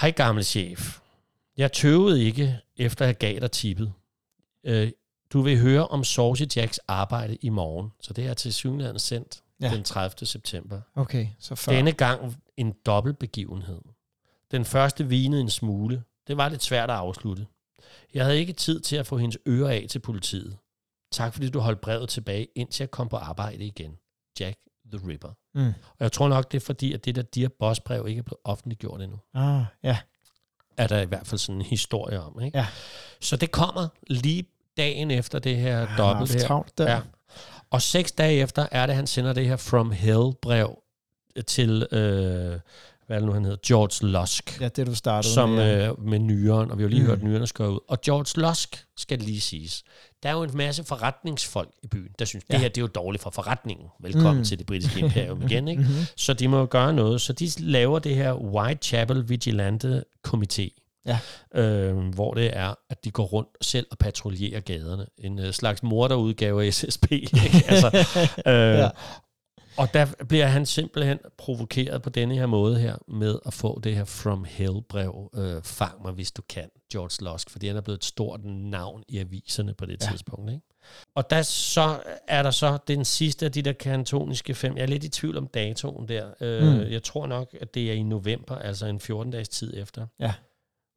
Hej 0.00 0.10
gamle 0.10 0.44
chef. 0.44 0.98
Jeg 1.56 1.72
tøvede 1.72 2.24
ikke, 2.24 2.58
efter 2.76 3.04
jeg 3.04 3.16
gav 3.16 3.40
dig 3.40 3.50
tippet. 3.50 3.92
Øh, 4.64 4.90
du 5.32 5.40
vil 5.42 5.58
høre 5.58 5.88
om 5.88 6.04
Saucy 6.04 6.42
Jacks 6.56 6.80
arbejde 6.88 7.36
i 7.36 7.48
morgen, 7.48 7.92
så 8.00 8.12
det 8.12 8.26
er 8.26 8.34
til 8.34 8.54
synligheden 8.54 8.98
sendt 8.98 9.42
Ja. 9.60 9.70
den 9.74 9.84
30. 9.84 10.26
september. 10.26 10.80
Okay, 10.94 11.28
så 11.38 11.54
før. 11.54 11.72
Denne 11.72 11.92
gang 11.92 12.36
en 12.56 12.74
dobbelt 12.86 13.18
begivenhed. 13.18 13.80
Den 14.50 14.64
første 14.64 15.08
vinede 15.08 15.40
en 15.40 15.50
smule. 15.50 16.02
Det 16.26 16.36
var 16.36 16.48
lidt 16.48 16.62
svært 16.62 16.90
at 16.90 16.96
afslutte. 16.96 17.46
Jeg 18.14 18.24
havde 18.24 18.38
ikke 18.38 18.52
tid 18.52 18.80
til 18.80 18.96
at 18.96 19.06
få 19.06 19.16
hendes 19.18 19.38
ører 19.48 19.70
af 19.70 19.86
til 19.90 19.98
politiet. 19.98 20.58
Tak 21.12 21.32
fordi 21.32 21.48
du 21.48 21.58
holdt 21.60 21.80
brevet 21.80 22.08
tilbage, 22.08 22.46
indtil 22.56 22.82
jeg 22.82 22.90
kom 22.90 23.08
på 23.08 23.16
arbejde 23.16 23.64
igen. 23.64 23.96
Jack 24.40 24.58
the 24.92 25.08
Ripper. 25.08 25.32
Mm. 25.54 25.66
Og 25.66 25.96
jeg 26.00 26.12
tror 26.12 26.28
nok, 26.28 26.52
det 26.52 26.56
er 26.62 26.64
fordi, 26.66 26.92
at 26.92 27.04
det 27.04 27.14
der 27.14 27.22
Dear 27.22 27.50
Boss 27.58 27.80
brev 27.80 28.08
ikke 28.08 28.18
er 28.18 28.22
blevet 28.22 28.40
offentliggjort 28.44 29.02
endnu. 29.02 29.18
Ah, 29.34 29.64
ja. 29.82 29.98
Er 30.76 30.86
der 30.86 31.00
i 31.00 31.04
hvert 31.06 31.26
fald 31.26 31.38
sådan 31.38 31.56
en 31.60 31.62
historie 31.66 32.20
om. 32.20 32.40
Ikke? 32.40 32.58
Ja. 32.58 32.66
Så 33.20 33.36
det 33.36 33.50
kommer 33.52 33.88
lige 34.06 34.44
dagen 34.78 35.10
efter 35.10 35.38
det 35.38 35.56
her 35.56 35.86
har 35.86 35.96
dobbelt 35.96 36.32
her. 36.34 36.40
travlt 36.46 36.78
der. 36.78 36.90
Ja. 36.92 37.00
Og 37.70 37.82
seks 37.82 38.12
dage 38.12 38.40
efter 38.40 38.66
er 38.72 38.86
det, 38.86 38.94
han 38.94 39.06
sender 39.06 39.32
det 39.32 39.46
her 39.46 39.56
From 39.56 39.90
Hell 39.90 40.32
brev 40.42 40.78
til, 41.46 41.86
øh, 41.92 41.98
hvad 43.06 43.16
er 43.16 43.20
det 43.20 43.26
nu, 43.26 43.32
han 43.32 43.44
hedder, 43.44 43.56
George 43.66 44.06
Lusk, 44.12 44.60
Ja, 44.60 44.68
det 44.68 44.86
du 44.86 44.94
startede 44.94 45.32
som 45.34 45.48
med. 45.48 45.78
ja. 45.82 45.88
øh, 45.88 46.00
med 46.00 46.18
nyeren, 46.18 46.70
og 46.70 46.78
vi 46.78 46.82
har 46.82 46.90
lige 46.90 47.00
Mm. 47.00 47.06
hørt 47.06 47.22
nyeren 47.22 47.46
skøre 47.46 47.70
ud. 47.72 47.78
Og 47.88 48.00
George 48.00 48.40
Lusk 48.40 48.84
skal 48.96 49.18
lige 49.18 49.40
siges. 49.40 49.82
Der 50.22 50.28
er 50.28 50.32
jo 50.32 50.42
en 50.42 50.50
masse 50.56 50.84
forretningsfolk 50.84 51.68
i 51.82 51.86
byen, 51.86 52.08
der 52.18 52.24
synes, 52.24 52.44
ja. 52.50 52.54
Ja. 52.54 52.56
det 52.56 52.60
her 52.62 52.68
det 52.68 52.78
er 52.78 52.82
jo 52.82 52.86
dårligt 52.86 53.22
for 53.22 53.30
forretningen. 53.30 53.86
Velkommen 54.00 54.36
Mm. 54.36 54.44
til 54.44 54.58
det 54.58 54.66
britiske 54.66 55.00
imperium 55.00 55.42
igen. 55.42 55.68
Ikke? 55.68 55.82
Mhm. 55.88 55.90
Så 56.16 56.32
de 56.34 56.48
må 56.48 56.58
jo 56.58 56.66
gøre 56.70 56.92
noget. 56.92 57.20
Så 57.20 57.32
de 57.32 57.48
laver 57.58 57.98
det 57.98 58.14
her 58.14 58.32
Whitechapel 58.34 59.28
Vigilante 59.28 60.04
Komité. 60.28 60.87
Ja. 61.08 61.18
Øh, 61.60 61.96
hvor 62.14 62.34
det 62.34 62.56
er, 62.56 62.74
at 62.90 63.04
de 63.04 63.10
går 63.10 63.24
rundt 63.24 63.48
selv 63.60 63.86
og 63.90 63.98
patruljerer 63.98 64.60
gaderne. 64.60 65.06
En 65.18 65.38
øh, 65.38 65.52
slags 65.52 65.82
morderudgave 65.82 66.66
af 66.66 66.74
SSP. 66.74 67.06
Ikke? 67.12 67.64
altså, 67.68 67.90
øh, 68.46 68.78
Ja. 68.78 68.88
Og 69.76 69.94
der 69.94 70.06
bliver 70.28 70.46
han 70.46 70.66
simpelthen 70.66 71.18
provokeret 71.38 72.02
på 72.02 72.10
denne 72.10 72.34
her 72.34 72.46
måde 72.46 72.78
her, 72.78 72.96
med 73.08 73.38
at 73.46 73.54
få 73.54 73.80
det 73.80 73.94
her 73.96 74.04
From 74.04 74.44
Hell-brev. 74.48 75.30
Øh, 75.34 75.62
fang 75.62 76.02
mig, 76.02 76.12
hvis 76.12 76.30
du 76.32 76.42
kan, 76.48 76.64
George 76.92 77.30
Lusk, 77.32 77.50
fordi 77.50 77.66
han 77.66 77.76
er 77.76 77.80
blevet 77.80 77.98
et 77.98 78.04
stort 78.04 78.40
navn 78.44 79.02
i 79.08 79.18
aviserne 79.18 79.74
på 79.74 79.86
det 79.86 79.96
Ja. 80.04 80.10
tidspunkt. 80.10 80.50
Ikke? 80.52 80.62
Og 81.14 81.30
der 81.30 81.42
så 81.42 81.98
er 82.28 82.42
der 82.42 82.50
så 82.50 82.78
den 82.88 83.04
sidste 83.04 83.46
af 83.46 83.52
de 83.52 83.62
der 83.62 83.72
kantoniske 83.72 84.54
fem. 84.54 84.76
Jeg 84.76 84.82
er 84.82 84.86
lidt 84.86 85.04
i 85.04 85.08
tvivl 85.08 85.38
om 85.38 85.46
datoen 85.46 86.08
der. 86.08 86.26
Øh, 86.40 86.62
Mm. 86.62 86.68
mm. 86.74 86.80
Jeg 86.90 87.02
tror 87.02 87.26
nok, 87.26 87.56
at 87.60 87.74
det 87.74 87.88
er 87.90 87.94
i 87.94 88.02
november, 88.02 88.54
altså 88.58 88.86
en 88.86 89.00
14-dages 89.02 89.48
tid 89.48 89.72
efter. 89.76 90.06
Ja. 90.20 90.32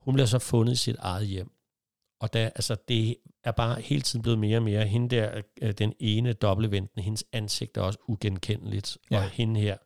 Hun 0.01 0.13
bliver 0.13 0.27
så 0.27 0.39
fundet 0.39 0.73
i 0.73 0.75
sit 0.75 0.95
eget 0.99 1.27
hjem. 1.27 1.51
Og 2.19 2.33
der, 2.33 2.45
altså, 2.45 2.75
det 2.87 3.17
er 3.43 3.51
bare 3.51 3.81
hele 3.81 4.01
tiden 4.01 4.21
blevet 4.21 4.39
mere 4.39 4.57
og 4.57 4.63
mere. 4.63 4.85
Hende 4.87 5.15
der, 5.15 5.41
øh, 5.61 5.71
den 5.73 5.93
ene 5.99 6.33
dobbeltventen, 6.33 7.03
hendes 7.03 7.23
ansigt 7.31 7.77
er 7.77 7.81
også 7.81 7.99
ugenkendeligt. 8.07 8.97
Ja. 9.11 9.17
Ja. 9.17 9.23
Og 9.23 9.29
hende 9.29 9.59
her, 9.59 9.77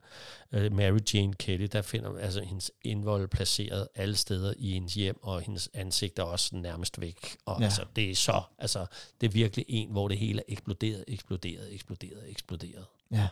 øh, 0.51 0.71
Mary 0.73 0.99
Jane 1.13 1.33
Kelly, 1.33 1.67
der 1.71 1.81
finder 1.81 2.11
man 2.11 2.21
altså 2.21 2.41
hendes 2.41 2.71
indvold 2.81 3.27
placeret 3.27 3.87
alle 3.95 4.15
steder 4.15 4.53
i 4.57 4.71
hendes 4.71 4.93
hjem, 4.93 5.23
og 5.23 5.41
hendes 5.41 5.69
ansigt 5.73 6.19
er 6.19 6.23
også 6.23 6.55
nærmest 6.55 7.01
væk. 7.01 7.37
Og 7.45 7.55
Ja. 7.55 7.59
ja. 7.59 7.65
altså, 7.65 7.85
det 7.95 8.11
er 8.11 8.15
så, 8.15 8.41
altså, 8.57 8.85
det 9.21 9.27
er 9.27 9.31
virkelig 9.31 9.65
en, 9.67 9.91
hvor 9.91 10.07
det 10.07 10.17
hele 10.17 10.39
er 10.39 10.45
eksploderet, 10.47 11.03
eksploderet, 11.07 11.73
eksploderet, 11.73 12.29
eksploderet. 12.29 12.85
Ja, 13.11 13.27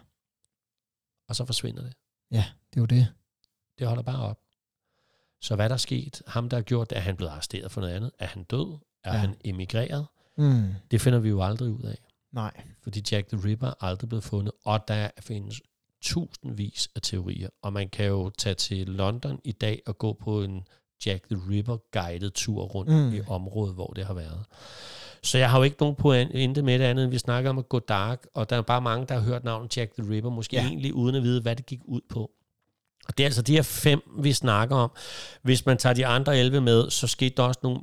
Og 1.29 1.35
så 1.35 1.45
forsvinder 1.45 1.81
det. 1.83 1.93
det 2.31 2.39
er 2.39 2.81
jo 2.81 2.85
det. 2.85 3.07
Det 3.79 3.87
holder 3.87 4.03
bare 4.03 4.21
op. 4.29 4.39
Så 5.43 5.55
hvad 5.55 5.69
der 5.69 5.73
er 5.73 5.77
sket? 5.77 6.21
Ham, 6.27 6.49
der 6.49 6.57
har 6.57 6.61
gjort 6.61 6.89
det, 6.89 6.97
er 6.97 7.01
han 7.01 7.15
blevet 7.15 7.31
arresteret 7.31 7.71
for 7.71 7.81
noget 7.81 7.93
andet? 7.93 8.11
Er 8.19 8.27
han 8.27 8.43
død? 8.43 8.77
Er 9.03 9.13
Ja. 9.13 9.17
han 9.19 9.35
emigreret? 9.45 10.05
Mm. 10.37 10.63
Det 10.91 11.01
finder 11.01 11.19
vi 11.19 11.29
jo 11.29 11.41
aldrig 11.43 11.69
ud 11.71 11.83
af. 11.83 11.97
Nej. 12.33 12.51
Fordi 12.83 13.01
Jack 13.11 13.27
the 13.27 13.47
Ripper 13.49 13.67
er 13.67 13.73
aldrig 13.83 14.09
blevet 14.09 14.23
fundet, 14.23 14.51
og 14.65 14.87
der 14.87 15.09
findes 15.19 15.61
tusindvis 16.01 16.89
af 16.95 17.01
teorier. 17.01 17.49
Og 17.63 17.73
man 17.73 17.89
kan 17.89 18.05
jo 18.05 18.29
tage 18.29 18.55
til 18.55 18.87
London 18.87 19.39
i 19.43 19.51
dag 19.51 19.81
og 19.85 19.97
gå 19.97 20.13
på 20.13 20.41
en 20.43 20.67
Jack 21.05 21.27
the 21.29 21.41
Ripper 21.49 21.77
guided 21.91 22.31
tur 22.31 22.63
rundt 22.63 22.91
Mm. 22.91 23.13
i 23.13 23.21
området, 23.27 23.73
hvor 23.75 23.87
det 23.95 24.05
har 24.05 24.13
været. 24.13 24.45
Så 25.23 25.37
jeg 25.37 25.49
har 25.51 25.57
jo 25.57 25.63
ikke 25.63 25.77
nogen 25.79 25.95
pointe 25.95 26.61
med 26.61 26.79
det 26.79 26.85
andet, 26.85 27.03
end 27.03 27.11
vi 27.11 27.17
snakker 27.17 27.49
om 27.49 27.57
at 27.57 27.69
gå 27.69 27.79
dark, 27.79 28.25
og 28.33 28.49
der 28.49 28.55
er 28.55 28.61
bare 28.61 28.81
mange, 28.81 29.05
der 29.07 29.13
har 29.15 29.21
hørt 29.21 29.43
navnet 29.43 29.77
Jack 29.77 29.93
the 29.95 30.09
Ripper, 30.09 30.29
måske 30.29 30.55
ja. 30.55 30.63
egentlig 30.67 30.93
uden 30.93 31.15
at 31.15 31.23
vide, 31.23 31.41
hvad 31.41 31.55
det 31.55 31.65
gik 31.65 31.79
ud 31.85 32.01
på. 32.09 32.31
Og 33.07 33.17
det 33.17 33.23
er 33.23 33.27
altså 33.27 33.41
de 33.41 33.53
her 33.55 33.61
fem, 33.61 34.01
vi 34.19 34.33
snakker 34.33 34.75
om. 34.75 34.91
Hvis 35.41 35.65
man 35.65 35.77
tager 35.77 35.93
de 35.93 36.05
andre 36.05 36.37
11 36.37 36.61
med, 36.61 36.89
så 36.89 37.07
skete 37.07 37.35
der 37.37 37.43
også 37.43 37.59
nogle 37.63 37.79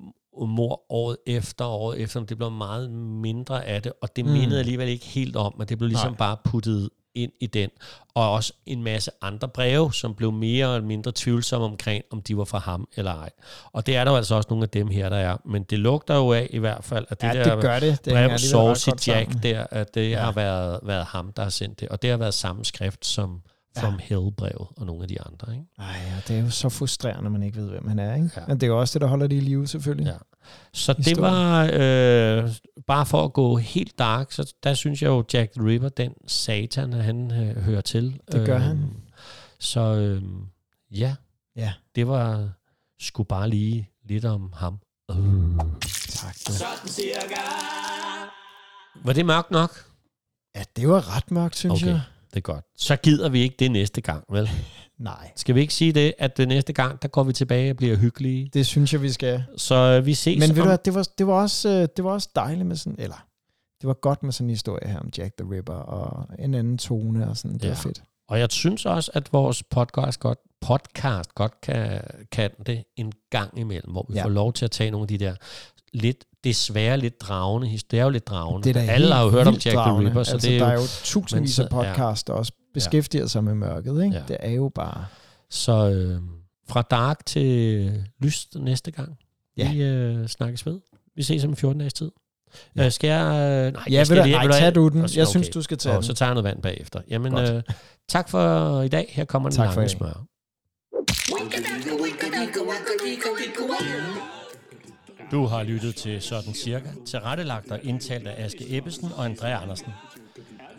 mor 0.46 0.92
året 0.92 1.16
efter, 1.26 1.64
året 1.64 2.00
efter, 2.00 2.20
men 2.20 2.28
det 2.28 2.36
blev 2.36 2.50
meget 2.50 2.90
mindre 2.90 3.64
af 3.66 3.82
det, 3.82 3.92
og 4.02 4.16
det 4.16 4.24
Mm. 4.24 4.30
mindede 4.30 4.58
alligevel 4.58 4.88
ikke 4.88 5.06
helt 5.06 5.36
om, 5.36 5.54
men 5.58 5.68
det 5.68 5.78
blev 5.78 5.88
ligesom 5.88 6.10
Nej. 6.10 6.16
Bare 6.18 6.36
puttet 6.44 6.90
ind 7.14 7.32
i 7.40 7.46
den. 7.46 7.70
Og 8.14 8.32
også 8.32 8.52
en 8.66 8.82
masse 8.82 9.10
andre 9.22 9.48
breve, 9.48 9.92
som 9.94 10.14
blev 10.14 10.32
mere 10.32 10.74
eller 10.74 10.86
mindre 10.86 11.12
tvivlsomme 11.14 11.66
omkring, 11.66 12.04
om 12.12 12.22
de 12.22 12.36
var 12.36 12.44
fra 12.44 12.58
ham 12.58 12.88
eller 12.96 13.14
ej. 13.14 13.30
Og 13.72 13.86
det 13.86 13.96
er 13.96 14.04
der 14.04 14.10
jo 14.10 14.16
altså 14.16 14.34
også 14.34 14.46
nogle 14.50 14.62
af 14.62 14.68
dem 14.68 14.88
her, 14.88 15.08
der 15.08 15.16
er. 15.16 15.36
Men 15.44 15.62
det 15.62 15.78
lugter 15.78 16.14
jo 16.16 16.32
af 16.32 16.46
i 16.50 16.58
hvert 16.58 16.84
fald, 16.84 17.06
at 17.08 17.20
det 17.20 17.26
Ja, 17.26 17.32
der 17.44 17.54
det 17.54 17.62
gør 17.62 17.78
det. 17.78 18.04
Det 18.04 18.12
brev 18.12 18.38
Saucy 18.38 18.88
Jack 18.88 19.00
sammen. 19.30 19.42
der, 19.42 19.66
at 19.70 19.94
det 19.94 20.10
ja. 20.10 20.20
har 20.20 20.32
været, 20.32 20.80
været 20.82 21.04
ham, 21.04 21.32
der 21.32 21.42
har 21.42 21.50
sendt 21.50 21.80
det. 21.80 21.88
Og 21.88 22.02
det 22.02 22.10
har 22.10 22.16
været 22.16 22.34
samme 22.34 22.64
skrift 22.64 23.06
som 23.06 23.40
From 23.78 23.98
Hell-brevet 24.02 24.68
og 24.76 24.86
nogle 24.86 25.02
af 25.02 25.08
de 25.08 25.20
andre. 25.22 25.52
Ikke? 25.52 25.66
Ej, 25.78 25.86
ja, 26.06 26.16
det 26.28 26.38
er 26.38 26.42
jo 26.44 26.50
så 26.50 26.68
frustrerende, 26.68 27.26
at 27.26 27.32
man 27.32 27.42
ikke 27.42 27.58
ved, 27.58 27.70
hvem 27.70 27.88
han 27.88 27.98
er. 27.98 28.14
Ikke? 28.14 28.30
Ja. 28.36 28.40
Men 28.48 28.56
det 28.60 28.62
er 28.62 28.66
jo 28.70 28.80
også 28.80 28.98
det, 28.98 29.00
der 29.02 29.08
holder 29.08 29.26
det 29.26 29.36
i 29.36 29.40
live, 29.40 29.66
selvfølgelig. 29.66 30.06
Ja. 30.06 30.16
Så 30.72 30.92
det 30.92 31.20
var, 31.20 31.64
øh, 31.72 32.50
bare 32.86 33.06
for 33.06 33.24
at 33.24 33.32
gå 33.32 33.56
helt 33.56 33.98
dark, 33.98 34.32
så 34.32 34.54
der 34.62 34.74
synes 34.74 35.02
jeg 35.02 35.08
jo, 35.08 35.24
Jack 35.32 35.52
the 35.52 35.66
Ripper, 35.66 35.88
den 35.88 36.14
satan, 36.26 36.92
han 36.92 37.30
øh, 37.30 37.56
hører 37.62 37.80
til. 37.80 38.20
Det 38.32 38.46
gør 38.46 38.58
han. 38.58 38.96
Så 39.60 39.80
øh, 39.80 40.22
ja, 40.90 41.14
Ja. 41.56 41.72
det 41.94 42.08
var 42.08 42.50
sgu 43.00 43.22
bare 43.22 43.48
lige 43.50 43.90
lidt 44.08 44.24
om 44.24 44.52
ham. 44.56 44.78
Øh. 45.10 45.16
Tak. 46.08 46.36
Du. 46.48 46.52
Var 49.04 49.12
det 49.12 49.26
mørkt 49.26 49.50
nok? 49.50 49.70
Ja, 50.54 50.62
det 50.76 50.88
var 50.88 51.16
ret 51.16 51.30
mørkt, 51.30 51.56
synes 51.56 51.82
Okay. 51.82 51.92
jeg. 51.92 52.00
Det 52.30 52.36
er 52.36 52.40
godt. 52.40 52.64
Så 52.76 52.96
gider 52.96 53.28
vi 53.28 53.40
ikke 53.40 53.56
det 53.58 53.70
næste 53.70 54.00
gang, 54.00 54.24
vel? 54.30 54.50
Nej, 54.98 55.30
Skal 55.36 55.54
vi 55.54 55.60
ikke 55.60 55.74
sige 55.74 55.92
det, 55.92 56.14
at 56.18 56.36
det 56.36 56.48
næste 56.48 56.72
gang, 56.72 57.02
der 57.02 57.08
går 57.08 57.22
vi 57.22 57.32
tilbage 57.32 57.70
og 57.70 57.76
bliver 57.76 57.96
hyggelige? 57.96 58.50
det 58.54 58.66
synes 58.66 58.92
jeg, 58.92 59.02
vi 59.02 59.10
skal. 59.12 59.44
Så 59.56 59.74
øh, 59.74 60.06
vi 60.06 60.14
ses 60.14 60.38
Men 60.38 60.48
ved 60.48 60.54
du 60.56 60.60
om... 60.62 60.66
hvad, 60.66 60.78
det 60.78 60.94
var, 60.94 61.08
det 61.18 61.26
var, 61.26 61.32
også, 61.32 61.68
øh, 61.68 61.88
det 61.96 62.04
var 62.04 62.10
også 62.10 62.28
dejligt 62.36 62.66
med 62.66 62.76
sådan, 62.76 62.96
eller 62.98 63.26
det 63.80 63.86
var 63.86 63.94
godt 63.94 64.22
med 64.22 64.32
sådan 64.32 64.46
en 64.46 64.50
historie 64.50 64.88
her 64.88 64.98
om 64.98 65.08
Jack 65.18 65.34
the 65.38 65.50
Ripper 65.50 65.74
og 65.74 66.26
en 66.38 66.54
anden 66.54 66.78
tone 66.78 67.28
og 67.28 67.36
sådan. 67.36 67.54
Det 67.54 67.64
Ja. 67.64 67.68
var 67.68 67.74
fedt. 67.74 68.02
Og 68.28 68.38
jeg 68.38 68.48
synes 68.50 68.86
også, 68.86 69.10
at 69.14 69.32
vores 69.32 69.62
podcast 69.62 70.20
godt, 70.20 70.38
podcast 70.60 71.34
godt 71.34 71.60
kan, 71.60 72.00
kan 72.32 72.50
det 72.66 72.84
en 72.96 73.12
gang 73.30 73.58
imellem, 73.58 73.90
hvor 73.92 74.06
vi 74.08 74.14
ja. 74.14 74.24
får 74.24 74.28
lov 74.28 74.52
til 74.52 74.64
at 74.64 74.70
tage 74.70 74.90
nogle 74.90 75.04
af 75.04 75.08
de 75.08 75.18
der 75.18 75.34
lidt, 75.92 76.24
desværre 76.44 76.96
lidt 76.98 77.20
dragende. 77.20 77.78
Det 77.90 77.98
er 77.98 78.02
jo 78.04 78.10
lidt 78.10 78.26
dragende. 78.28 78.68
Det 78.68 78.76
er 78.76 78.86
da 78.86 78.92
Alle 78.92 79.14
har 79.14 79.24
jo 79.24 79.30
hørt 79.30 79.46
om 79.46 79.52
Jack 79.54 79.62
the 79.64 79.74
dragende. 79.74 80.08
Ripper, 80.10 80.22
så 80.22 80.32
altså, 80.32 80.48
det 80.48 80.56
er 80.56 80.58
der 80.64 80.72
jo, 80.72 80.78
er 80.78 80.82
jo 80.82 80.86
tusindvis 81.04 81.58
af 81.58 81.64
men 81.64 81.70
så- 81.70 81.82
ja. 81.82 81.92
podcast, 81.92 82.26
der 82.26 82.32
også 82.32 82.52
beskæftiger 82.74 83.26
sig 83.26 83.44
med 83.44 83.54
mørket. 83.54 84.04
Ikke? 84.04 84.16
Ja. 84.16 84.22
Det 84.28 84.36
er 84.40 84.50
jo 84.50 84.68
bare... 84.74 85.04
Så 85.50 85.72
øh, 85.90 86.20
fra 86.68 86.82
dark 86.82 87.26
til 87.26 88.04
lyst 88.22 88.56
næste 88.58 88.90
gang. 88.90 89.16
Ja. 89.56 89.72
Vi 89.72 89.82
øh, 89.82 90.26
snakkes 90.26 90.66
ved. 90.66 90.80
Vi 91.16 91.22
ses 91.22 91.44
om 91.44 91.56
14 91.56 91.78
dages 91.78 91.94
tid. 91.94 92.10
Ja. 92.76 92.80
Ja. 92.80 92.86
Øh, 92.86 92.92
skal 92.92 93.08
jeg... 93.08 93.26
Øh, 93.26 93.72
nej, 93.72 93.82
Ja, 93.90 93.94
jeg 93.94 94.06
skal 94.06 94.22
lige- 94.24 94.36
nej, 94.36 94.58
tag 94.60 94.74
du 94.74 94.88
den. 94.88 95.04
Okay. 95.04 95.16
Jeg 95.16 95.26
synes, 95.28 95.48
du 95.48 95.62
skal 95.62 95.78
tage 95.78 95.92
Og 95.92 96.02
den. 96.02 96.06
så 96.06 96.14
tager 96.14 96.28
jeg 96.30 96.34
noget 96.34 96.44
vand 96.44 96.62
bagefter. 96.62 97.00
Jamen, 97.10 97.32
Godt. 97.32 97.50
øh, 97.50 97.62
tak 98.08 98.28
for 98.28 98.82
i 98.82 98.88
dag. 98.88 99.10
Her 99.12 99.24
kommer 99.24 99.48
den 99.48 99.56
Tak 99.56 99.72
for 99.72 99.80
lange 99.80 99.94
i 99.94 99.98
dag. 99.98 99.98
smør. 99.98 100.26
Du 105.30 105.46
har 105.46 105.62
lyttet 105.62 105.96
til 105.96 106.22
Sådan 106.22 106.54
Cirka, 106.54 106.88
tilrettelagt 107.06 107.70
og 107.70 107.84
indtalt 107.84 108.26
af 108.26 108.44
Aske 108.44 108.76
Ebbesen 108.76 109.12
og 109.16 109.24
Andrea 109.24 109.62
Andersen. 109.62 109.92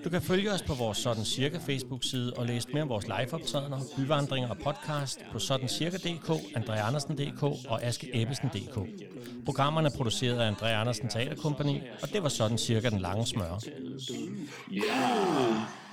Du 0.03 0.09
kan 0.09 0.21
følge 0.21 0.51
os 0.51 0.61
på 0.61 0.73
vores 0.73 0.97
Sådan 0.97 1.25
Cirka 1.25 1.57
Facebook-side 1.57 2.33
og 2.33 2.45
læse 2.45 2.69
mere 2.73 2.83
om 2.83 2.89
vores 2.89 3.05
liveoptrædener, 3.05 3.79
byvandringer 3.97 4.49
og 4.49 4.57
podcast 4.57 5.19
på 5.31 5.39
sådancirka.dk, 5.39 6.55
andreaandersen.dk 6.55 7.43
og 7.43 7.83
askeebbesen.dk. 7.83 8.79
Programmerne 9.45 9.87
er 9.87 9.97
produceret 9.97 10.39
af 10.39 10.47
Andrea 10.47 10.79
Andersen 10.81 11.09
Teaterkompagni, 11.09 11.81
og 12.01 12.09
det 12.13 12.23
var 12.23 12.29
Sådan 12.29 12.57
Cirka 12.57 12.89
den 12.89 12.99
lange 12.99 13.25
smør. 13.25 13.59
Yeah. 14.71 15.90